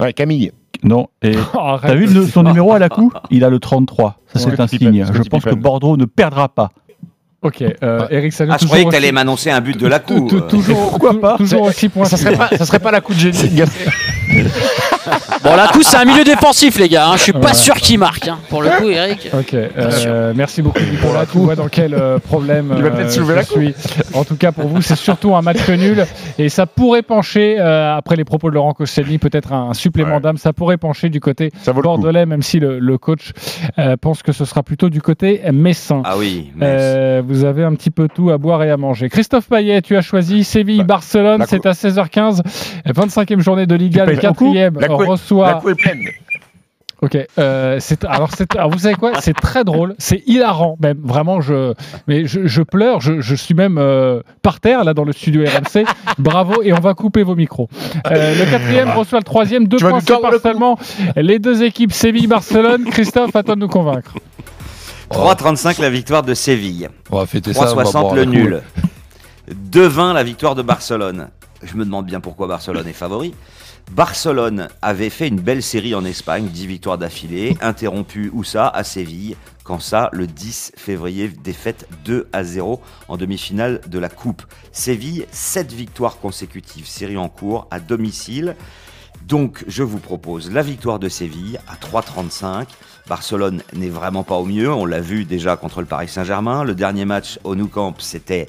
Ouais, 0.00 0.12
Camille. 0.12 0.52
Non. 0.82 1.08
Et 1.22 1.32
Oh, 1.54 1.76
t'as 1.82 1.94
vu 1.94 2.06
le- 2.06 2.26
son 2.26 2.42
numéro 2.44 2.72
à 2.72 2.78
Lacou? 2.78 3.12
Il 3.30 3.44
a 3.44 3.50
le 3.50 3.58
33. 3.58 4.20
Ça, 4.32 4.38
c'est 4.38 4.46
Ouais. 4.50 4.60
un 4.60 4.66
signe. 4.66 5.04
Je 5.12 5.22
pense 5.28 5.44
que. 5.44 5.54
Bordeaux 5.54 5.96
ne 5.96 6.04
perdra 6.04 6.48
pas. 6.48 6.70
Ok, 7.42 7.62
euh, 7.82 8.06
Eric, 8.10 8.32
salut. 8.34 8.50
Ah, 8.54 8.58
je 8.60 8.66
croyais 8.66 8.84
que 8.84 8.90
t'allais 8.90 9.12
m'annoncer 9.12 9.50
un 9.50 9.62
but 9.62 9.76
de 9.78 9.86
la 9.86 9.98
coup. 9.98 10.28
Tou- 10.28 10.42
Toujours, 10.42 10.98
toujours 11.38 11.62
aussi 11.62 11.88
point. 11.88 12.04
Ça 12.04 12.18
serait 12.18 12.36
pas, 12.36 12.48
ça 12.56 12.66
serait 12.66 12.78
pas 12.80 12.90
la 12.90 13.00
coup 13.00 13.14
de 13.14 13.18
génie. 13.18 13.62
Bon, 15.42 15.56
la 15.56 15.68
coup, 15.68 15.82
c'est 15.82 15.96
un 15.96 16.04
milieu 16.04 16.24
défensif, 16.24 16.78
les 16.78 16.88
gars. 16.88 17.08
hein. 17.08 17.16
Je 17.16 17.22
suis 17.22 17.32
pas 17.32 17.54
sûr 17.54 17.74
qu'il 17.76 17.98
marque. 17.98 18.28
hein. 18.28 18.38
Pour 18.48 18.62
le 18.62 18.68
coup, 18.70 18.88
Eric. 18.88 19.30
Ok, 19.32 19.54
euh, 19.54 20.32
merci 20.36 20.60
beaucoup 20.62 20.80
Nicolas. 20.80 21.24
Tu 21.30 21.38
vois 21.38 21.56
dans 21.56 21.68
quel 21.68 21.94
euh, 21.94 22.18
problème 22.18 22.72
Il 22.76 22.82
va 22.82 22.90
peut-être 22.90 23.06
euh, 23.06 23.10
soulever 23.10 23.32
je 23.32 23.38
la 23.38 23.44
coupe. 23.44 23.58
suis. 23.58 23.74
En 24.14 24.24
tout 24.24 24.36
cas, 24.36 24.52
pour 24.52 24.66
vous, 24.68 24.82
c'est 24.82 24.96
surtout 24.96 25.34
un 25.34 25.42
match 25.42 25.66
nul 25.68 26.04
et 26.38 26.48
ça 26.48 26.66
pourrait 26.66 27.02
pencher 27.02 27.56
euh, 27.58 27.96
après 27.96 28.16
les 28.16 28.24
propos 28.24 28.50
de 28.50 28.54
Laurent 28.56 28.72
Koscielny, 28.74 29.18
peut-être 29.18 29.52
un, 29.52 29.72
supplément 29.74 30.14
Ouais. 30.16 30.20
d'âme. 30.20 30.36
Ça 30.36 30.52
pourrait 30.52 30.76
pencher 30.78 31.08
du 31.08 31.20
côté 31.20 31.50
bordelais, 31.66 32.26
même 32.26 32.42
si 32.42 32.58
le, 32.58 32.78
le 32.78 32.98
coach 32.98 33.30
euh, 33.78 33.96
pense 34.00 34.22
que 34.22 34.32
ce 34.32 34.44
sera 34.44 34.62
plutôt 34.62 34.88
du 34.90 35.00
côté 35.00 35.40
messin. 35.52 36.02
Ah 36.04 36.16
oui, 36.18 36.50
Euh, 36.62 37.22
vous 37.26 37.44
avez 37.44 37.64
un 37.64 37.74
petit 37.74 37.90
peu 37.90 38.08
tout 38.08 38.30
à 38.30 38.38
boire 38.38 38.62
et 38.62 38.70
à 38.70 38.76
manger. 38.76 39.08
Christophe 39.08 39.48
Payet, 39.48 39.80
tu 39.82 39.96
as 39.96 40.02
choisi 40.02 40.44
Séville-Barcelone, 40.44 41.38
la 41.40 41.46
c'est 41.46 41.64
à 41.66 41.72
16h15, 41.72 42.40
25e 42.86 43.40
journée 43.40 43.66
de 43.66 43.74
Liga, 43.74 44.04
le 44.04 44.12
payes 44.12 44.20
le 44.22 44.28
coup 44.32 44.44
quatrième 44.46 44.74
La 44.80 44.86
cou 44.88 44.89
est- 44.89 44.89
reçoit 44.96 45.60
La 45.64 45.70
est 45.70 45.74
pleine. 45.74 46.04
Ok, 47.02 47.16
euh, 47.38 47.78
c'est 47.80 48.04
alors, 48.04 48.28
c'est- 48.36 48.54
alors 48.56 48.70
vous 48.70 48.80
savez 48.80 48.94
quoi? 48.94 49.12
C'est 49.22 49.32
très 49.32 49.64
drôle, 49.64 49.94
c'est 49.96 50.22
hilarant 50.26 50.76
même. 50.82 50.98
Vraiment, 51.02 51.40
je 51.40 51.72
mais 52.06 52.26
je, 52.26 52.46
je 52.46 52.60
pleure, 52.60 53.00
je, 53.00 53.22
je 53.22 53.34
suis 53.34 53.54
même 53.54 53.78
euh, 53.78 54.20
par 54.42 54.60
terre 54.60 54.84
là 54.84 54.92
dans 54.92 55.04
le 55.04 55.12
studio 55.12 55.42
RMC. 55.42 55.86
Bravo 56.18 56.62
et 56.62 56.74
on 56.74 56.78
va 56.80 56.92
couper 56.92 57.22
vos 57.22 57.34
micros. 57.34 57.70
Euh, 58.10 58.34
le 58.38 58.50
quatrième 58.50 58.90
reçoit 58.90 59.18
le 59.18 59.24
troisième, 59.24 59.66
deux 59.66 59.78
Tu 59.78 59.86
points 59.86 60.00
séparent 60.00 60.40
seulement. 60.42 60.78
Les 61.16 61.38
deux 61.38 61.62
équipes 61.62 61.92
Séville, 61.94 62.26
Barcelone. 62.26 62.84
Christophe, 62.84 63.34
à 63.34 63.42
toi 63.44 63.54
de 63.54 63.60
nous 63.60 63.68
convaincre. 63.68 64.12
3,35 65.10 65.80
la 65.80 65.88
victoire 65.88 66.22
de 66.22 66.34
Séville. 66.34 66.88
On 67.10 67.16
va 67.18 67.24
fêter 67.26 67.54
ça. 67.54 67.72
on 67.72 67.74
va 67.76 67.82
3,60 67.84 67.92
boire 68.00 68.14
le 68.14 68.24
nul. 68.26 68.62
2,20 69.72 70.12
la 70.12 70.22
victoire 70.22 70.54
de 70.54 70.60
Barcelone. 70.62 71.28
Je 71.62 71.74
me 71.76 71.84
demande 71.86 72.04
bien 72.06 72.20
pourquoi 72.20 72.46
Barcelone 72.46 72.86
est 72.86 72.92
favori. 72.92 73.34
Barcelone 73.90 74.68
avait 74.82 75.10
fait 75.10 75.26
une 75.26 75.40
belle 75.40 75.64
série 75.64 75.96
en 75.96 76.04
Espagne, 76.04 76.46
10 76.46 76.66
victoires 76.68 76.96
d'affilée, 76.96 77.56
interrompue 77.60 78.30
où 78.32 78.44
ça 78.44 78.68
À 78.68 78.84
Séville. 78.84 79.36
Quand 79.64 79.80
ça, 79.80 80.10
le 80.12 80.28
10 80.28 80.72
février, 80.76 81.28
défaite 81.28 81.88
2 82.04 82.28
à 82.32 82.44
0 82.44 82.80
en 83.08 83.16
demi-finale 83.16 83.80
de 83.88 83.98
la 83.98 84.08
Coupe. 84.08 84.42
Séville, 84.70 85.26
7 85.32 85.72
victoires 85.72 86.18
consécutives, 86.18 86.86
série 86.86 87.16
en 87.16 87.28
cours, 87.28 87.66
à 87.72 87.80
domicile. 87.80 88.54
Donc, 89.26 89.64
je 89.66 89.82
vous 89.82 89.98
propose 89.98 90.52
la 90.52 90.62
victoire 90.62 91.00
de 91.00 91.08
Séville 91.08 91.58
à 91.68 91.74
3,35. 91.74 92.68
Barcelone 93.08 93.62
n'est 93.74 93.88
vraiment 93.88 94.22
pas 94.22 94.36
au 94.36 94.44
mieux. 94.44 94.72
On 94.72 94.86
l'a 94.86 95.00
vu 95.00 95.24
déjà 95.24 95.56
contre 95.56 95.80
le 95.80 95.86
Paris 95.86 96.08
Saint-Germain. 96.08 96.62
Le 96.62 96.76
dernier 96.76 97.04
match 97.04 97.40
au 97.42 97.56
Nou 97.56 97.66
Camp, 97.66 97.94
c'était 97.98 98.48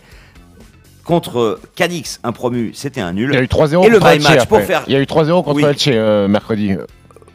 contre 1.03 1.59
Cadix, 1.75 2.19
un 2.23 2.31
promu, 2.31 2.71
c'était 2.73 3.01
un 3.01 3.13
nul. 3.13 3.29
Il 3.31 3.35
y 3.35 3.39
a 3.39 3.43
eu 3.43 3.47
3-0 3.47 3.85
Et 3.85 3.89
le 3.89 3.99
contre 3.99 4.11
Elche 4.11 4.23
match 4.23 4.45
pour 4.45 4.61
faire. 4.61 4.83
Il 4.87 4.93
y 4.93 4.95
a 4.95 4.99
eu 4.99 5.05
3-0 5.05 5.43
contre 5.43 5.55
Oui. 5.55 5.63
Elche 5.63 5.87
euh, 5.87 6.27
mercredi. 6.27 6.75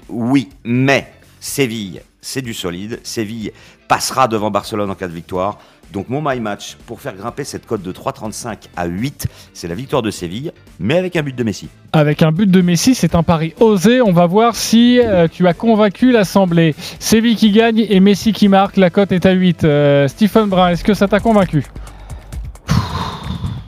Oui, 0.09 0.48
mais 0.64 1.12
Séville, 1.40 2.00
c'est 2.20 2.42
du 2.42 2.55
solide. 2.55 3.00
Séville 3.02 3.52
passera 3.88 4.29
devant 4.29 4.50
Barcelone 4.50 4.90
en 4.90 4.94
cas 4.94 5.09
de 5.09 5.12
victoire. 5.12 5.59
Donc 5.92 6.09
mon 6.09 6.20
my 6.20 6.40
match 6.40 6.76
pour 6.87 7.00
faire 7.00 7.14
grimper 7.14 7.44
cette 7.44 7.64
cote 7.66 7.83
de 7.83 7.92
3,35 7.92 8.57
à 8.76 8.87
8, 8.87 9.29
c'est 9.55 9.68
la 9.68 9.74
victoire 9.74 10.02
de 10.02 10.11
Séville, 10.11 10.52
mais 10.81 10.98
avec 10.98 11.14
un 11.16 11.22
but 11.22 11.37
de 11.37 11.44
Messi. 11.44 11.68
Avec 11.92 12.22
un 12.22 12.33
but 12.33 12.50
de 12.50 12.61
Messi, 12.61 12.94
c'est 12.94 13.14
un 13.14 13.22
pari 13.22 13.55
osé. 13.61 14.02
On 14.02 14.12
va 14.12 14.26
voir 14.26 14.57
si 14.57 15.00
euh, 15.00 15.29
tu 15.29 15.46
as 15.46 15.55
convaincu 15.55 16.11
l'Assemblée. 16.11 16.74
Séville 16.98 17.37
qui 17.37 17.52
gagne 17.52 17.87
et 17.88 18.00
Messi 18.00 18.33
qui 18.33 18.48
marque. 18.48 18.76
La 18.76 18.90
cote 18.90 19.12
est 19.12 19.26
à 19.26 19.33
8. 19.33 19.64
Euh, 19.64 20.09
Stephen 20.09 20.46
Brun, 20.46 20.70
est-ce 20.70 20.85
que 20.85 20.94
ça 20.94 21.07
t'a 21.07 21.20
convaincu? 21.20 21.64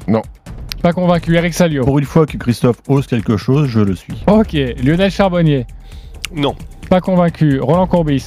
Non. 0.08 0.22
Pas 0.82 0.92
convaincu. 0.92 1.34
Eric 1.36 1.54
Salio. 1.54 1.84
Pour 1.84 1.98
une 1.98 2.04
fois 2.04 2.24
que 2.26 2.36
Christophe 2.36 2.78
ose 2.88 3.06
quelque 3.06 3.36
chose, 3.36 3.68
je 3.68 3.80
le 3.80 3.94
suis. 3.94 4.14
Ok. 4.26 4.52
Lionel 4.82 5.10
Charbonnier. 5.10 5.66
Non. 6.34 6.54
Pas 6.88 7.00
convaincu. 7.00 7.60
Roland 7.60 7.86
Courbis. 7.86 8.24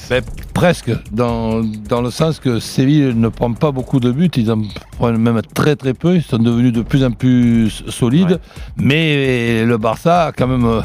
Presque, 0.54 0.92
dans, 1.12 1.64
dans 1.90 2.02
le 2.02 2.12
sens 2.12 2.40
que 2.40 2.60
Séville 2.60 3.14
ne 3.16 3.30
prend 3.30 3.54
pas 3.54 3.72
beaucoup 3.72 4.00
de 4.00 4.12
buts, 4.12 4.30
ils 4.36 4.52
en 4.52 4.62
prennent 5.00 5.18
même 5.18 5.42
très 5.56 5.76
très 5.76 5.94
peu, 5.94 6.18
ils 6.18 6.22
sont 6.22 6.38
devenus 6.38 6.74
de 6.74 6.82
plus 6.82 7.04
en 7.04 7.12
plus 7.12 7.84
solides, 7.88 8.40
mais 8.76 9.66
le 9.66 9.78
Barça 9.78 10.26
a 10.28 10.32
quand 10.34 10.46
même 10.46 10.66
euh, 10.66 10.82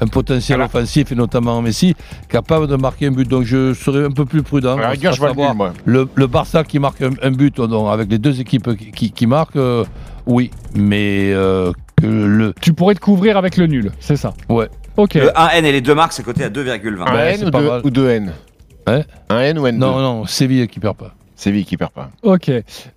un 0.00 0.06
potentiel 0.08 0.60
offensif, 0.60 1.12
et 1.12 1.14
notamment 1.14 1.62
Messi, 1.62 1.94
capable 2.28 2.66
de 2.66 2.76
marquer 2.76 3.06
un 3.06 3.12
but. 3.12 3.26
Donc 3.28 3.44
je 3.44 3.72
serais 3.72 4.04
un 4.04 4.10
peu 4.10 4.26
plus 4.26 4.42
prudent. 4.42 4.76
À 4.76 4.80
la 4.80 4.88
rigueur, 4.90 5.12
à 5.12 5.16
je 5.16 5.20
vois 5.20 5.72
le 5.86 6.26
Barça 6.26 6.64
qui 6.64 6.78
marque 6.78 7.00
un, 7.00 7.12
un 7.22 7.30
but, 7.30 7.58
donc, 7.60 7.88
avec 7.90 8.10
les 8.10 8.18
deux 8.18 8.40
équipes 8.40 8.76
qui, 8.76 8.90
qui, 8.90 9.10
qui 9.12 9.26
marquent, 9.26 9.56
euh, 9.56 9.84
oui, 10.26 10.50
mais 10.74 11.32
euh, 11.32 11.72
que 12.00 12.06
le... 12.06 12.54
Tu 12.60 12.72
pourrais 12.72 12.94
te 12.94 13.00
couvrir 13.00 13.36
avec 13.36 13.56
le 13.56 13.66
nul, 13.66 13.92
c'est 14.00 14.16
ça 14.16 14.34
Ouais. 14.48 14.68
Ok. 14.96 15.14
Le 15.14 15.28
1N 15.28 15.64
et 15.64 15.72
les 15.72 15.80
deux 15.80 15.94
marques, 15.94 16.12
c'est 16.12 16.22
coté 16.22 16.42
à 16.44 16.48
2,20. 16.48 17.02
Un 17.06 17.14
Ouais, 17.14 17.32
N 17.34 17.36
c'est 17.38 17.46
ou 17.46 17.50
pas 17.50 17.60
deux, 17.60 17.68
mal. 17.68 17.80
ou 17.84 17.90
deux 17.90 18.08
N 18.10 18.32
Hein 18.86 19.02
Un 19.28 19.40
N 19.40 19.58
ou 19.58 19.66
N2 19.66 19.72
Non, 19.76 19.98
non, 20.00 20.26
Séville 20.26 20.66
qui 20.68 20.80
perd 20.80 20.96
pas. 20.96 21.14
Séville 21.34 21.64
qui 21.66 21.76
perd 21.76 21.90
pas. 21.90 22.10
Ok. 22.22 22.50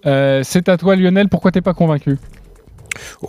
Euh, 0.05 0.41
c'est 0.43 0.69
à 0.69 0.77
toi, 0.77 0.95
Lionel. 0.95 1.27
Pourquoi 1.27 1.51
t'es 1.51 1.61
pas 1.61 1.73
convaincu? 1.73 2.17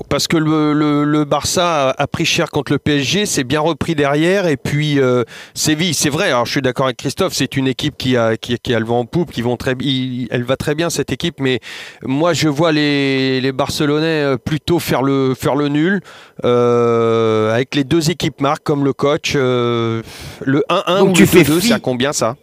Parce 0.08 0.26
que 0.28 0.36
le, 0.36 0.72
le- 0.72 1.04
le 1.04 1.24
Barça 1.24 1.90
a, 1.90 2.02
a 2.02 2.06
pris 2.06 2.24
cher 2.24 2.50
contre 2.50 2.72
le 2.72 2.78
PSG, 2.78 3.26
c'est 3.26 3.44
bien 3.44 3.60
repris 3.60 3.94
derrière. 3.94 4.46
Et 4.46 4.56
puis 4.56 4.98
euh, 5.00 5.24
Séville, 5.54 5.94
c'est 5.94 6.10
vrai. 6.10 6.28
Alors 6.28 6.46
je 6.46 6.52
suis 6.52 6.62
d'accord 6.62 6.86
avec 6.86 6.96
Christophe, 6.96 7.32
c'est 7.34 7.56
une 7.56 7.66
équipe 7.68 7.96
qui 7.96 8.16
a, 8.16 8.36
qui, 8.36 8.56
qui 8.58 8.74
a 8.74 8.78
le 8.80 8.84
vent 8.86 9.00
en 9.00 9.04
poupe, 9.06 9.30
qui 9.30 9.42
vont 9.42 9.56
très, 9.56 9.74
il- 9.80 10.28
elle 10.30 10.42
va 10.44 10.56
très 10.56 10.74
bien 10.74 10.90
cette 10.90 11.12
équipe. 11.12 11.40
Mais 11.40 11.60
moi, 12.02 12.32
je 12.32 12.48
vois 12.48 12.72
les, 12.72 13.40
les 13.40 13.52
Barcelonais 13.52 14.06
euh, 14.24 14.36
plutôt 14.36 14.78
faire 14.78 15.02
le, 15.02 15.34
faire 15.34 15.54
le 15.56 15.68
nul 15.68 16.00
euh, 16.44 17.52
avec 17.54 17.74
les 17.74 17.84
deux 17.84 18.10
équipes 18.10 18.40
marques 18.40 18.62
comme 18.64 18.84
le 18.84 18.92
coach. 18.92 19.32
euh, 19.36 20.02
le 20.42 20.62
1-1 20.70 20.98
Donc 20.98 21.08
ou 21.10 21.12
tu 21.12 21.22
le 21.22 21.26
fais 21.28 21.42
2-2, 21.42 21.60
fi. 21.60 21.68
c'est 21.68 21.74
à 21.74 21.78
combien 21.80 22.12
ça? 22.12 22.36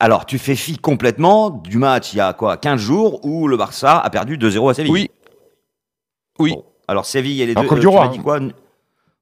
Alors, 0.00 0.26
tu 0.26 0.38
fais 0.38 0.56
fi 0.56 0.78
complètement 0.78 1.50
du 1.50 1.78
match 1.78 2.12
il 2.12 2.16
y 2.16 2.20
a 2.20 2.32
quoi 2.32 2.56
15 2.56 2.80
jours 2.80 3.24
où 3.24 3.46
le 3.46 3.56
Barça 3.56 3.98
a 3.98 4.10
perdu 4.10 4.36
2-0 4.36 4.70
à 4.70 4.74
Séville? 4.74 4.92
Oui. 4.92 5.10
Oui. 6.42 6.50
Bon, 6.52 6.64
alors 6.88 7.06
Séville 7.06 7.40
et 7.42 7.46
les 7.46 7.56
En 7.56 7.62
deux. 7.62 7.68
Coupe 7.68 7.78
euh, 7.78 7.80
du 7.80 7.88
Roi, 7.88 8.04
hein. 8.14 8.18
quoi 8.22 8.38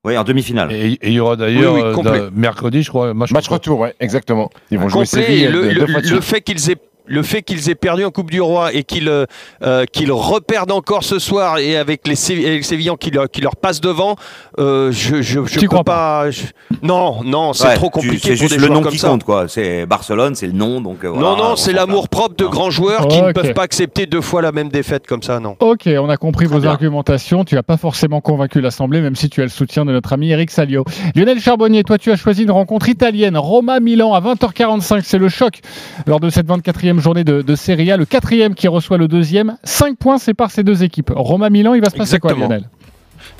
Oui, 0.04 0.16
en 0.16 0.24
demi-finale. 0.24 0.72
Et 0.72 0.98
il 1.02 1.12
y 1.12 1.20
aura 1.20 1.36
d'ailleurs 1.36 1.74
Oui, 1.74 1.82
oui, 1.94 2.06
euh, 2.06 2.30
mercredi, 2.34 2.82
je 2.82 2.88
crois, 2.88 3.12
match, 3.14 3.32
Match 3.32 3.48
retour, 3.48 3.78
ouais, 3.80 3.94
exactement. 4.00 4.50
Ils 4.70 4.78
vont 4.78 4.88
jouer 4.88 5.04
complet. 5.04 5.22
Séville 5.24 5.44
Et 5.44 5.48
le, 5.48 5.70
le- 5.70 5.86
le 5.86 6.20
fait 6.20 6.40
qu'ils 6.40 6.70
aient 6.70 6.76
le 7.06 7.22
fait 7.22 7.42
qu'ils 7.42 7.70
aient 7.70 7.74
perdu 7.74 8.04
en 8.04 8.10
Coupe 8.10 8.30
du 8.30 8.40
Roi 8.40 8.72
et 8.72 8.82
qu'ils 8.84 9.08
euh, 9.08 9.26
euh, 9.62 9.84
qu'ils 9.84 10.12
reperdent 10.12 10.72
encore 10.72 11.04
ce 11.04 11.18
soir 11.18 11.58
et 11.58 11.76
avec 11.76 12.06
les, 12.06 12.14
Sévi- 12.14 12.42
et 12.44 12.56
les 12.56 12.62
Sévillans 12.62 12.96
qui, 12.96 13.10
leur- 13.10 13.28
qui 13.30 13.40
leur 13.40 13.56
passent 13.56 13.80
devant, 13.80 14.16
euh, 14.58 14.92
je 14.92 15.22
je, 15.22 15.44
je 15.44 15.58
T'y 15.58 15.60
peux 15.60 15.68
crois 15.68 15.84
pas. 15.84 16.30
je- 16.30 16.42
Non, 16.82 17.22
non, 17.24 17.52
c'est 17.52 17.66
Ouais, 17.68 17.74
trop 17.74 17.90
compliqué 17.90 18.18
C'est 18.22 18.28
pour 18.30 18.36
juste 18.38 18.50
des 18.52 18.56
le 18.58 18.66
joueurs 18.66 18.74
nom 18.78 18.82
comme 18.82 18.92
qui 18.92 18.98
ça. 18.98 19.08
compte, 19.08 19.24
quoi. 19.24 19.46
C'est 19.48 19.86
Barcelone, 19.86 20.34
c'est 20.34 20.46
le 20.46 20.52
nom, 20.52 20.80
donc. 20.80 21.04
voilà, 21.04 21.20
non, 21.20 21.34
on 21.34 21.36
non, 21.50 21.56
c'est 21.56 21.72
l'amour 21.72 22.08
propre 22.08 22.36
de 22.36 22.44
Non. 22.44 22.50
grands 22.50 22.70
joueurs 22.70 23.08
qui 23.08 23.20
ne 23.22 23.32
peuvent 23.32 23.54
pas 23.54 23.62
accepter 23.62 24.06
deux 24.06 24.20
fois 24.20 24.42
la 24.42 24.52
même 24.52 24.68
défaite 24.68 25.06
comme 25.06 25.22
ça, 25.22 25.40
non. 25.40 25.56
Ok, 25.60 25.82
on 25.86 26.08
a 26.08 26.16
compris 26.16 26.46
vos 26.46 26.58
bien. 26.60 26.70
argumentations. 26.70 27.44
Tu 27.44 27.54
n'as 27.54 27.62
pas 27.62 27.76
forcément 27.76 28.20
convaincu 28.20 28.60
l'Assemblée, 28.60 29.00
même 29.00 29.16
si 29.16 29.28
tu 29.30 29.40
as 29.40 29.44
le 29.44 29.50
soutien 29.50 29.84
de 29.84 29.92
notre 29.92 30.12
ami 30.12 30.30
Eric 30.30 30.50
Salio. 30.50 30.84
Lionel 31.14 31.40
Charbonnier, 31.40 31.82
toi, 31.84 31.98
tu 31.98 32.10
as 32.12 32.16
choisi 32.16 32.42
une 32.44 32.50
rencontre 32.50 32.88
italienne. 32.88 33.36
Roma-Milan 33.36 34.12
à 34.14 34.20
20h45. 34.20 35.02
C'est 35.04 35.18
le 35.18 35.28
choc 35.28 35.60
lors 36.06 36.20
de 36.20 36.30
cette 36.30 36.46
24e 36.46 36.89
journée 36.98 37.22
de, 37.24 37.42
de 37.42 37.54
Serie 37.54 37.92
A. 37.92 37.96
Le 37.96 38.06
quatrième 38.06 38.54
qui 38.54 38.66
reçoit 38.66 38.98
le 38.98 39.06
deuxième. 39.06 39.56
5 39.62 39.96
points 39.96 40.18
séparent 40.18 40.50
ces 40.50 40.64
deux 40.64 40.82
équipes. 40.82 41.12
Roma-Milan, 41.14 41.74
il 41.74 41.80
va 41.80 41.90
se 41.90 41.96
passer 41.96 42.18
quoi, 42.18 42.32
Exactement. 42.32 42.48
Lionel? 42.48 42.68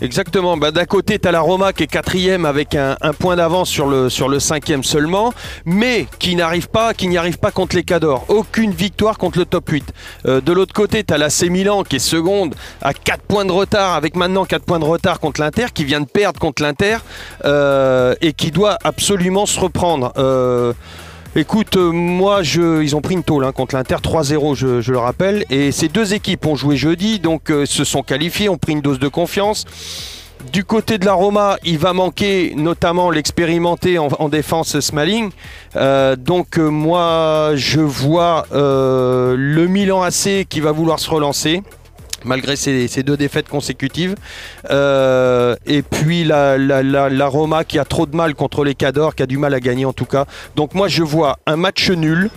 Exactement. 0.03 0.57
Bah, 0.57 0.71
D'un 0.71 0.85
côté, 0.85 1.19
tu 1.19 1.29
as 1.29 1.33
la 1.33 1.41
Roma 1.41 1.73
qui 1.73 1.83
est 1.83 1.87
quatrième 1.87 2.45
avec 2.45 2.75
un, 2.75 2.97
un 3.01 3.13
point 3.13 3.37
d'avance 3.37 3.69
sur 3.69 3.87
le, 3.87 4.09
sur 4.09 4.29
le 4.29 4.39
cinquième 4.41 4.85
seulement, 4.85 5.33
mais 5.65 6.07
qui 6.19 6.37
n'arrive 6.37 6.69
pas, 6.69 6.95
qui 6.95 7.09
n'y 7.09 7.19
arrive 7.19 7.39
pas 7.39 7.51
contre 7.51 7.77
les 7.77 7.83
Cadors. 7.83 8.25
Aucune 8.29 8.71
victoire 8.71 9.19
contre 9.19 9.39
le 9.39 9.45
top 9.45 9.69
8. 9.69 9.85
Euh, 10.27 10.41
de 10.41 10.53
l'autre 10.53 10.73
côté, 10.73 11.05
tu 11.05 11.13
as 11.13 11.19
l'AC 11.19 11.43
Milan 11.51 11.83
qui 11.83 11.97
est 11.97 12.01
seconde 12.01 12.55
à 12.83 12.95
4 12.95 13.23
points 13.23 13.45
de 13.45 13.53
retard, 13.53 13.95
avec 13.95 14.17
maintenant 14.17 14.45
4 14.45 14.65
points 14.65 14.79
de 14.79 14.85
retard 14.85 15.21
contre 15.21 15.41
l'Inter, 15.41 15.67
qui 15.75 15.85
vient 15.85 16.01
de 16.01 16.07
perdre 16.07 16.39
contre 16.41 16.63
l'Inter 16.63 16.99
euh, 17.45 18.15
et 18.21 18.33
qui 18.33 18.51
doit 18.51 18.79
absolument 18.85 19.47
se 19.47 19.61
reprendre. 19.61 20.13
Euh, 20.17 20.73
Écoute, 21.37 21.77
euh, 21.77 21.93
moi, 21.93 22.41
ils 22.43 22.97
ont 22.97 23.01
pris 23.01 23.15
une 23.15 23.23
tôle 23.23 23.45
hein, 23.45 23.53
contre 23.53 23.77
l'Inter 23.77 23.97
3-0, 24.03 24.57
je, 24.57 24.91
le 24.91 24.99
rappelle. 24.99 25.45
Et 25.49 25.71
ces 25.71 25.87
deux 25.87 26.13
équipes 26.13 26.45
ont 26.45 26.57
joué 26.57 26.77
jeudi, 26.77 27.21
donc 27.21 27.51
euh, 27.51 27.67
se 27.67 27.85
sont 27.85 28.03
qualifiées, 28.03 28.49
ont 28.49 28.59
pris 28.59 28.73
une 28.73 28.81
dose 28.81 28.99
de 28.99 29.07
confiance. 29.07 29.65
Du 30.53 30.65
côté 30.65 30.99
de 30.99 31.05
la 31.05 31.13
Roma, 31.13 31.57
il 31.63 31.79
va 31.79 31.93
manquer 31.93 32.53
notamment 32.57 33.11
l'expérimenté 33.11 33.97
en, 33.99 34.09
en 34.19 34.29
défense 34.29 34.81
Smalling. 34.81 35.31
Euh, 35.77 36.17
donc 36.17 36.57
moi, 36.57 37.53
je 37.55 37.81
vois 37.81 38.47
le 38.51 39.67
Milan 39.67 40.03
AC 40.03 40.47
qui 40.49 40.61
va 40.61 40.73
vouloir 40.73 40.99
se 40.99 41.11
relancer 41.11 41.63
malgré 42.25 42.57
ces, 42.57 42.89
ces 42.89 43.03
deux 43.03 43.17
défaites 43.17 43.49
consécutives. 43.49 44.15
Euh, 44.71 45.57
et 45.67 45.83
puis 45.83 46.25
la, 46.25 47.27
Roma 47.27 47.65
qui 47.65 47.79
a 47.79 47.85
trop 47.85 48.07
de 48.07 48.17
mal 48.17 48.35
contre 48.35 48.65
les 48.65 48.75
Cadors, 48.75 49.15
qui 49.15 49.23
a 49.23 49.27
du 49.27 49.39
mal 49.39 49.55
à 49.55 49.61
gagner 49.61 49.85
en 49.85 49.93
tout 49.93 50.05
cas. 50.05 50.27
Donc 50.57 50.75
moi 50.75 50.89
je 50.89 51.03
vois 51.03 51.39
un 51.47 51.57
match 51.57 51.91
nul, 51.91 52.31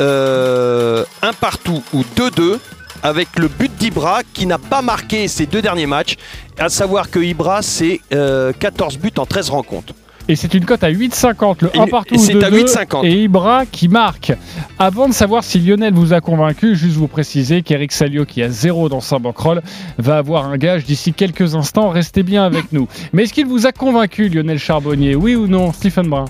euh, 0.00 1.04
un 1.22 1.32
partout 1.32 1.82
ou 1.92 2.02
2-2 2.16 2.58
avec 3.02 3.28
le 3.38 3.48
but 3.48 3.74
d'Ibra 3.76 4.20
qui 4.34 4.46
n'a 4.46 4.58
pas 4.58 4.82
marqué 4.82 5.26
ses 5.28 5.46
deux 5.46 5.62
derniers 5.62 5.86
matchs. 5.86 6.16
À 6.58 6.68
savoir 6.68 7.10
que 7.10 7.18
Ibra 7.18 7.62
c'est 7.62 8.00
euh, 8.12 8.52
14 8.58 8.98
buts 8.98 9.12
en 9.18 9.26
13 9.26 9.50
rencontres. 9.50 9.94
Et 10.30 10.36
c'est 10.36 10.54
une 10.54 10.64
cote 10.64 10.84
à 10.84 10.90
8,50, 10.90 11.62
le 11.62 11.70
Et- 11.74 11.78
1 11.80 11.86
partout 11.88 12.14
et 12.14 12.18
c'est 12.18 12.36
à 12.44 12.50
2-2, 12.50 12.56
8,50. 12.62 13.04
et 13.04 13.24
Ibra 13.24 13.66
qui 13.66 13.88
marque. 13.88 14.32
Avant 14.78 15.08
de 15.08 15.12
savoir 15.12 15.42
si 15.42 15.58
Lionel 15.58 15.92
vous 15.92 16.12
a 16.12 16.20
convaincu, 16.20 16.76
juste 16.76 16.94
vous 16.96 17.08
préciser 17.08 17.62
qu'Eric 17.62 17.90
Salio, 17.90 18.24
qui 18.24 18.40
a 18.44 18.48
0 18.48 18.88
dans 18.88 19.00
sa 19.00 19.18
bankroll, 19.18 19.60
va 19.98 20.18
avoir 20.18 20.44
un 20.46 20.56
gage 20.56 20.84
d'ici 20.84 21.12
quelques 21.12 21.56
instants. 21.56 21.88
Restez 21.88 22.22
bien 22.22 22.44
avec 22.44 22.70
nous. 22.72 22.86
Mais 23.12 23.24
est-ce 23.24 23.32
qu'il 23.34 23.46
vous 23.46 23.66
a 23.66 23.72
convaincu, 23.72 24.28
Lionel 24.28 24.58
Charbonnier? 24.60 25.16
Oui 25.16 25.34
ou 25.34 25.48
non, 25.48 25.72
Stephen 25.72 26.06
Brun? 26.06 26.26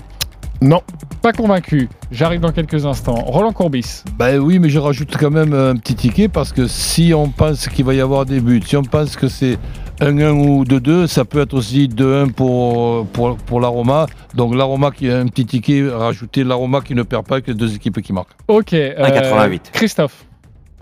Non. 0.63 0.81
Pas 1.21 1.33
convaincu. 1.33 1.87
J'arrive 2.11 2.39
dans 2.39 2.51
quelques 2.51 2.85
instants. 2.87 3.13
Roland 3.15 3.51
Courbis. 3.51 4.03
Ben 4.17 4.39
oui, 4.39 4.57
mais 4.57 4.69
je 4.69 4.79
rajoute 4.79 5.15
quand 5.19 5.29
même 5.29 5.53
un 5.53 5.75
petit 5.75 5.93
ticket 5.93 6.27
parce 6.27 6.51
que 6.51 6.65
si 6.67 7.13
on 7.15 7.29
pense 7.29 7.67
qu'il 7.67 7.85
va 7.85 7.93
y 7.93 8.01
avoir 8.01 8.25
des 8.25 8.39
buts, 8.41 8.61
si 8.65 8.75
on 8.77 8.81
pense 8.83 9.15
que 9.15 9.27
c'est 9.27 9.59
1-1 10.01 10.31
ou 10.31 10.63
2-2, 10.65 11.07
ça 11.07 11.25
peut 11.25 11.41
être 11.41 11.53
aussi 11.53 11.87
2-1 11.87 12.31
pour, 12.31 13.05
pour, 13.07 13.37
pour 13.37 13.59
l'Aroma. 13.61 14.07
Donc 14.33 14.55
l'Aroma 14.55 14.91
qui 14.91 15.09
a 15.09 15.19
un 15.19 15.27
petit 15.27 15.45
ticket, 15.45 15.87
rajouter 15.89 16.43
l'Aroma 16.43 16.81
qui 16.81 16.95
ne 16.95 17.03
perd 17.03 17.25
pas 17.25 17.39
que 17.41 17.51
deux 17.51 17.75
équipes 17.75 18.01
qui 18.01 18.11
marquent. 18.11 18.35
Ok. 18.47 18.73
euh, 18.73 18.95
1,88. 18.95 19.59
Christophe. 19.71 20.25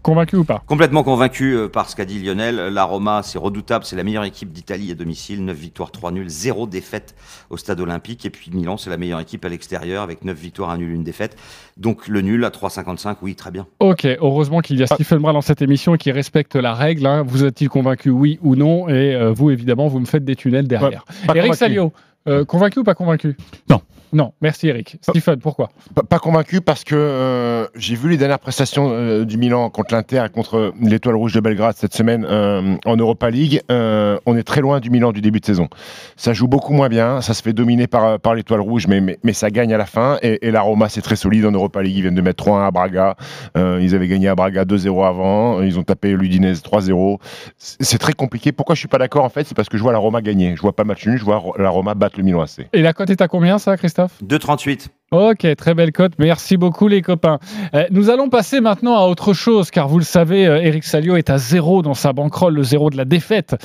Convaincu 0.02 0.36
ou 0.38 0.44
pas 0.44 0.64
Complètement 0.66 1.04
convaincu 1.04 1.56
euh, 1.56 1.68
par 1.68 1.90
ce 1.90 1.96
qu'a 1.96 2.06
dit 2.06 2.20
Lionel. 2.24 2.56
La 2.74 2.84
Roma, 2.84 3.22
c'est 3.24 3.38
redoutable, 3.38 3.86
c'est 3.86 3.96
la 3.96 4.04
meilleure 4.04 4.24
équipe 4.24 4.52
d'Italie 4.52 4.92
à 4.92 4.96
domicile. 4.96 5.44
9 5.46 5.56
victoires, 5.58 5.92
3 5.92 6.12
nuls, 6.12 6.30
0 6.30 6.68
défaite 6.68 7.16
au 7.50 7.58
stade 7.58 7.80
olympique. 7.80 8.26
Et 8.26 8.30
puis 8.30 8.52
Milan, 8.54 8.78
c'est 8.78 8.90
la 8.90 8.98
meilleure 8.98 9.20
équipe 9.20 9.44
à 9.46 9.50
l'extérieur 9.50 10.04
avec 10.04 10.24
9 10.24 10.38
victoires, 10.38 10.70
1 10.72 10.78
nul, 10.78 10.96
1 11.00 11.04
défaite. 11.04 11.38
Donc 11.78 12.08
le 12.08 12.22
nul 12.22 12.44
à 12.46 12.50
3,55, 12.50 13.18
oui, 13.22 13.36
très 13.36 13.52
bien. 13.52 13.68
Ok, 13.80 14.06
heureusement 14.06 14.60
qu'il 14.62 14.78
y 14.80 14.84
a 14.84 14.88
Stephen 14.88 15.20
Brun 15.20 15.34
dans 15.34 15.42
cette 15.42 15.62
émission 15.62 15.96
et 15.96 15.98
qui 15.98 16.12
respecte 16.12 16.56
la 16.56 16.74
règle. 16.74 17.06
hein. 17.06 17.24
Vous 17.26 17.44
êtes-il 17.46 17.70
convaincu, 17.70 18.10
oui 18.10 18.40
ou 18.42 18.56
non? 18.56 18.88
Et 18.90 19.16
euh, 19.16 19.32
vous, 19.32 19.52
évidemment, 19.52 19.88
vous 19.88 20.00
me 20.00 20.06
faites 20.06 20.26
des 20.26 20.36
tunnels 20.36 20.68
derrière. 20.68 21.04
pas 21.26 21.34
Eric 21.36 21.52
convaincu. 21.52 21.58
Salio, 21.58 21.94
euh, 22.28 22.46
convaincu 22.46 22.80
ou 22.80 22.84
pas 22.84 22.96
convaincu? 22.96 23.36
Non. 23.70 23.82
Non, 24.14 24.34
merci 24.42 24.68
Eric. 24.68 24.98
Stephen, 25.02 25.40
pourquoi? 25.40 25.70
Pas, 25.94 26.04
pas 26.04 26.20
convaincu 26.20 26.62
parce 26.62 26.84
que 26.84 26.96
euh, 26.96 27.68
j'ai 27.76 27.96
vu 27.96 28.10
les 28.10 28.18
dernières 28.18 28.40
prestations 28.40 28.90
euh, 28.92 29.26
du 29.26 29.38
Milan 29.38 29.70
contre 29.70 29.94
l'Inter 29.94 30.24
et 30.26 30.30
contre 30.30 30.74
l'Étoile 30.82 31.16
Rouge 31.16 31.34
de 31.34 31.40
Belgrade 31.40 31.76
cette 31.78 31.94
semaine 31.94 32.26
euh, 32.28 32.78
en 32.86 32.96
Europa 32.96 33.30
League. 33.30 33.62
On 33.70 34.38
est 34.38 34.44
très 34.44 34.62
loin 34.62 34.80
du 34.80 34.90
Milan 34.90 35.12
du 35.12 35.22
début 35.22 35.40
de 35.40 35.46
saison. 35.46 35.68
Ça 36.16 36.34
joue 36.34 36.48
beaucoup 36.48 36.74
moins 36.74 36.90
bien, 36.90 37.22
ça 37.22 37.34
se 37.34 37.42
fait 37.42 37.54
dominer 37.54 37.88
par, 37.88 38.20
par 38.20 38.36
l'Étoile 38.36 38.62
Rouge, 38.62 38.88
mais, 38.88 39.02
mais, 39.02 39.18
mais 39.24 39.34
ça 39.34 39.50
gagne 39.50 39.74
à 39.74 39.78
la 39.78 39.86
fin. 39.86 40.18
Et, 40.22 40.48
et 40.48 40.52
la 40.52 40.62
Roma, 40.62 40.90
c'est 40.90 41.02
très 41.02 41.16
solide 41.16 41.46
en 41.46 41.52
Europa 41.52 41.82
League. 41.82 41.96
Ils 41.96 42.02
viennent 42.02 42.16
de 42.16 42.22
mettre 42.22 42.46
3-1 42.46 42.68
à 42.68 42.72
Braga. 42.72 43.16
Ils 43.56 43.96
avaient 43.96 44.08
gagné 44.08 44.28
à 44.28 44.36
Braga 44.36 44.64
2-0 44.64 45.06
avant. 45.06 45.62
Ils 45.62 45.78
ont 45.78 45.84
tapé 45.84 46.14
l'Udinese 46.14 46.62
3-0. 46.62 47.18
C'est 47.58 47.90
c'est 47.90 47.98
très 47.98 48.14
compliqué. 48.14 48.52
Pourquoi 48.52 48.76
je 48.76 48.80
suis 48.80 48.88
pas 48.88 48.98
d'accord 48.98 49.26
en 49.26 49.30
fait 49.30 49.46
C'est 49.46 49.56
parce 49.56 49.68
que 49.68 49.78
je 49.78 49.84
vois 49.84 49.92
la 49.92 49.98
Roma 49.98 50.22
gagner. 50.22 50.56
Je 50.56 50.62
vois 50.62 50.76
pas 50.76 50.84
match 50.84 51.06
nul, 51.06 51.18
je 51.18 51.26
vois 51.26 51.44
la 51.58 51.70
Roma 51.70 51.96
battre 51.96 52.18
le 52.18 52.24
Milan 52.24 52.42
AC. 52.42 52.68
Et 52.72 52.82
la 52.82 52.94
cote 52.94 53.10
est 53.10 53.22
à 53.22 53.28
combien, 53.28 53.58
ça, 53.58 53.76
Christophe? 53.78 53.99
2,38. 54.26 54.88
Ok, 55.12 55.48
très 55.58 55.74
belle 55.74 55.92
cote. 55.92 56.14
Merci 56.20 56.56
beaucoup 56.56 56.88
les 56.88 57.02
copains. 57.02 57.40
Euh, 57.74 57.88
nous 57.90 58.12
allons 58.12 58.30
passer 58.30 58.62
maintenant 58.62 58.96
à 58.96 59.08
autre 59.08 59.34
chose, 59.34 59.72
car 59.72 59.88
vous 59.88 59.98
le 59.98 60.04
savez, 60.04 60.46
euh, 60.46 60.62
Eric 60.62 60.84
Salio 60.84 61.16
est 61.16 61.32
à 61.32 61.40
zéro 61.40 61.82
dans 61.82 61.96
sa 61.96 62.14
banquerolle, 62.14 62.54
le 62.54 62.64
zéro 62.64 62.92
de 62.92 62.98
la 62.98 63.06
défaite. 63.06 63.56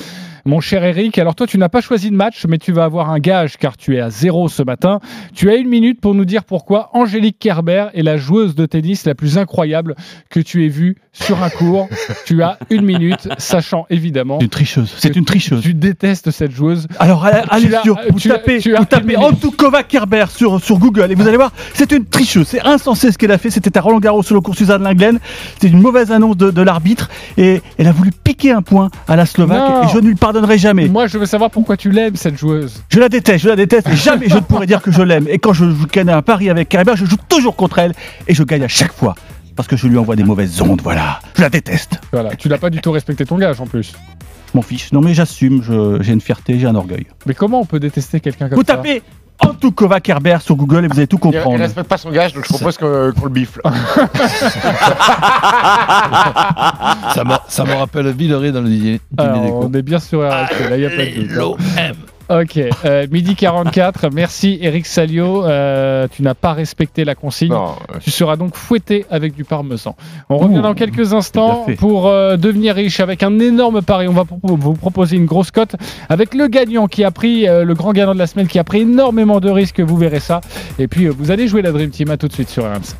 Mon 0.47 0.61
cher 0.61 0.83
Eric, 0.83 1.17
alors 1.17 1.33
toi 1.33 1.47
tu 1.47 1.57
n'as 1.57 1.69
pas 1.69 1.81
choisi 1.81 2.11
de 2.11 2.15
match, 2.15 2.45
mais 2.47 2.59
tu 2.59 2.71
vas 2.71 2.83
avoir 2.83 3.09
un 3.09 3.17
gage, 3.17 3.57
car 3.57 3.77
tu 3.77 3.95
es 3.95 3.99
à 3.99 4.11
zéro 4.11 4.47
ce 4.47 4.61
matin. 4.61 4.99
Tu 5.33 5.49
as 5.49 5.55
une 5.55 5.67
minute 5.67 5.99
pour 5.99 6.13
nous 6.13 6.23
dire 6.23 6.43
pourquoi 6.43 6.91
Angélique 6.93 7.39
Kerber 7.39 7.87
est 7.95 8.03
la 8.03 8.17
joueuse 8.17 8.53
de 8.53 8.67
tennis 8.67 9.05
la 9.05 9.15
plus 9.15 9.39
incroyable 9.39 9.95
que 10.29 10.39
tu 10.39 10.63
aies 10.63 10.69
vue 10.69 10.97
sur 11.13 11.41
un 11.41 11.49
cours. 11.49 11.89
tu 12.27 12.43
as 12.43 12.59
une 12.69 12.83
minute, 12.83 13.27
sachant 13.39 13.87
évidemment... 13.89 14.37
Une 14.39 14.49
tricheuse. 14.49 14.93
C'est 14.99 15.15
une 15.15 15.25
tricheuse. 15.25 15.63
Tu 15.63 15.73
détestes 15.73 16.29
cette 16.29 16.51
joueuse. 16.51 16.87
Alors 16.99 17.25
allez, 17.25 17.71
sur, 17.81 17.97
vous 18.11 18.19
tu 18.19 18.29
tapez, 18.29 18.59
tu 18.59 18.75
vous 18.75 18.85
tapez. 18.85 19.17
Antukova 19.17 19.81
Kerber 19.81 20.25
sur, 20.29 20.63
sur 20.63 20.77
Google 20.77 21.11
et 21.11 21.15
vous 21.15 21.27
allez 21.27 21.37
voir, 21.37 21.53
c'est 21.73 21.91
une 21.91 22.05
tricheuse, 22.05 22.47
c'est 22.47 22.63
insensé 22.63 23.11
ce 23.11 23.17
qu'elle 23.17 23.31
a 23.31 23.39
fait. 23.39 23.49
C'était 23.49 23.75
à 23.79 23.81
Roland 23.81 23.99
Garros 23.99 24.21
sur 24.21 24.35
le 24.35 24.41
cours 24.41 24.53
Suzanne 24.55 24.83
Linglen. 24.83 25.17
C'était 25.53 25.69
une 25.69 25.81
mauvaise 25.81 26.11
annonce 26.11 26.37
de, 26.37 26.51
de 26.51 26.61
l'arbitre 26.61 27.09
et 27.35 27.63
elle 27.79 27.87
a 27.87 27.91
voulu 27.91 28.11
piquer 28.11 28.51
un 28.51 28.61
point 28.61 28.91
à 29.07 29.15
la 29.15 29.25
Slovaque 29.25 29.57
Non. 29.57 29.83
et 29.85 29.91
je 29.91 29.97
ne 29.97 30.07
lui 30.07 30.15
pardonnerai 30.35 30.57
jamais. 30.57 30.87
Moi 30.89 31.07
je 31.07 31.17
veux 31.17 31.25
savoir 31.25 31.49
pourquoi 31.49 31.77
tu 31.77 31.89
l'aimes 31.91 32.15
cette 32.15 32.37
joueuse. 32.37 32.83
Je 32.89 32.99
la 32.99 33.07
déteste, 33.09 33.43
je 33.43 33.49
la 33.49 33.55
déteste 33.55 33.87
et 33.87 33.95
jamais 33.95 34.27
je 34.27 34.35
ne 34.35 34.41
pourrais 34.41 34.65
dire 34.67 34.81
que 34.81 34.91
je 34.91 35.01
l'aime. 35.01 35.27
Et 35.29 35.39
quand 35.39 35.53
je 35.53 35.63
joue 35.69 35.85
à 36.09 36.21
Paris 36.21 36.49
avec 36.49 36.67
Kerber, 36.69 36.93
je 36.95 37.05
joue 37.05 37.15
toujours 37.29 37.55
contre 37.55 37.79
elle 37.79 37.93
et 38.27 38.33
je 38.33 38.43
gagne 38.43 38.63
à 38.63 38.67
chaque 38.67 38.91
fois. 38.91 39.15
Parce 39.55 39.69
que 39.69 39.77
je 39.77 39.87
lui 39.87 39.97
envoie 39.97 40.17
des 40.17 40.25
mauvaises 40.25 40.61
ondes, 40.61 40.81
voilà. 40.81 41.21
Je 41.37 41.41
la 41.41 41.49
déteste. 41.49 42.01
Voilà, 42.11 42.35
tu 42.35 42.49
n'as 42.49 42.57
pas 42.57 42.69
du 42.69 42.81
tout 42.81 42.91
respecté 42.91 43.25
ton 43.25 43.37
gage 43.37 43.61
en 43.61 43.67
plus. 43.67 43.93
Mon 44.53 44.61
fiche. 44.61 44.91
Non 44.91 44.99
mais 44.99 45.13
j'assume, 45.13 45.63
j'ai 46.01 46.11
une 46.11 46.21
fierté, 46.21 46.59
j'ai 46.59 46.67
un 46.67 46.75
orgueil. 46.75 47.07
Mais 47.25 47.33
comment 47.33 47.61
on 47.61 47.65
peut 47.65 47.79
détester 47.79 48.19
quelqu'un 48.19 48.49
comme 48.49 48.57
Vous 48.57 48.65
ça? 48.65 48.75
tapez 48.75 49.01
Antukova 49.39 49.99
Kerber 49.99 50.37
sur 50.41 50.55
Google 50.55 50.85
et 50.85 50.87
vous 50.87 50.97
allez 50.97 51.07
tout 51.07 51.19
Il, 51.23 51.27
il 51.29 51.33
comprendre. 51.33 51.59
respecte 51.59 51.87
pas 51.89 51.97
son 51.97 52.09
gage, 52.11 52.33
donc 52.33 52.45
je 52.45 52.53
propose 52.53 52.77
qu'on 52.77 53.11
qu'on 53.11 53.25
le 53.25 53.31
bifle. 53.31 53.61
Ça 57.13 57.23
me, 57.23 57.33
ça 57.47 57.63
me 57.65 57.73
rappelle 57.73 58.09
Villeray 58.11 58.51
dans 58.51 58.61
le 58.61 58.69
dîner. 58.69 59.01
Alors, 59.17 59.65
on 59.65 59.71
est 59.73 59.81
bien 59.81 59.99
sur 59.99 60.19
RMC, 60.19 60.69
là, 60.69 60.77
il 60.77 60.79
n'y 60.79 60.85
a 60.85 60.89
pas 60.89 61.05
de 61.05 61.27
doute. 61.27 61.57
Ok, 62.27 62.57
euh, 62.85 63.05
midi 63.11 63.35
44, 63.35 64.09
merci 64.11 64.57
Eric 64.59 64.87
Salio, 64.87 65.45
euh, 65.45 66.07
tu 66.11 66.23
n'as 66.23 66.33
pas 66.33 66.53
respecté 66.53 67.05
la 67.05 67.13
consigne, 67.13 67.49
Non, 67.51 67.73
euh, 67.93 67.99
tu 68.01 68.09
seras 68.09 68.35
donc 68.35 68.55
fouetté 68.55 69.05
avec 69.11 69.35
du 69.35 69.43
parmesan. 69.43 69.95
On 70.29 70.37
revient 70.37 70.57
Ouh, 70.57 70.61
dans 70.61 70.73
quelques 70.73 71.13
instants 71.13 71.65
pour 71.77 72.07
euh, 72.07 72.35
devenir 72.35 72.73
riche 72.73 72.99
avec 72.99 73.21
un 73.21 73.37
énorme 73.39 73.83
pari, 73.83 74.07
on 74.07 74.13
va 74.13 74.25
pro- 74.25 74.39
vous 74.43 74.73
proposer 74.73 75.17
une 75.17 75.25
grosse 75.27 75.51
cote 75.51 75.75
avec 76.09 76.33
le 76.33 76.47
gagnant 76.47 76.87
qui 76.87 77.03
a 77.03 77.11
pris, 77.11 77.47
euh, 77.47 77.63
le 77.63 77.73
grand 77.75 77.93
gagnant 77.93 78.13
de 78.15 78.19
la 78.19 78.27
semaine 78.27 78.47
qui 78.47 78.57
a 78.57 78.63
pris 78.63 78.81
énormément 78.81 79.39
de 79.39 79.51
risques, 79.51 79.79
vous 79.81 79.97
verrez 79.97 80.19
ça, 80.19 80.41
et 80.79 80.87
puis 80.87 81.05
euh, 81.05 81.13
vous 81.15 81.29
allez 81.29 81.47
jouer 81.47 81.61
la 81.61 81.71
Dream 81.71 81.91
Team, 81.91 82.09
à 82.09 82.17
tout 82.17 82.27
de 82.27 82.33
suite 82.33 82.49
sur 82.49 82.63
RMC. 82.63 82.95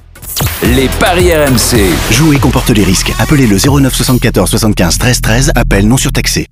Les 0.76 0.88
paris 1.00 1.34
RMC. 1.36 1.80
Jouer 2.12 2.38
comporte 2.38 2.70
les 2.70 2.84
risques. 2.84 3.12
Appelez 3.20 3.48
le 3.48 3.58
09 3.58 3.94
74 3.94 4.50
75 4.50 4.98
13 4.98 5.22
13. 5.22 5.52
Appel 5.56 5.88
non 5.88 5.98
surtaxé. 5.98 6.48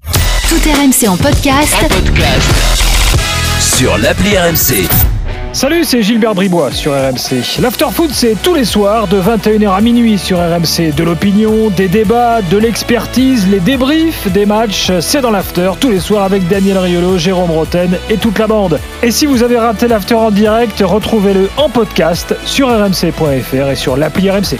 Tout 0.54 0.70
RMC 0.70 1.10
en 1.10 1.18
podcast. 1.18 1.76
Sur 3.60 3.97
l'appli 3.97 4.38
RMC. 4.38 4.88
Salut, 5.51 5.84
c'est 5.84 6.04
Gilbert 6.04 6.36
Bribois 6.36 6.72
sur 6.72 6.91
RMC. 6.91 7.60
L'After 7.60 7.88
Food, 7.91 8.12
c'est 8.14 8.36
tous 8.39 8.54
les 8.54 8.64
soirs 8.64 9.08
de 9.08 9.20
21h 9.20 9.76
à 9.76 9.82
minuit 9.82 10.20
sur 10.20 10.38
RMC. 10.38 10.93
De 10.95 11.04
l'opinion, 11.04 11.72
des 11.72 11.88
débats, 11.88 12.43
de 12.43 12.58
l'expertise, 12.58 13.47
les 13.49 13.62
débriefs 13.62 14.32
des 14.32 14.45
matchs, 14.45 14.91
c'est 14.99 15.22
dans 15.22 15.32
l'After 15.32 15.72
tous 15.80 15.89
les 15.89 15.99
soirs 15.99 16.26
avec 16.26 16.47
Daniel 16.47 16.78
Riolo, 16.78 17.18
Jérôme 17.18 17.49
Roten 17.49 17.97
et 18.12 18.18
toute 18.18 18.38
la 18.38 18.45
bande. 18.45 18.80
Et 19.01 19.10
si 19.10 19.26
vous 19.26 19.41
avez 19.41 19.58
raté 19.58 19.88
l'After 19.88 20.14
en 20.14 20.30
direct, 20.30 20.84
retrouvez-le 20.86 21.49
en 21.58 21.70
podcast 21.70 22.36
sur 22.45 22.68
rmc.fr 22.68 23.72
et 23.72 23.76
sur 23.76 23.97
l'appli 23.97 24.30
RMC. 24.30 24.60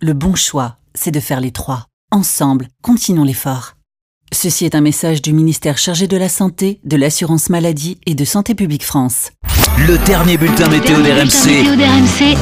Le 0.00 0.12
bon 0.12 0.36
choix, 0.36 0.76
c'est 0.94 1.10
de 1.10 1.18
faire 1.18 1.40
les 1.40 1.50
trois. 1.50 1.86
Ensemble, 2.12 2.68
continuons 2.82 3.24
l'effort. 3.24 3.74
Ceci 4.32 4.64
est 4.64 4.76
un 4.76 4.80
message 4.80 5.22
du 5.22 5.32
ministère 5.32 5.76
chargé 5.76 6.06
de 6.06 6.16
la 6.16 6.28
Santé, 6.28 6.78
de 6.84 6.96
l'Assurance 6.96 7.50
Maladie 7.50 7.98
et 8.06 8.14
de 8.14 8.24
Santé 8.24 8.54
Publique 8.54 8.84
France. 8.84 9.32
Le 9.88 9.98
dernier 10.06 10.36
bulletin 10.36 10.68
météo 10.68 10.98
d'RMC. 10.98 11.74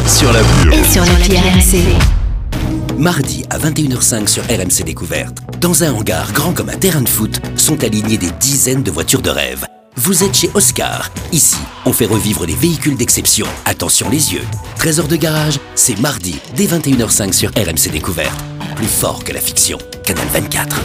Sur 0.07 0.35
la 0.35 0.41
Et 0.77 0.85
sur 0.85 1.03
l'appli 1.07 1.39
RMC. 1.39 2.99
Mardi 2.99 3.47
à 3.49 3.59
21h05 3.59 4.27
sur 4.27 4.45
RMC 4.45 4.85
Découverte. 4.85 5.39
Dans 5.59 5.83
un 5.83 5.95
hangar 5.95 6.35
grand 6.35 6.53
comme 6.53 6.69
un 6.69 6.77
terrain 6.77 7.01
de 7.01 7.09
foot, 7.09 7.41
sont 7.57 7.83
alignées 7.83 8.19
des 8.19 8.33
dizaines 8.33 8.83
de 8.83 8.91
voitures 8.91 9.23
de 9.23 9.31
rêve. 9.31 9.67
Vous 9.99 10.23
êtes 10.23 10.35
chez 10.35 10.51
Oscar. 10.53 11.11
Ici, 11.33 11.57
on 11.87 11.93
fait 11.93 12.05
revivre 12.05 12.47
des 12.47 12.55
véhicules 12.55 12.99
d'exception. 12.99 13.47
Attention 13.65 14.11
les 14.11 14.35
yeux. 14.35 14.45
Trésor 14.77 15.09
de 15.09 15.17
garage, 15.17 15.59
c'est 15.75 15.99
mardi 15.99 16.39
dès 16.55 16.67
21h05 16.67 17.33
sur 17.33 17.49
RMC 17.53 17.91
Découverte. 17.91 18.39
Plus 18.77 18.87
fort 18.87 19.25
que 19.25 19.33
la 19.33 19.41
fiction. 19.41 19.79
Canal 20.05 20.27
24. 20.35 20.83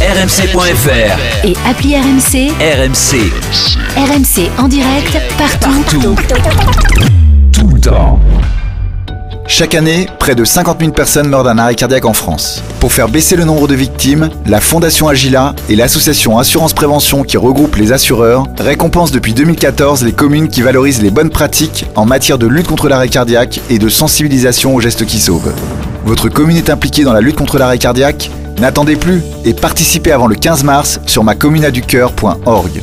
RMC.fr. 0.00 1.46
Et 1.46 1.54
appli 1.64 1.94
RMC. 1.94 2.50
RMC. 2.58 3.30
RMC 3.96 4.50
en 4.58 4.66
direct 4.66 5.20
partout. 5.38 5.84
Tout 7.52 7.68
le 7.68 7.80
temps. 7.80 8.18
Chaque 9.50 9.74
année, 9.74 10.06
près 10.18 10.34
de 10.34 10.44
50 10.44 10.78
000 10.78 10.92
personnes 10.92 11.26
meurent 11.26 11.42
d'un 11.42 11.56
arrêt 11.56 11.74
cardiaque 11.74 12.04
en 12.04 12.12
France. 12.12 12.62
Pour 12.80 12.92
faire 12.92 13.08
baisser 13.08 13.34
le 13.34 13.44
nombre 13.44 13.66
de 13.66 13.74
victimes, 13.74 14.28
la 14.44 14.60
Fondation 14.60 15.08
Agila 15.08 15.54
et 15.70 15.74
l'association 15.74 16.38
Assurance 16.38 16.74
Prévention 16.74 17.24
qui 17.24 17.38
regroupe 17.38 17.74
les 17.76 17.90
assureurs 17.92 18.44
récompensent 18.58 19.10
depuis 19.10 19.32
2014 19.32 20.04
les 20.04 20.12
communes 20.12 20.48
qui 20.48 20.60
valorisent 20.60 21.00
les 21.00 21.10
bonnes 21.10 21.30
pratiques 21.30 21.86
en 21.96 22.04
matière 22.04 22.36
de 22.36 22.46
lutte 22.46 22.68
contre 22.68 22.90
l'arrêt 22.90 23.08
cardiaque 23.08 23.60
et 23.70 23.78
de 23.78 23.88
sensibilisation 23.88 24.74
aux 24.74 24.80
gestes 24.82 25.06
qui 25.06 25.18
sauvent. 25.18 25.54
Votre 26.04 26.28
commune 26.28 26.58
est 26.58 26.68
impliquée 26.68 27.04
dans 27.04 27.14
la 27.14 27.22
lutte 27.22 27.36
contre 27.36 27.58
l'arrêt 27.58 27.78
cardiaque? 27.78 28.30
N'attendez 28.58 28.96
plus 28.96 29.22
et 29.46 29.54
participez 29.54 30.12
avant 30.12 30.26
le 30.26 30.36
15 30.36 30.62
mars 30.62 31.00
sur 31.06 31.24
macommunaducoeur.org. 31.24 32.82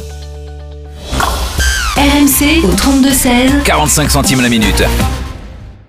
RMC 1.96 2.66
au 2.66 2.72
32-16. 2.72 3.64
45 3.64 4.10
centimes 4.10 4.42
la 4.42 4.50
minute. 4.50 4.84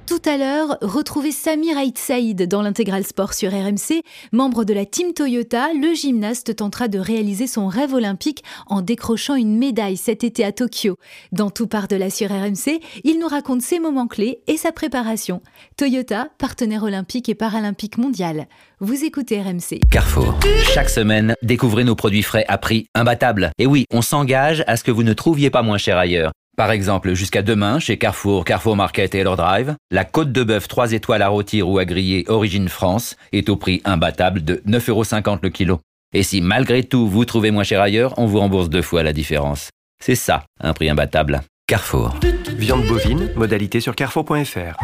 Tout 0.07 0.23
à 0.25 0.37
l'heure, 0.37 0.79
retrouvez 0.83 1.33
Samir 1.33 1.77
Aït 1.77 1.99
Saïd 1.99 2.47
dans 2.47 2.63
l'intégral 2.63 3.05
sport 3.05 3.35
sur 3.35 3.51
RMC. 3.51 4.03
Membre 4.31 4.65
de 4.65 4.73
la 4.73 4.87
team 4.87 5.13
Toyota, 5.13 5.73
le 5.75 5.95
gymnaste 5.95 6.55
tentera 6.55 6.87
de 6.87 7.01
réaliser 7.01 7.49
son 7.49 7.67
rêve 7.67 7.93
olympique 7.93 8.45
en 8.69 8.83
décrochant 8.83 9.35
une 9.35 9.59
médaille 9.59 9.97
cet 9.97 10.23
été 10.23 10.45
à 10.45 10.53
Tokyo. 10.53 10.97
Dans 11.33 11.51
Tout 11.51 11.67
part 11.67 11.89
de 11.89 11.97
là 11.97 12.09
sur 12.09 12.31
RMC, 12.31 12.81
il 13.03 13.19
nous 13.19 13.27
raconte 13.27 13.63
ses 13.63 13.81
moments 13.81 14.07
clés 14.07 14.39
et 14.47 14.57
sa 14.57 14.71
préparation. 14.71 15.43
Toyota, 15.77 16.29
partenaire 16.39 16.85
olympique 16.85 17.29
et 17.29 17.35
paralympique 17.35 17.99
mondial. 17.99 18.47
Vous 18.79 19.05
écoutez 19.05 19.43
RMC. 19.43 19.81
Carrefour. 19.91 20.39
Chaque 20.73 20.91
semaine, 20.91 21.35
découvrez 21.43 21.83
nos 21.83 21.97
produits 21.97 22.23
frais 22.23 22.45
à 22.47 22.59
prix 22.59 22.87
imbattable. 22.95 23.51
Et 23.59 23.67
oui, 23.67 23.87
on 23.93 24.03
s'engage 24.03 24.63
à 24.69 24.77
ce 24.77 24.85
que 24.85 24.93
vous 24.93 25.03
ne 25.03 25.15
trouviez 25.15 25.51
pas 25.51 25.63
moins 25.63 25.79
cher 25.79 25.99
ailleurs. 25.99 26.31
Par 26.57 26.71
exemple, 26.71 27.13
jusqu'à 27.13 27.43
demain, 27.43 27.79
chez 27.79 27.99
Carrefour, 27.99 28.47
Carrefour 28.47 28.77
Market 28.77 29.15
et 29.15 29.23
leur 29.23 29.37
Drive, 29.37 29.77
la 29.91 30.07
côte 30.07 30.33
de 30.33 30.43
bœuf 30.43 30.69
3 30.69 30.93
étoiles 30.93 31.21
à 31.21 31.29
rôtir 31.29 31.69
ou 31.69 31.77
à 31.77 31.85
griller 31.85 32.25
Origine 32.29 32.71
France 32.71 33.17
est 33.33 33.51
au 33.51 33.57
prix 33.57 33.83
imbattable 33.85 34.43
de 34.43 34.63
9,50€ 34.67 35.41
le 35.43 35.51
kilo. 35.51 35.81
Et 36.15 36.23
si 36.23 36.41
malgré 36.41 36.83
tout 36.83 37.09
vous 37.09 37.27
trouvez 37.27 37.51
moins 37.51 37.63
cher 37.63 37.83
ailleurs, 37.83 38.15
on 38.19 38.25
vous 38.25 38.39
rembourse 38.39 38.71
deux 38.71 38.81
fois 38.81 39.03
la 39.03 39.13
différence. 39.13 39.69
C'est 40.03 40.15
ça, 40.15 40.45
un 40.59 40.73
prix 40.73 40.89
imbattable. 40.89 41.43
Carrefour. 41.67 42.15
Viande 42.57 42.87
bovine, 42.87 43.31
modalité 43.37 43.81
sur 43.81 43.95
carrefour.fr. 43.95 44.79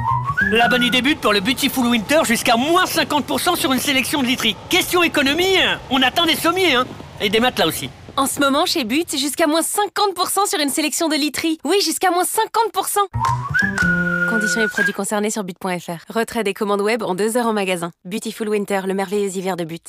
La 0.51 0.69
bonne 0.69 0.83
idée 0.83 1.01
débute 1.01 1.21
pour 1.21 1.33
le 1.33 1.41
Beautiful 1.41 1.87
Winter 1.87 2.21
jusqu'à 2.27 2.57
moins 2.57 2.85
50% 2.85 3.57
sur 3.57 3.73
une 3.73 3.79
sélection 3.79 4.21
de 4.21 4.27
literie. 4.27 4.57
Question 4.69 5.03
économie, 5.03 5.57
on 5.89 6.03
atteint 6.03 6.27
des 6.27 6.37
sommiers, 6.37 6.75
hein 6.75 6.85
Et 7.23 7.31
des 7.31 7.41
matelas 7.41 7.67
aussi. 7.67 7.89
En 8.19 8.27
ce 8.27 8.41
moment, 8.41 8.67
chez 8.67 8.85
But, 8.85 9.17
jusqu'à 9.17 9.47
moins 9.47 9.63
50% 9.63 10.47
sur 10.47 10.61
une 10.61 10.69
sélection 10.69 11.09
de 11.09 11.15
literie. 11.15 11.57
Oui, 11.65 11.77
jusqu'à 11.83 12.11
moins 12.11 12.25
50% 12.25 12.99
Conditions 14.29 14.61
et 14.61 14.69
produits 14.69 14.93
concernés 14.93 15.31
sur 15.31 15.45
but.fr. 15.45 16.13
Retrait 16.15 16.45
des 16.45 16.53
commandes 16.53 16.83
web 16.83 17.03
en 17.03 17.15
deux 17.15 17.39
heures 17.39 17.47
en 17.47 17.55
magasin. 17.55 17.91
Beautiful 18.05 18.51
Winter, 18.51 18.83
le 18.87 18.93
merveilleux 18.93 19.35
hiver 19.35 19.57
de 19.57 19.65
But. 19.65 19.87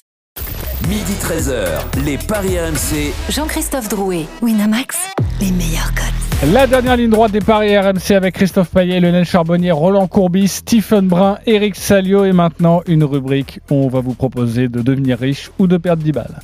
Midi 0.88 1.14
13h, 1.22 1.66
les 2.06 2.18
Paris 2.18 2.58
RMC. 2.58 3.14
Jean-Christophe 3.30 3.90
Drouet, 3.90 4.26
Winamax, 4.42 4.98
les 5.42 5.52
meilleurs 5.52 5.94
codes. 5.94 6.52
La 6.54 6.66
dernière 6.66 6.96
ligne 6.96 7.10
droite 7.10 7.32
des 7.34 7.42
Paris 7.42 7.78
RMC 7.78 8.12
avec 8.16 8.36
Christophe 8.36 8.70
Payet, 8.70 9.02
Lionel 9.02 9.26
Charbonnier, 9.26 9.72
Roland 9.72 10.08
Courbis, 10.08 10.48
Stephen 10.48 11.08
Brun, 11.08 11.40
Eric 11.46 11.76
Salio 11.76 12.24
et 12.24 12.34
maintenant 12.34 12.82
une 12.88 13.04
rubrique 13.04 13.60
où 13.70 13.76
on 13.76 13.90
va 13.90 14.00
vous 14.00 14.14
proposer 14.14 14.70
de 14.70 14.82
devenir 14.82 15.20
riche 15.20 15.52
ou 15.60 15.68
de 15.68 15.78
perdre 15.78 16.04
10 16.04 16.12
balles. 16.14 16.40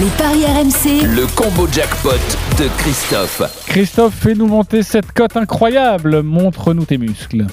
Les 0.00 0.08
paris 0.18 0.44
RMC. 0.44 1.06
Le 1.06 1.26
combo 1.36 1.68
jackpot 1.70 2.10
de 2.58 2.68
Christophe. 2.78 3.42
Christophe, 3.66 4.14
fais-nous 4.14 4.46
monter 4.46 4.82
cette 4.82 5.12
cote 5.12 5.36
incroyable. 5.36 6.22
Montre-nous 6.22 6.84
tes 6.84 6.98
muscles. 6.98 7.46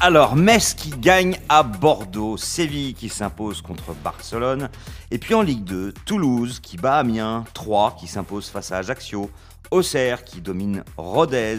Alors, 0.00 0.36
Metz 0.36 0.74
qui 0.74 0.90
gagne 0.90 1.36
à 1.48 1.62
Bordeaux, 1.62 2.36
Séville 2.36 2.94
qui 2.94 3.08
s'impose 3.08 3.60
contre 3.60 3.94
Barcelone, 4.04 4.68
et 5.10 5.18
puis 5.18 5.34
en 5.34 5.42
Ligue 5.42 5.64
2, 5.64 5.92
Toulouse 6.06 6.60
qui 6.62 6.76
bat 6.76 6.98
Amiens, 6.98 7.44
3 7.54 7.96
qui 7.98 8.06
s'impose 8.06 8.48
face 8.48 8.70
à 8.72 8.78
Ajaccio, 8.78 9.28
Auxerre 9.70 10.24
qui 10.24 10.40
domine 10.40 10.84
Rodez, 10.96 11.58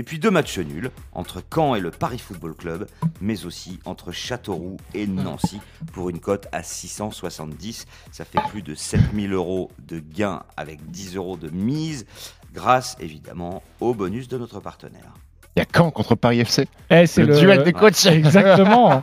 et 0.00 0.02
puis 0.02 0.18
deux 0.18 0.30
matchs 0.30 0.58
nuls 0.58 0.90
entre 1.12 1.42
Caen 1.54 1.74
et 1.74 1.80
le 1.80 1.90
Paris 1.90 2.16
Football 2.16 2.54
Club, 2.54 2.86
mais 3.20 3.44
aussi 3.44 3.80
entre 3.84 4.12
Châteauroux 4.12 4.78
et 4.94 5.06
Nancy 5.06 5.60
pour 5.92 6.08
une 6.08 6.20
cote 6.20 6.48
à 6.52 6.62
670. 6.62 7.84
Ça 8.10 8.24
fait 8.24 8.40
plus 8.48 8.62
de 8.62 8.74
7000 8.74 9.34
euros 9.34 9.70
de 9.86 9.98
gains 9.98 10.42
avec 10.56 10.90
10 10.90 11.16
euros 11.16 11.36
de 11.36 11.50
mise, 11.50 12.06
grâce 12.54 12.96
évidemment 12.98 13.62
au 13.78 13.92
bonus 13.92 14.26
de 14.28 14.38
notre 14.38 14.58
partenaire. 14.60 15.12
Il 15.54 15.58
y 15.58 15.62
a 15.62 15.66
Caen 15.70 15.90
contre 15.90 16.14
Paris 16.14 16.40
FC. 16.40 16.66
Eh, 16.88 17.06
c'est 17.06 17.24
le, 17.24 17.38
duel 17.38 17.62
des 17.62 17.74
coachs. 17.74 18.06
Exactement. 18.06 19.02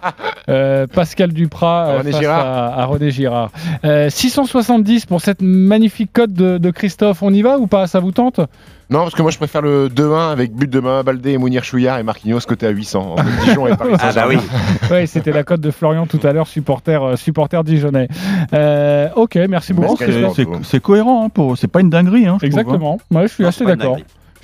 Euh, 0.50 0.88
Pascal 0.88 1.32
Duprat 1.32 1.90
euh, 1.90 1.98
René 2.00 2.12
face 2.12 2.22
Girard. 2.22 2.48
À, 2.48 2.82
à 2.82 2.86
René 2.86 3.12
Girard. 3.12 3.52
Euh, 3.86 4.10
670 4.10 5.06
pour 5.06 5.22
cette 5.22 5.44
magnifique 5.44 6.12
cote 6.12 6.34
de, 6.34 6.58
de 6.58 6.72
Christophe. 6.72 7.22
On 7.22 7.32
y 7.32 7.44
va 7.44 7.60
ou 7.60 7.68
pas? 7.68 7.86
Ça 7.86 8.00
vous 8.00 8.14
tente? 8.14 8.40
Non, 8.90 9.00
parce 9.00 9.16
que 9.16 9.22
moi 9.22 9.32
je 9.32 9.38
préfère 9.38 9.62
le 9.62 9.90
2-1 9.90 10.32
avec 10.32 10.54
but 10.54 10.70
de 10.70 10.80
Main 10.80 11.04
Baldé 11.04 11.32
et 11.32 11.38
Mounir 11.38 11.64
Chouillard 11.66 12.00
et 12.00 12.04
Marquinhos 12.04 12.40
côté 12.48 12.66
à 12.68 12.70
800. 12.70 13.16
Entre 13.18 13.26
Dijon 13.46 13.68
et 13.68 13.76
Paris 13.76 13.92
Ah 13.96 13.98
bah 13.98 14.12
Saint-Germain. 14.14 14.42
oui, 14.92 15.08
c'était 15.08 15.32
la 15.32 15.44
cote 15.44 15.60
de 15.60 15.72
Florian 15.72 16.06
tout 16.08 16.20
à 16.24 16.32
l'heure, 16.32 16.48
supporter, 16.48 17.04
euh, 17.04 17.16
supporter 17.18 17.64
dijonnais. 17.66 18.08
Euh, 18.54 19.10
ok, 19.16 19.38
merci 19.50 19.74
beaucoup. 19.74 19.98
C'est- 20.64 20.80
cohérent, 20.80 21.26
hein, 21.26 21.30
pour- 21.30 21.58
c'est 21.58 21.68
pas 21.68 21.82
une 21.82 21.90
dinguerie. 21.90 22.28
Hein, 22.28 22.38
je 22.40 22.46
hein. 22.46 22.48
Exactement. 22.48 22.98
Ouais, 23.12 23.24
je 23.24 23.34
suis 23.34 23.44
Non, 23.44 23.50
assez 23.50 23.66
d'accord. 23.66 23.98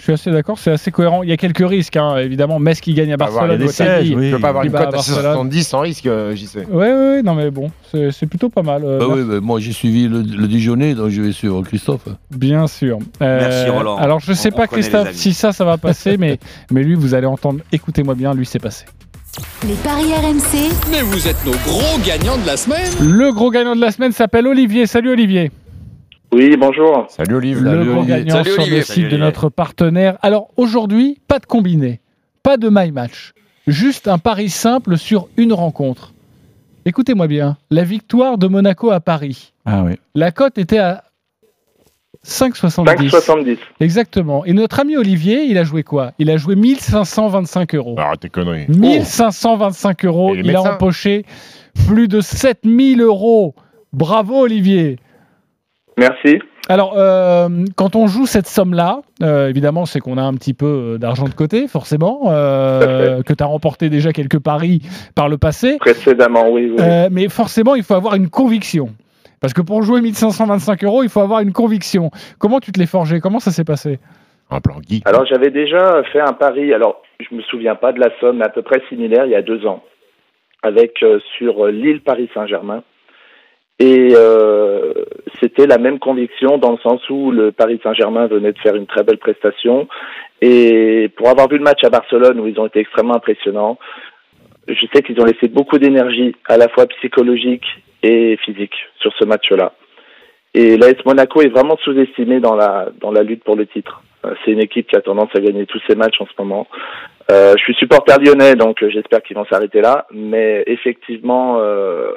Je 0.03 0.07
suis 0.07 0.13
assez 0.15 0.31
d'accord, 0.31 0.59
c'est 0.59 0.71
assez 0.71 0.91
cohérent. 0.91 1.23
Il 1.23 1.29
y 1.29 1.31
a 1.31 1.37
quelques 1.37 1.65
risques, 1.65 1.95
hein, 1.95 2.17
évidemment. 2.17 2.59
Metz 2.59 2.81
qui 2.81 2.93
gagne 2.93 3.11
à 3.11 3.13
avoir 3.13 3.29
Barcelone. 3.47 3.69
Séville 3.69 3.73
sièges, 3.73 4.13
oui. 4.17 4.25
Tu 4.31 4.35
peux 4.35 4.41
pas 4.41 4.49
avoir 4.49 4.65
une 4.65 4.71
bat 4.73 4.79
cote 4.79 4.87
à 4.89 4.91
Barcelone. 4.91 5.21
670 5.21 5.63
sans 5.63 5.79
risque, 5.79 6.05
euh, 6.07 6.35
j'y 6.35 6.45
sais. 6.45 6.65
Ouais, 6.69 6.91
ouais, 6.93 7.21
non 7.23 7.35
mais 7.35 7.49
bon, 7.51 7.71
c'est 8.11 8.25
plutôt 8.25 8.49
pas 8.49 8.63
mal. 8.63 8.81
euh, 8.83 8.99
Bah 8.99 9.05
oui, 9.09 9.21
mais 9.25 9.39
moi 9.39 9.61
j'ai 9.61 9.71
suivi 9.71 10.09
le, 10.09 10.17
le 10.21 10.47
Dijonais, 10.49 10.93
donc 10.93 11.07
je 11.07 11.21
vais 11.21 11.31
suivre 11.31 11.61
Christophe. 11.63 12.09
Bien 12.35 12.67
sûr. 12.67 12.99
Euh, 13.21 13.39
Merci, 13.39 13.69
Roland. 13.69 13.95
Alors 13.95 14.19
je 14.19 14.33
sais 14.33 14.49
On- 14.53 14.57
pas 14.57 14.63
on 14.63 14.67
Christophe 14.67 15.13
si 15.13 15.33
ça 15.33 15.53
ça 15.53 15.63
va 15.63 15.77
passer, 15.77 16.17
mais 16.17 16.37
mais 16.71 16.83
lui 16.83 16.95
vous 16.95 17.13
allez 17.13 17.27
entendre. 17.27 17.61
Écoutez-moi 17.71 18.15
bien, 18.15 18.33
lui 18.33 18.45
c'est 18.45 18.59
passé. 18.59 18.83
Les 19.65 19.73
paris 19.75 20.13
RMC. 20.13 20.69
Mais 20.91 21.01
vous 21.01 21.29
êtes 21.29 21.43
nos 21.45 21.53
gros 21.65 21.97
gagnants 22.05 22.37
de 22.37 22.45
la 22.45 22.57
semaine. 22.57 22.91
Le 23.01 23.31
gros 23.31 23.51
gagnant 23.51 23.75
de 23.77 23.81
la 23.81 23.91
semaine 23.91 24.11
s'appelle 24.11 24.47
Olivier. 24.47 24.85
Salut 24.85 25.11
Olivier. 25.11 25.49
Oui, 26.34 26.57
bonjour. 26.57 27.05
Salut 27.09 27.36
Olivier. 27.36 27.61
Le 27.61 27.86
gros 27.86 28.03
gagnant 28.03 28.43
sur 28.43 28.65
le 28.65 28.81
site 28.81 29.07
de 29.07 29.17
notre 29.17 29.49
partenaire. 29.49 30.17
Alors 30.23 30.49
aujourd'hui, 30.57 31.19
pas 31.27 31.38
de 31.38 31.45
combiné, 31.45 31.99
pas 32.41 32.57
de 32.57 32.69
my 32.71 32.91
match, 32.91 33.34
juste 33.67 34.07
un 34.07 34.17
pari 34.17 34.49
simple 34.49 34.97
sur 34.97 35.27
une 35.38 35.53
rencontre. 35.53 36.13
Écoutez-moi 36.86 37.27
bien, 37.27 37.57
la 37.69 37.84
victoire 37.84 38.39
de 38.39 38.47
Monaco 38.47 38.89
à 38.89 38.99
Paris. 38.99 39.53
Ah 39.65 39.84
oui. 39.84 39.93
La 40.15 40.31
cote 40.31 40.57
était 40.57 40.79
à 40.79 41.03
5,70. 42.25 43.11
5,70. 43.11 43.57
Exactement. 43.79 44.43
Et 44.43 44.53
notre 44.53 44.79
ami 44.79 44.97
Olivier, 44.97 45.43
il 45.43 45.59
a 45.59 45.63
joué 45.63 45.84
quoi? 45.84 46.13
Il 46.17 46.31
a 46.31 46.38
joué 46.38 46.55
1525 46.55 47.75
euros. 47.75 47.95
Arrête 47.99 48.21
tes 48.21 48.29
conneries. 48.29 48.65
1525 48.69 50.05
euros. 50.05 50.34
Il 50.34 50.55
a 50.55 50.63
empoché 50.63 51.25
plus 51.88 52.07
de 52.07 52.21
7000 52.21 53.01
euros. 53.01 53.53
Bravo 53.93 54.39
Olivier. 54.39 54.97
Merci. 55.97 56.39
Alors, 56.69 56.93
euh, 56.97 57.49
quand 57.75 57.95
on 57.95 58.07
joue 58.07 58.25
cette 58.25 58.47
somme-là, 58.47 59.01
euh, 59.21 59.49
évidemment, 59.49 59.85
c'est 59.85 59.99
qu'on 59.99 60.17
a 60.17 60.21
un 60.21 60.33
petit 60.33 60.53
peu 60.53 60.65
euh, 60.65 60.97
d'argent 60.97 61.25
de 61.25 61.33
côté, 61.33 61.67
forcément, 61.67 62.21
euh, 62.27 63.21
que 63.21 63.33
tu 63.33 63.43
as 63.43 63.45
remporté 63.45 63.89
déjà 63.89 64.13
quelques 64.13 64.39
paris 64.39 64.81
par 65.13 65.27
le 65.27 65.37
passé. 65.37 65.77
Précédemment, 65.79 66.49
oui. 66.49 66.71
oui. 66.71 66.77
Euh, 66.79 67.09
mais 67.11 67.27
forcément, 67.27 67.75
il 67.75 67.83
faut 67.83 67.95
avoir 67.95 68.15
une 68.15 68.29
conviction. 68.29 68.89
Parce 69.41 69.53
que 69.53 69.61
pour 69.61 69.83
jouer 69.83 69.99
1525 69.99 70.85
euros, 70.85 71.03
il 71.03 71.09
faut 71.09 71.19
avoir 71.19 71.41
une 71.41 71.51
conviction. 71.51 72.11
Comment 72.39 72.61
tu 72.61 72.71
te 72.71 72.79
l'es 72.79 72.85
forgé? 72.85 73.19
Comment 73.19 73.39
ça 73.39 73.51
s'est 73.51 73.65
passé? 73.65 73.99
Un 74.49 74.61
plan 74.61 74.79
Guy. 74.79 75.01
Alors, 75.03 75.25
j'avais 75.25 75.51
déjà 75.51 76.01
fait 76.13 76.21
un 76.21 76.31
pari, 76.31 76.73
alors 76.73 77.01
je 77.19 77.35
me 77.35 77.41
souviens 77.41 77.75
pas 77.75 77.91
de 77.91 77.99
la 77.99 78.09
somme, 78.21 78.37
mais 78.37 78.45
à 78.45 78.49
peu 78.49 78.61
près 78.61 78.81
similaire 78.87 79.25
il 79.25 79.31
y 79.31 79.35
a 79.35 79.41
deux 79.41 79.65
ans, 79.65 79.83
avec 80.61 81.03
euh, 81.03 81.19
sur 81.37 81.67
l'île 81.67 82.01
Paris-Saint-Germain. 82.01 82.83
Et 83.80 84.09
euh, 84.13 84.93
c'était 85.41 85.65
la 85.65 85.78
même 85.78 85.99
conviction 85.99 86.57
dans 86.57 86.71
le 86.71 86.78
sens 86.78 87.01
où 87.09 87.32
le 87.32 87.51
Paris 87.51 87.80
Saint-Germain 87.84 88.28
venait 88.28 88.53
de 88.53 88.59
faire 88.59 88.76
une 88.76 88.86
très 88.86 89.03
belle 89.03 89.17
prestation. 89.17 89.88
Et 90.41 91.09
pour 91.15 91.30
avoir 91.30 91.47
vu 91.49 91.57
le 91.57 91.63
match 91.63 91.84
à 91.84 91.89
Barcelone 91.89 92.39
où 92.39 92.47
ils 92.47 92.59
ont 92.59 92.67
été 92.67 92.80
extrêmement 92.80 93.15
impressionnants, 93.15 93.78
je 94.67 94.86
sais 94.93 95.01
qu'ils 95.01 95.19
ont 95.19 95.26
laissé 95.26 95.47
beaucoup 95.47 95.78
d'énergie, 95.78 96.36
à 96.47 96.57
la 96.57 96.69
fois 96.69 96.86
psychologique 96.88 97.65
et 98.03 98.38
physique, 98.38 98.76
sur 98.99 99.11
ce 99.19 99.26
match-là. 99.26 99.74
Et 100.53 100.78
l'AS 100.78 101.03
Monaco 101.05 101.41
est 101.41 101.49
vraiment 101.49 101.78
sous-estimé 101.84 102.39
dans 102.39 102.55
la, 102.55 102.89
dans 103.01 103.11
la 103.11 103.24
lutte 103.24 103.43
pour 103.43 103.55
le 103.55 103.65
titre. 103.65 104.03
Euh, 104.26 104.36
C'est 104.43 104.51
une 104.51 104.61
équipe 104.61 104.88
qui 104.88 104.95
a 104.95 105.01
tendance 105.01 105.30
à 105.36 105.39
gagner 105.39 105.65
tous 105.65 105.82
ses 105.88 105.95
matchs 105.95 106.21
en 106.21 106.26
ce 106.26 106.34
moment. 106.41 106.67
Euh, 107.32 107.53
je 107.57 107.63
suis 107.63 107.74
supporter 107.76 108.17
lyonnais, 108.19 108.55
donc 108.55 108.84
euh, 108.84 108.89
j'espère 108.91 109.21
qu'ils 109.24 109.38
vont 109.38 109.45
s'arrêter 109.45 109.80
là. 109.82 110.05
Mais 110.13 110.63
effectivement, 110.67 111.57
euh, 111.59 112.11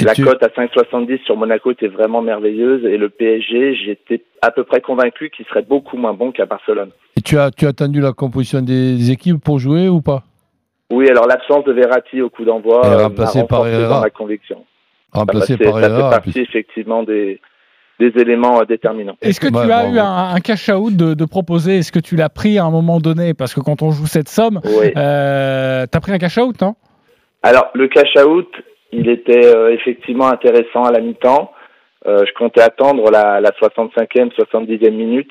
la 0.00 0.14
tu- 0.14 0.24
cote 0.24 0.42
à 0.42 0.48
5,70 0.48 1.18
sur 1.24 1.36
Monaco 1.36 1.70
était 1.72 1.88
vraiment 1.88 2.22
merveilleuse. 2.22 2.84
Et 2.84 2.96
le 2.96 3.08
PSG, 3.08 3.74
j'étais 3.74 4.22
à 4.40 4.50
peu 4.52 4.62
près 4.64 4.80
convaincu 4.80 5.30
qu'il 5.30 5.44
serait 5.46 5.62
beaucoup 5.62 5.96
moins 5.96 6.14
bon 6.14 6.30
qu'à 6.30 6.46
Barcelone. 6.46 6.90
Et 7.16 7.22
tu 7.22 7.36
as, 7.38 7.50
tu 7.50 7.66
as 7.66 7.70
attendu 7.70 8.00
la 8.00 8.12
composition 8.12 8.62
des 8.62 9.10
équipes 9.10 9.42
pour 9.42 9.58
jouer 9.58 9.88
ou 9.88 10.00
pas? 10.00 10.22
Oui, 10.92 11.08
alors 11.08 11.26
l'absence 11.26 11.64
de 11.64 11.72
Verratti 11.72 12.20
au 12.22 12.30
coup 12.30 12.44
d'envoi 12.44 12.84
euh, 12.86 12.90
m'a 12.96 13.02
remplacé 13.04 13.38
par 13.46 13.60
renforcé 13.60 13.72
Herrera. 13.72 13.94
dans 13.96 14.00
ma 14.02 14.10
conviction. 14.10 14.64
Remplacé 15.12 15.54
Ah 15.54 15.56
bah, 15.58 15.64
par 15.64 15.74
c'est- 15.74 15.80
Ça 15.82 15.88
fait 15.88 15.94
Herrera, 15.94 16.10
partie 16.10 16.38
effectivement 16.40 17.02
des, 17.02 17.40
des 18.10 18.20
éléments 18.20 18.60
euh, 18.60 18.64
déterminants. 18.64 19.16
Est-ce 19.22 19.40
que 19.40 19.48
tu 19.48 19.72
as 19.72 19.88
eu 19.88 19.98
un, 19.98 20.34
un 20.34 20.40
cash 20.40 20.68
out 20.68 20.94
de, 20.96 21.14
de 21.14 21.24
proposer? 21.24 21.78
Est-ce 21.78 21.92
que 21.92 22.00
tu 22.00 22.16
l'as 22.16 22.28
pris 22.28 22.58
à 22.58 22.64
un 22.64 22.70
moment 22.70 22.98
donné? 22.98 23.34
Parce 23.34 23.54
que 23.54 23.60
quand 23.60 23.82
on 23.82 23.90
joue 23.90 24.06
cette 24.06 24.28
somme, 24.28 24.60
Oui. 24.64 24.92
euh, 24.96 25.86
t'as 25.90 26.00
pris 26.00 26.12
un 26.12 26.18
cash 26.18 26.38
out, 26.38 26.60
non? 26.60 26.74
Alors, 27.44 27.70
le 27.74 27.88
cash-out, 27.88 28.48
il 28.92 29.08
était 29.08 29.44
euh, 29.46 29.72
effectivement 29.74 30.28
intéressant 30.28 30.84
à 30.84 30.92
la 30.92 31.00
mi-temps. 31.00 31.50
Euh, 32.06 32.24
je 32.26 32.32
comptais 32.34 32.60
attendre 32.62 33.10
la, 33.10 33.40
la 33.40 33.50
65e, 33.50 34.30
70e 34.32 34.90
minute. 34.90 35.30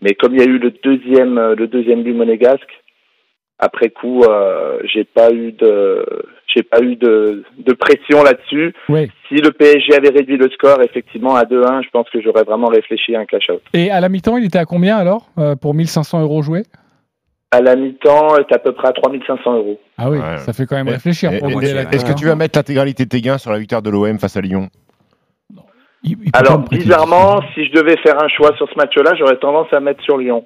Mais 0.00 0.14
comme 0.14 0.34
il 0.34 0.40
y 0.40 0.42
a 0.42 0.46
eu 0.48 0.58
le 0.58 0.70
deuxième, 0.70 1.38
le 1.52 1.66
deuxième 1.66 2.02
but 2.02 2.14
monégasque, 2.14 2.72
après 3.58 3.90
coup, 3.90 4.22
euh, 4.24 4.78
j'ai 4.92 5.04
pas 5.04 5.30
eu 5.32 5.52
de, 5.52 6.04
j'ai 6.54 6.62
pas 6.62 6.80
eu 6.80 6.96
de, 6.96 7.42
de 7.58 7.72
pression 7.72 8.22
là-dessus. 8.22 8.74
Oui. 8.88 9.10
Si 9.28 9.34
le 9.34 9.50
PSG 9.50 9.94
avait 9.94 10.10
réduit 10.10 10.36
le 10.36 10.48
score, 10.50 10.82
effectivement, 10.82 11.34
à 11.34 11.44
2-1, 11.44 11.82
je 11.84 11.90
pense 11.90 12.08
que 12.10 12.20
j'aurais 12.20 12.44
vraiment 12.44 12.68
réfléchi 12.68 13.14
à 13.16 13.20
un 13.20 13.24
cash-out. 13.24 13.60
Et 13.72 13.90
à 13.90 14.00
la 14.00 14.08
mi-temps, 14.08 14.36
il 14.36 14.44
était 14.44 14.58
à 14.58 14.64
combien 14.64 14.96
alors 14.96 15.28
euh, 15.38 15.56
pour 15.56 15.74
1500 15.74 16.22
euros 16.22 16.42
joués? 16.42 16.64
À 17.50 17.60
la 17.60 17.76
mi-temps, 17.76 18.34
c'est 18.48 18.54
à 18.54 18.58
peu 18.58 18.72
près 18.72 18.88
à 18.88 18.92
3500 18.92 19.56
euros. 19.56 19.80
Ah 19.96 20.10
oui, 20.10 20.18
ça 20.38 20.52
fait 20.52 20.66
quand 20.66 20.76
même 20.76 20.88
réfléchir. 20.88 21.32
Est-ce 21.32 22.04
que 22.04 22.18
tu 22.18 22.26
vas 22.26 22.34
mettre 22.34 22.58
l'intégralité 22.58 23.04
de 23.04 23.08
tes 23.08 23.20
gains 23.20 23.38
sur 23.38 23.52
la 23.52 23.58
victoire 23.58 23.82
de 23.82 23.90
l'OM 23.90 24.18
face 24.18 24.36
à 24.36 24.40
Lyon? 24.40 24.70
Alors, 26.34 26.58
bizarrement, 26.68 27.40
si 27.54 27.64
je 27.66 27.72
devais 27.72 27.96
faire 27.98 28.22
un 28.22 28.28
choix 28.28 28.54
sur 28.56 28.68
ce 28.68 28.74
match-là, 28.76 29.12
j'aurais 29.18 29.36
tendance 29.36 29.68
à 29.72 29.80
mettre 29.80 30.02
sur 30.02 30.18
Lyon. 30.18 30.44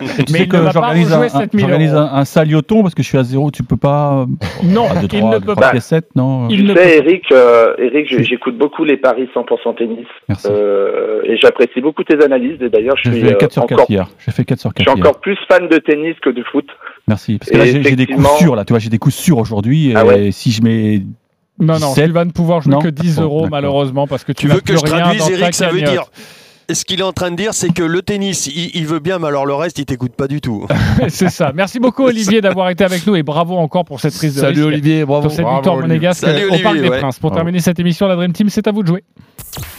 Tu 0.00 0.26
sais 0.26 0.46
que 0.48 0.56
j'organise 0.72 1.12
un, 1.12 1.20
un- 1.22 2.14
un, 2.14 2.14
un 2.20 2.24
salioton 2.24 2.82
parce 2.82 2.94
que 2.94 3.02
je 3.02 3.08
suis 3.08 3.18
à 3.18 3.22
zéro, 3.22 3.50
tu 3.50 3.62
peux 3.62 3.76
pas. 3.76 4.26
Non, 4.64 4.86
Ah, 4.90 4.94
deux, 5.00 5.08
il 5.12 5.20
trois, 5.20 5.34
ne 5.34 5.38
deux, 5.38 5.46
peut 5.46 5.52
trois, 5.54 5.70
pas. 5.72 5.80
sept, 5.80 6.08
non. 6.16 6.48
tu 6.48 6.66
sais, 6.74 6.98
Eric, 6.98 7.24
euh, 7.32 7.74
Eric 7.78 8.06
je- 8.10 8.22
j'écoute 8.22 8.56
beaucoup 8.56 8.84
les 8.84 8.96
paris 8.96 9.28
100% 9.34 9.74
tennis. 9.76 10.06
Euh, 10.46 11.20
et 11.24 11.36
j'apprécie 11.36 11.80
beaucoup 11.80 12.04
tes 12.04 12.22
analyses. 12.24 12.60
Et 12.62 12.68
d'ailleurs, 12.70 12.96
je 12.96 13.10
J'ai 13.10 13.16
suis 13.18 13.28
fait 13.28 13.34
euh, 13.34 13.38
4 13.38 13.52
sur 13.52 13.66
4 13.66 13.72
encore, 13.80 13.86
hier. 13.90 14.08
J'ai 14.24 14.32
fait 14.32 14.44
4 14.44 14.60
sur 14.60 14.70
je 14.70 14.74
4 14.74 14.90
suis 14.90 14.98
hier. 14.98 15.06
encore 15.08 15.20
plus 15.20 15.36
fan 15.48 15.68
de 15.68 15.76
tennis 15.78 16.16
que 16.22 16.30
de 16.30 16.42
foot. 16.44 16.66
Merci. 17.06 17.38
Parce 17.38 17.50
que 17.50 17.56
là, 17.58 17.64
Et 17.64 17.72
j'ai 17.72 17.82
j'ai 17.82 17.96
des 17.96 18.06
coups 18.06 18.28
sûrs, 18.38 18.56
là. 18.56 18.64
Tu 18.64 18.72
vois, 18.72 18.80
j'ai 18.80 18.90
des 18.90 18.98
coups 18.98 19.14
sûrs 19.14 19.38
aujourd'hui. 19.38 19.90
Et 19.90 19.96
Ah 19.96 20.04
ouais 20.06 20.30
si 20.32 20.50
je 20.52 20.62
mets. 20.62 21.02
Non, 21.60 21.78
non, 21.78 21.88
17, 21.88 22.06
tu 22.06 22.12
vas 22.12 22.24
ne 22.24 22.30
pouvoir 22.30 22.60
jouer 22.60 22.72
non 22.72 22.80
que 22.80 22.88
10 22.88 23.16
Bon, 23.16 23.22
euros 23.22 23.48
malheureusement 23.50 24.06
parce 24.06 24.24
que 24.24 24.32
tu, 24.32 24.48
veux 24.48 24.60
que 24.60 24.72
plus 24.72 24.78
je 24.78 24.92
rien 24.92 25.04
traduise, 25.04 25.30
Eric 25.30 25.54
Ça 25.54 25.68
veut 25.70 25.82
dire. 25.82 26.04
Et 26.70 26.74
ce 26.74 26.84
qu'il 26.84 27.00
est 27.00 27.04
en 27.04 27.14
train 27.14 27.30
de 27.30 27.36
dire, 27.36 27.54
c'est 27.54 27.72
que 27.72 27.82
le 27.82 28.02
tennis, 28.02 28.46
il, 28.46 28.70
il 28.74 28.86
veut 28.86 28.98
bien, 28.98 29.18
mais 29.18 29.28
alors 29.28 29.46
le 29.46 29.54
reste, 29.54 29.78
il 29.78 29.86
t'écoute 29.86 30.12
pas 30.12 30.28
du 30.28 30.42
tout. 30.42 30.66
C'est 31.08 31.30
ça. 31.30 31.50
Merci 31.54 31.80
beaucoup 31.80 32.02
Olivier 32.06 32.42
d'avoir 32.42 32.68
été 32.68 32.84
avec 32.84 33.06
nous 33.06 33.16
et 33.16 33.22
bravo 33.22 33.56
encore 33.56 33.86
pour 33.86 34.00
cette 34.00 34.14
prise 34.14 34.34
de 34.34 34.40
Salut, 34.40 34.64
risque 34.64 34.66
Olivier, 34.66 35.06
bravo. 35.06 35.30
Sur 35.30 35.36
cette 35.36 35.44
Bravo, 35.44 35.56
victoire 35.56 35.78
monégasque 35.78 36.20
Salut, 36.20 36.44
au 36.44 36.48
Olivier, 36.48 36.62
Parc 36.62 36.76
des 36.76 36.88
ouais. 36.90 36.98
Princes. 36.98 37.18
Pour 37.18 37.30
Bravo. 37.30 37.38
terminer 37.40 37.60
cette 37.60 37.80
émission, 37.80 38.06
la 38.06 38.16
Dream 38.16 38.34
Team, 38.34 38.50
c'est 38.50 38.68
à 38.68 38.72
vous 38.72 38.82
de 38.82 38.88
jouer. 38.88 39.02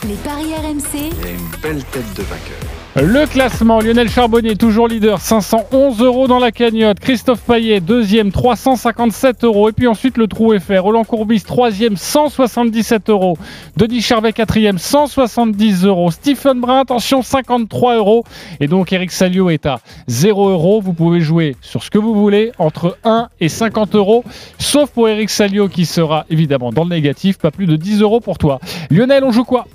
Les 0.07 0.15
paris 0.15 0.51
RMC, 0.55 1.11
une 1.30 1.61
belle 1.61 1.84
tête 1.91 2.11
de 2.17 2.23
vainqueur. 2.23 2.78
Le 3.02 3.26
classement, 3.28 3.80
Lionel 3.80 4.10
Charbonnier, 4.10 4.58
toujours 4.58 4.89
leader, 4.89 5.22
511 5.22 6.02
euros 6.02 6.28
dans 6.28 6.38
la 6.38 6.52
cagnotte. 6.52 7.00
Christophe 7.00 7.39
Payet, 7.39 7.80
deuxième, 7.80 8.30
357 8.30 9.45
euros. 9.45 9.70
Et 9.70 9.72
puis 9.72 9.88
ensuite, 9.88 10.18
le 10.18 10.28
trou 10.28 10.54
est 10.54 10.60
fait. 10.60 10.78
Roland 10.78 11.06
Courbis, 11.06 11.41
troisième, 11.43 11.95
177 11.95 13.10
euros. 13.10 13.38
Denis 13.78 14.02
Charvet, 14.02 14.34
quatrième, 14.34 14.78
170 14.78 15.86
euros. 15.86 16.12
Stephen 16.12 16.60
Brun, 16.60 16.82
attention, 16.82 17.22
53 17.22 17.95
euros. 17.95 18.26
Et 18.60 18.68
donc, 18.68 18.91
Eric 18.91 19.12
Salio 19.12 19.50
est 19.50 19.66
à 19.66 19.80
0 20.10 20.50
euros. 20.50 20.82
Vous 20.82 20.93
pouvez 20.93 21.22
jouer 21.22 21.56
sur 21.62 21.84
ce 21.84 21.89
que 21.89 22.00
vous 22.00 22.14
voulez, 22.14 22.52
entre 22.58 22.97
1 23.06 23.30
et 23.39 23.47
50 23.47 23.95
euros. 23.95 24.26
Sauf 24.58 24.89
pour 24.89 25.08
Eric 25.08 25.30
Salio, 25.30 25.70
qui 25.70 25.86
sera 25.86 26.26
évidemment 26.30 26.74
dans 26.74 26.84
le 26.84 26.89
négatif. 26.89 27.38
Pas 27.38 27.52
plus 27.52 27.66
de 27.66 27.78
10 27.78 28.02
euros 28.02 28.20
pour 28.20 28.38
toi. 28.38 28.60
Lionel, 28.91 29.24
on 29.24 29.32
joue 29.32 29.45
quoi? 29.45 29.68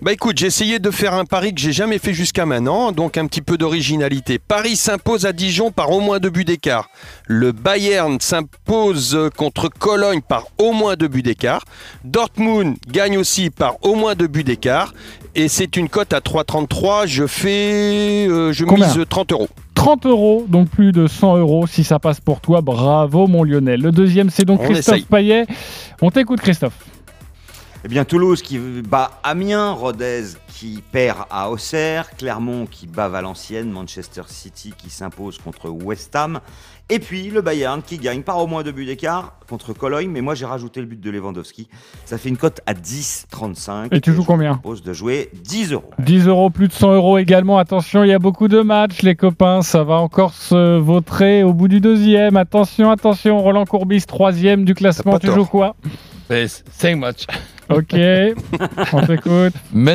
Bah 0.00 0.12
écoute, 0.12 0.38
j'ai 0.38 0.46
essayé 0.46 0.78
de 0.78 0.90
faire 0.90 1.14
un 1.14 1.24
pari 1.24 1.54
que 1.54 1.60
j'ai 1.60 1.72
jamais 1.72 1.98
fait 1.98 2.12
jusqu'à 2.12 2.46
maintenant, 2.46 2.92
donc 2.92 3.16
un 3.16 3.26
petit 3.26 3.42
peu 3.42 3.56
d'originalité. 3.56 4.38
Paris 4.38 4.76
s'impose 4.76 5.26
à 5.26 5.32
Dijon 5.32 5.70
par 5.70 5.90
au 5.90 6.00
moins 6.00 6.18
deux 6.18 6.30
buts 6.30 6.44
d'écart. 6.44 6.88
Le 7.26 7.52
Bayern 7.52 8.18
s'impose 8.20 9.18
contre 9.36 9.68
Cologne 9.68 10.20
par 10.20 10.46
au 10.58 10.72
moins 10.72 10.96
deux 10.96 11.08
buts 11.08 11.22
d'écart. 11.22 11.64
Dortmund 12.04 12.76
gagne 12.88 13.16
aussi 13.18 13.50
par 13.50 13.76
au 13.82 13.94
moins 13.94 14.14
deux 14.14 14.26
buts 14.26 14.44
d'écart. 14.44 14.92
Et 15.34 15.48
c'est 15.48 15.76
une 15.76 15.88
cote 15.88 16.12
à 16.12 16.20
3,33. 16.20 17.06
Je 17.06 17.26
fais, 17.26 18.26
euh, 18.28 18.52
je 18.52 18.64
Combien 18.64 18.86
mise 18.86 19.04
30 19.08 19.32
euros. 19.32 19.48
30 19.74 20.06
euros, 20.06 20.46
donc 20.48 20.68
plus 20.68 20.92
de 20.92 21.06
100 21.06 21.38
euros 21.38 21.66
si 21.66 21.84
ça 21.84 21.98
passe 21.98 22.20
pour 22.20 22.40
toi. 22.40 22.60
Bravo 22.60 23.26
mon 23.26 23.42
Lionel. 23.42 23.80
Le 23.80 23.92
deuxième, 23.92 24.30
c'est 24.30 24.44
donc 24.44 24.60
On 24.60 24.64
Christophe 24.64 24.96
essaye. 24.96 25.06
Payet. 25.06 25.46
On 26.02 26.10
t'écoute 26.10 26.40
Christophe. 26.40 26.74
Eh 27.84 27.88
bien, 27.88 28.04
Toulouse 28.04 28.42
qui 28.42 28.58
bat 28.58 29.10
Amiens, 29.24 29.72
Rodez 29.72 30.22
qui 30.46 30.84
perd 30.92 31.24
à 31.30 31.50
Auxerre, 31.50 32.14
Clermont 32.16 32.64
qui 32.64 32.86
bat 32.86 33.08
Valenciennes, 33.08 33.72
Manchester 33.72 34.22
City 34.28 34.72
qui 34.78 34.88
s'impose 34.88 35.38
contre 35.38 35.68
West 35.68 36.14
Ham, 36.14 36.38
et 36.90 37.00
puis 37.00 37.28
le 37.28 37.40
Bayern 37.40 37.82
qui 37.82 37.98
gagne 37.98 38.22
par 38.22 38.38
au 38.38 38.46
moins 38.46 38.62
deux 38.62 38.70
buts 38.70 38.86
d'écart 38.86 39.36
contre 39.48 39.72
Cologne, 39.72 40.10
mais 40.10 40.20
moi 40.20 40.36
j'ai 40.36 40.46
rajouté 40.46 40.78
le 40.78 40.86
but 40.86 41.00
de 41.00 41.10
Lewandowski. 41.10 41.68
Ça 42.04 42.18
fait 42.18 42.28
une 42.28 42.36
cote 42.36 42.60
à 42.66 42.74
10,35. 42.74 43.88
Et 43.90 44.00
tu 44.00 44.12
joues 44.12 44.22
je 44.22 44.26
combien 44.28 44.52
vous 44.52 44.58
propose 44.60 44.84
de 44.84 44.92
jouer 44.92 45.30
10 45.42 45.72
euros. 45.72 45.90
10 45.98 46.28
euros, 46.28 46.50
plus 46.50 46.68
de 46.68 46.72
100 46.72 46.94
euros 46.94 47.18
également. 47.18 47.58
Attention, 47.58 48.04
il 48.04 48.10
y 48.10 48.14
a 48.14 48.20
beaucoup 48.20 48.46
de 48.46 48.60
matchs, 48.60 49.02
les 49.02 49.16
copains. 49.16 49.62
Ça 49.62 49.82
va 49.82 49.94
encore 49.96 50.34
se 50.34 50.78
vautrer 50.78 51.42
au 51.42 51.52
bout 51.52 51.66
du 51.66 51.80
deuxième. 51.80 52.36
Attention, 52.36 52.92
attention. 52.92 53.40
Roland 53.40 53.64
Courbis, 53.64 54.04
troisième 54.06 54.64
du 54.64 54.74
classement. 54.74 55.18
Tu 55.18 55.32
joues 55.32 55.46
quoi 55.46 55.74
5 56.30 56.96
matchs. 56.96 57.26
Ok, 57.78 57.94
on 58.92 59.02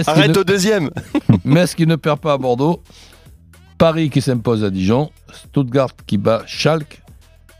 qui 0.05 0.09
Arrête 0.09 0.35
ne- 0.35 0.39
au 0.39 0.43
deuxième. 0.43 0.89
Metz 1.45 1.73
qui 1.75 1.85
ne 1.87 1.95
perd 1.95 2.19
pas 2.19 2.33
à 2.33 2.37
Bordeaux. 2.37 2.81
Paris 3.77 4.09
qui 4.09 4.21
s'impose 4.21 4.63
à 4.63 4.69
Dijon. 4.69 5.11
Stuttgart 5.31 5.89
qui 6.05 6.17
bat 6.17 6.43
Schalke. 6.47 7.01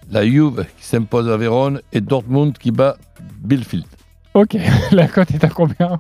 La 0.10 0.26
Juve 0.26 0.66
qui 0.80 0.86
s'impose 0.86 1.30
à 1.30 1.38
Vérone. 1.38 1.82
Et 1.94 2.02
Dortmund 2.02 2.58
qui 2.58 2.72
bat 2.72 2.98
Bielefeld. 3.40 3.86
Ok, 4.34 4.58
la 4.92 5.08
cote 5.08 5.32
est 5.32 5.44
à 5.44 5.50
combien? 5.50 6.00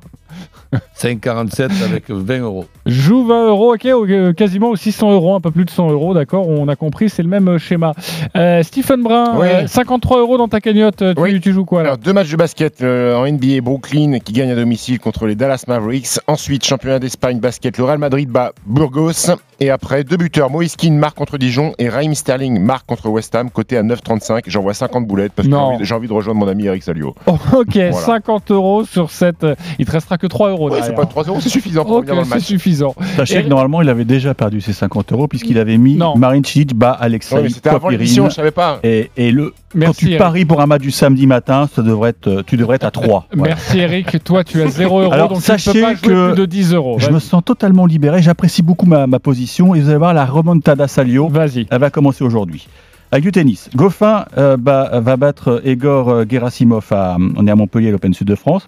5,47 0.98 1.84
avec 1.84 2.10
20 2.10 2.40
euros. 2.40 2.66
Joue 2.86 3.26
20 3.26 3.48
euros, 3.48 3.74
ok, 3.76 3.86
euh, 3.86 4.34
quasiment 4.34 4.70
aussi 4.70 4.92
100 4.92 5.12
euros, 5.12 5.36
un 5.36 5.42
peu 5.42 5.52
plus 5.52 5.66
de 5.66 5.70
100 5.70 5.92
euros, 5.92 6.14
d'accord, 6.14 6.48
on 6.48 6.68
a 6.68 6.76
compris, 6.76 7.10
c'est 7.10 7.24
le 7.24 7.30
même 7.30 7.48
euh, 7.48 7.58
schéma. 7.58 7.94
Euh, 8.36 8.64
Stephen 8.64 9.04
Brun, 9.04 9.38
Oui. 9.38 9.48
euh, 9.48 9.68
53 9.68 10.20
euros 10.20 10.38
dans 10.38 10.48
ta 10.48 10.60
cagnotte, 10.60 11.04
tu, 11.16 11.40
tu 11.42 11.54
joues 11.54 11.66
quoi 11.66 11.84
là? 11.84 11.90
Alors, 11.90 11.98
deux 11.98 12.14
matchs 12.14 12.30
de 12.32 12.36
basket 12.38 12.82
euh, 12.82 13.16
en 13.16 13.28
NBA, 13.32 13.62
Brooklyn 13.62 14.20
qui 14.20 14.34
gagne 14.34 14.52
à 14.52 14.56
domicile 14.56 15.00
contre 15.00 15.26
les 15.28 15.36
Dallas 15.36 15.64
Mavericks. 15.68 16.20
Ensuite, 16.28 16.66
championnat 16.66 17.00
d'Espagne 17.00 17.40
basket, 17.40 17.78
le 17.78 17.84
Real 17.84 17.98
Madrid 18.00 18.30
bat 18.30 18.52
Burgos. 18.66 19.32
Et 19.60 19.72
après, 19.72 20.04
deux 20.04 20.18
buteurs, 20.18 20.52
Moïse 20.52 20.76
Keane 20.76 20.98
marque 20.98 21.18
contre 21.18 21.40
Dijon 21.40 21.74
et 21.80 21.90
Raheem 21.90 22.14
Sterling 22.14 22.60
marque 22.60 22.86
contre 22.86 23.10
West 23.10 23.34
Ham, 23.34 23.50
côté 23.50 23.76
à 23.78 23.82
9,35. 23.82 24.44
J'envoie 24.46 24.76
50 24.76 25.08
boulettes 25.08 25.34
parce 25.36 25.48
que 25.48 25.54
j'ai 25.84 25.96
envie, 25.96 26.08
de 26.08 26.14
rejoindre 26.14 26.40
mon 26.40 26.48
ami 26.48 26.66
Eric 26.66 26.84
Salio. 26.84 27.16
Oh, 27.26 27.38
ok, 27.54 27.74
Voilà. 27.74 27.92
50 27.94 28.52
euros 28.52 28.86
sur 28.86 29.10
cette. 29.10 29.46
Il 29.80 29.86
te 29.88 29.92
restera 29.92 30.17
que 30.18 30.28
3 30.28 30.50
euros. 30.50 30.70
Ouais, 30.72 30.80
c'est 30.84 30.94
pas 30.96 31.06
3 31.06 31.24
euros, 31.26 31.40
c'est 31.42 31.50
suffisant 31.50 31.84
pour 31.84 31.92
Ok, 31.94 31.98
revenir 31.98 32.16
dans 32.16 32.22
le 32.22 32.28
c'est 32.28 32.36
match. 32.36 32.44
suffisant. 32.44 32.96
Sachez 33.16 33.40
Et- 33.40 33.44
que 33.44 33.48
normalement, 33.50 33.82
il 33.82 33.90
avait 33.90 34.06
déjà 34.06 34.34
perdu 34.34 34.62
ses 34.62 34.74
50 34.74 35.12
euros 35.14 35.28
puisqu'il 35.28 35.58
avait 35.60 35.78
mis 35.78 36.00
Marine 36.16 36.44
Cilic 36.46 36.76
bat 36.76 36.92
Alexei 36.92 37.36
Ouais, 37.36 37.50
c'était 37.50 37.70
avant 37.70 37.90
l'émission, 37.90 38.30
je 38.30 38.36
savais 38.36 38.52
pas. 38.52 38.80
Et, 38.84 39.10
et 39.18 39.32
le, 39.32 39.54
Merci, 39.76 39.86
quand 39.86 39.94
tu 40.00 40.06
Eric. 40.14 40.18
paries 40.20 40.46
pour 40.46 40.62
un 40.62 40.66
match 40.66 40.82
du 40.82 40.92
samedi 40.92 41.28
matin, 41.28 41.70
ça 41.74 41.82
devrait 41.82 42.12
être, 42.12 42.44
tu 42.48 42.58
devrais 42.58 42.76
être 42.78 42.86
à 42.86 42.92
3. 42.92 43.28
Merci 43.36 43.80
Eric, 43.80 44.24
toi 44.24 44.44
tu 44.44 44.62
as 44.62 44.68
0 44.68 45.02
euros, 45.04 45.12
Alors, 45.14 45.30
donc 45.30 45.42
sachez 45.42 45.72
tu 45.72 45.78
ne 45.78 45.82
peux 45.84 45.88
pas 45.88 45.96
jouer 45.96 46.02
que 46.14 46.32
plus 46.34 46.40
de 46.42 46.46
10 46.46 46.74
euros. 46.74 46.98
Je 47.00 47.10
me 47.10 47.20
sens 47.20 47.44
totalement 47.44 47.86
libéré. 47.86 48.22
J'apprécie 48.22 48.62
beaucoup 48.64 48.86
ma, 48.86 49.08
ma 49.08 49.20
position. 49.20 49.76
Et 49.76 49.82
vous 49.82 49.90
allez 49.90 49.98
voir 49.98 50.14
la 50.14 50.26
remontada 50.26 50.88
Salio. 50.88 51.28
Vas-y. 51.30 51.68
Elle 51.70 51.80
va 51.80 51.90
commencer 51.90 52.24
aujourd'hui. 52.24 52.68
Avec 53.12 53.24
du 53.24 53.32
tennis. 53.32 53.70
Goffin 53.76 54.26
euh, 54.38 54.58
va 54.60 55.16
battre 55.18 55.62
Egor 55.64 56.10
euh, 56.10 56.26
Gerasimov 56.30 56.86
à, 56.92 57.16
on 57.38 57.48
est 57.48 57.52
à 57.52 57.56
Montpellier, 57.56 57.90
l'Open 57.92 58.14
Sud 58.14 58.28
de 58.28 58.36
France. 58.36 58.68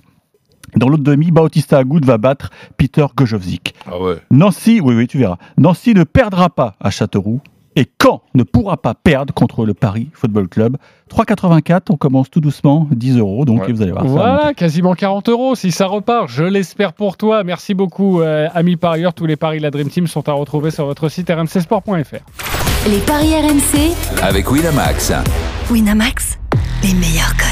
Dans 0.75 0.89
l'autre 0.89 1.03
demi, 1.03 1.31
Bautista 1.31 1.77
Agut 1.79 2.01
va 2.03 2.17
battre 2.17 2.49
Peter 2.77 3.05
Gojowzik. 3.15 3.73
Ah 3.85 3.99
ouais. 3.99 4.17
Nancy, 4.31 4.79
oui, 4.81 4.95
oui, 4.95 5.07
tu 5.07 5.17
verras. 5.17 5.37
Nancy 5.57 5.93
ne 5.93 6.03
perdra 6.03 6.49
pas 6.49 6.75
à 6.79 6.89
Châteauroux. 6.89 7.41
Et 7.75 7.85
Caen 8.01 8.21
ne 8.33 8.43
pourra 8.43 8.75
pas 8.77 8.93
perdre 8.93 9.33
contre 9.33 9.65
le 9.65 9.73
Paris 9.73 10.09
Football 10.13 10.49
Club. 10.49 10.75
3,84, 11.11 11.81
on 11.91 11.95
commence 11.97 12.29
tout 12.29 12.41
doucement, 12.41 12.87
10 12.91 13.19
euros. 13.19 13.45
Donc 13.45 13.69
vous 13.69 13.81
allez 13.81 13.91
voir. 13.91 14.03
ça. 14.03 14.09
Voilà, 14.09 14.53
quasiment 14.53 14.95
40 14.95 15.29
euros 15.29 15.55
si 15.55 15.71
ça 15.71 15.85
repart. 15.85 16.27
Je 16.27 16.43
l'espère 16.43 16.91
pour 16.93 17.15
toi. 17.15 17.43
Merci 17.45 17.75
beaucoup, 17.75 18.21
euh, 18.21 18.47
amis 18.53 18.75
parieurs. 18.75 19.13
Tous 19.13 19.27
les 19.27 19.37
paris 19.37 19.59
de 19.59 19.63
la 19.63 19.71
Dream 19.71 19.87
Team 19.87 20.07
sont 20.07 20.27
à 20.27 20.33
retrouver 20.33 20.71
sur 20.71 20.87
votre 20.87 21.07
site 21.09 21.29
rmcsport.fr. 21.29 22.89
les 22.89 22.99
paris 23.05 23.33
RMC, 23.35 23.95
Avec 24.23 24.51
Winamax. 24.51 25.13
Winamax, 25.71 26.37
les 26.83 26.93
meilleurs 26.95 27.35
codes. 27.37 27.48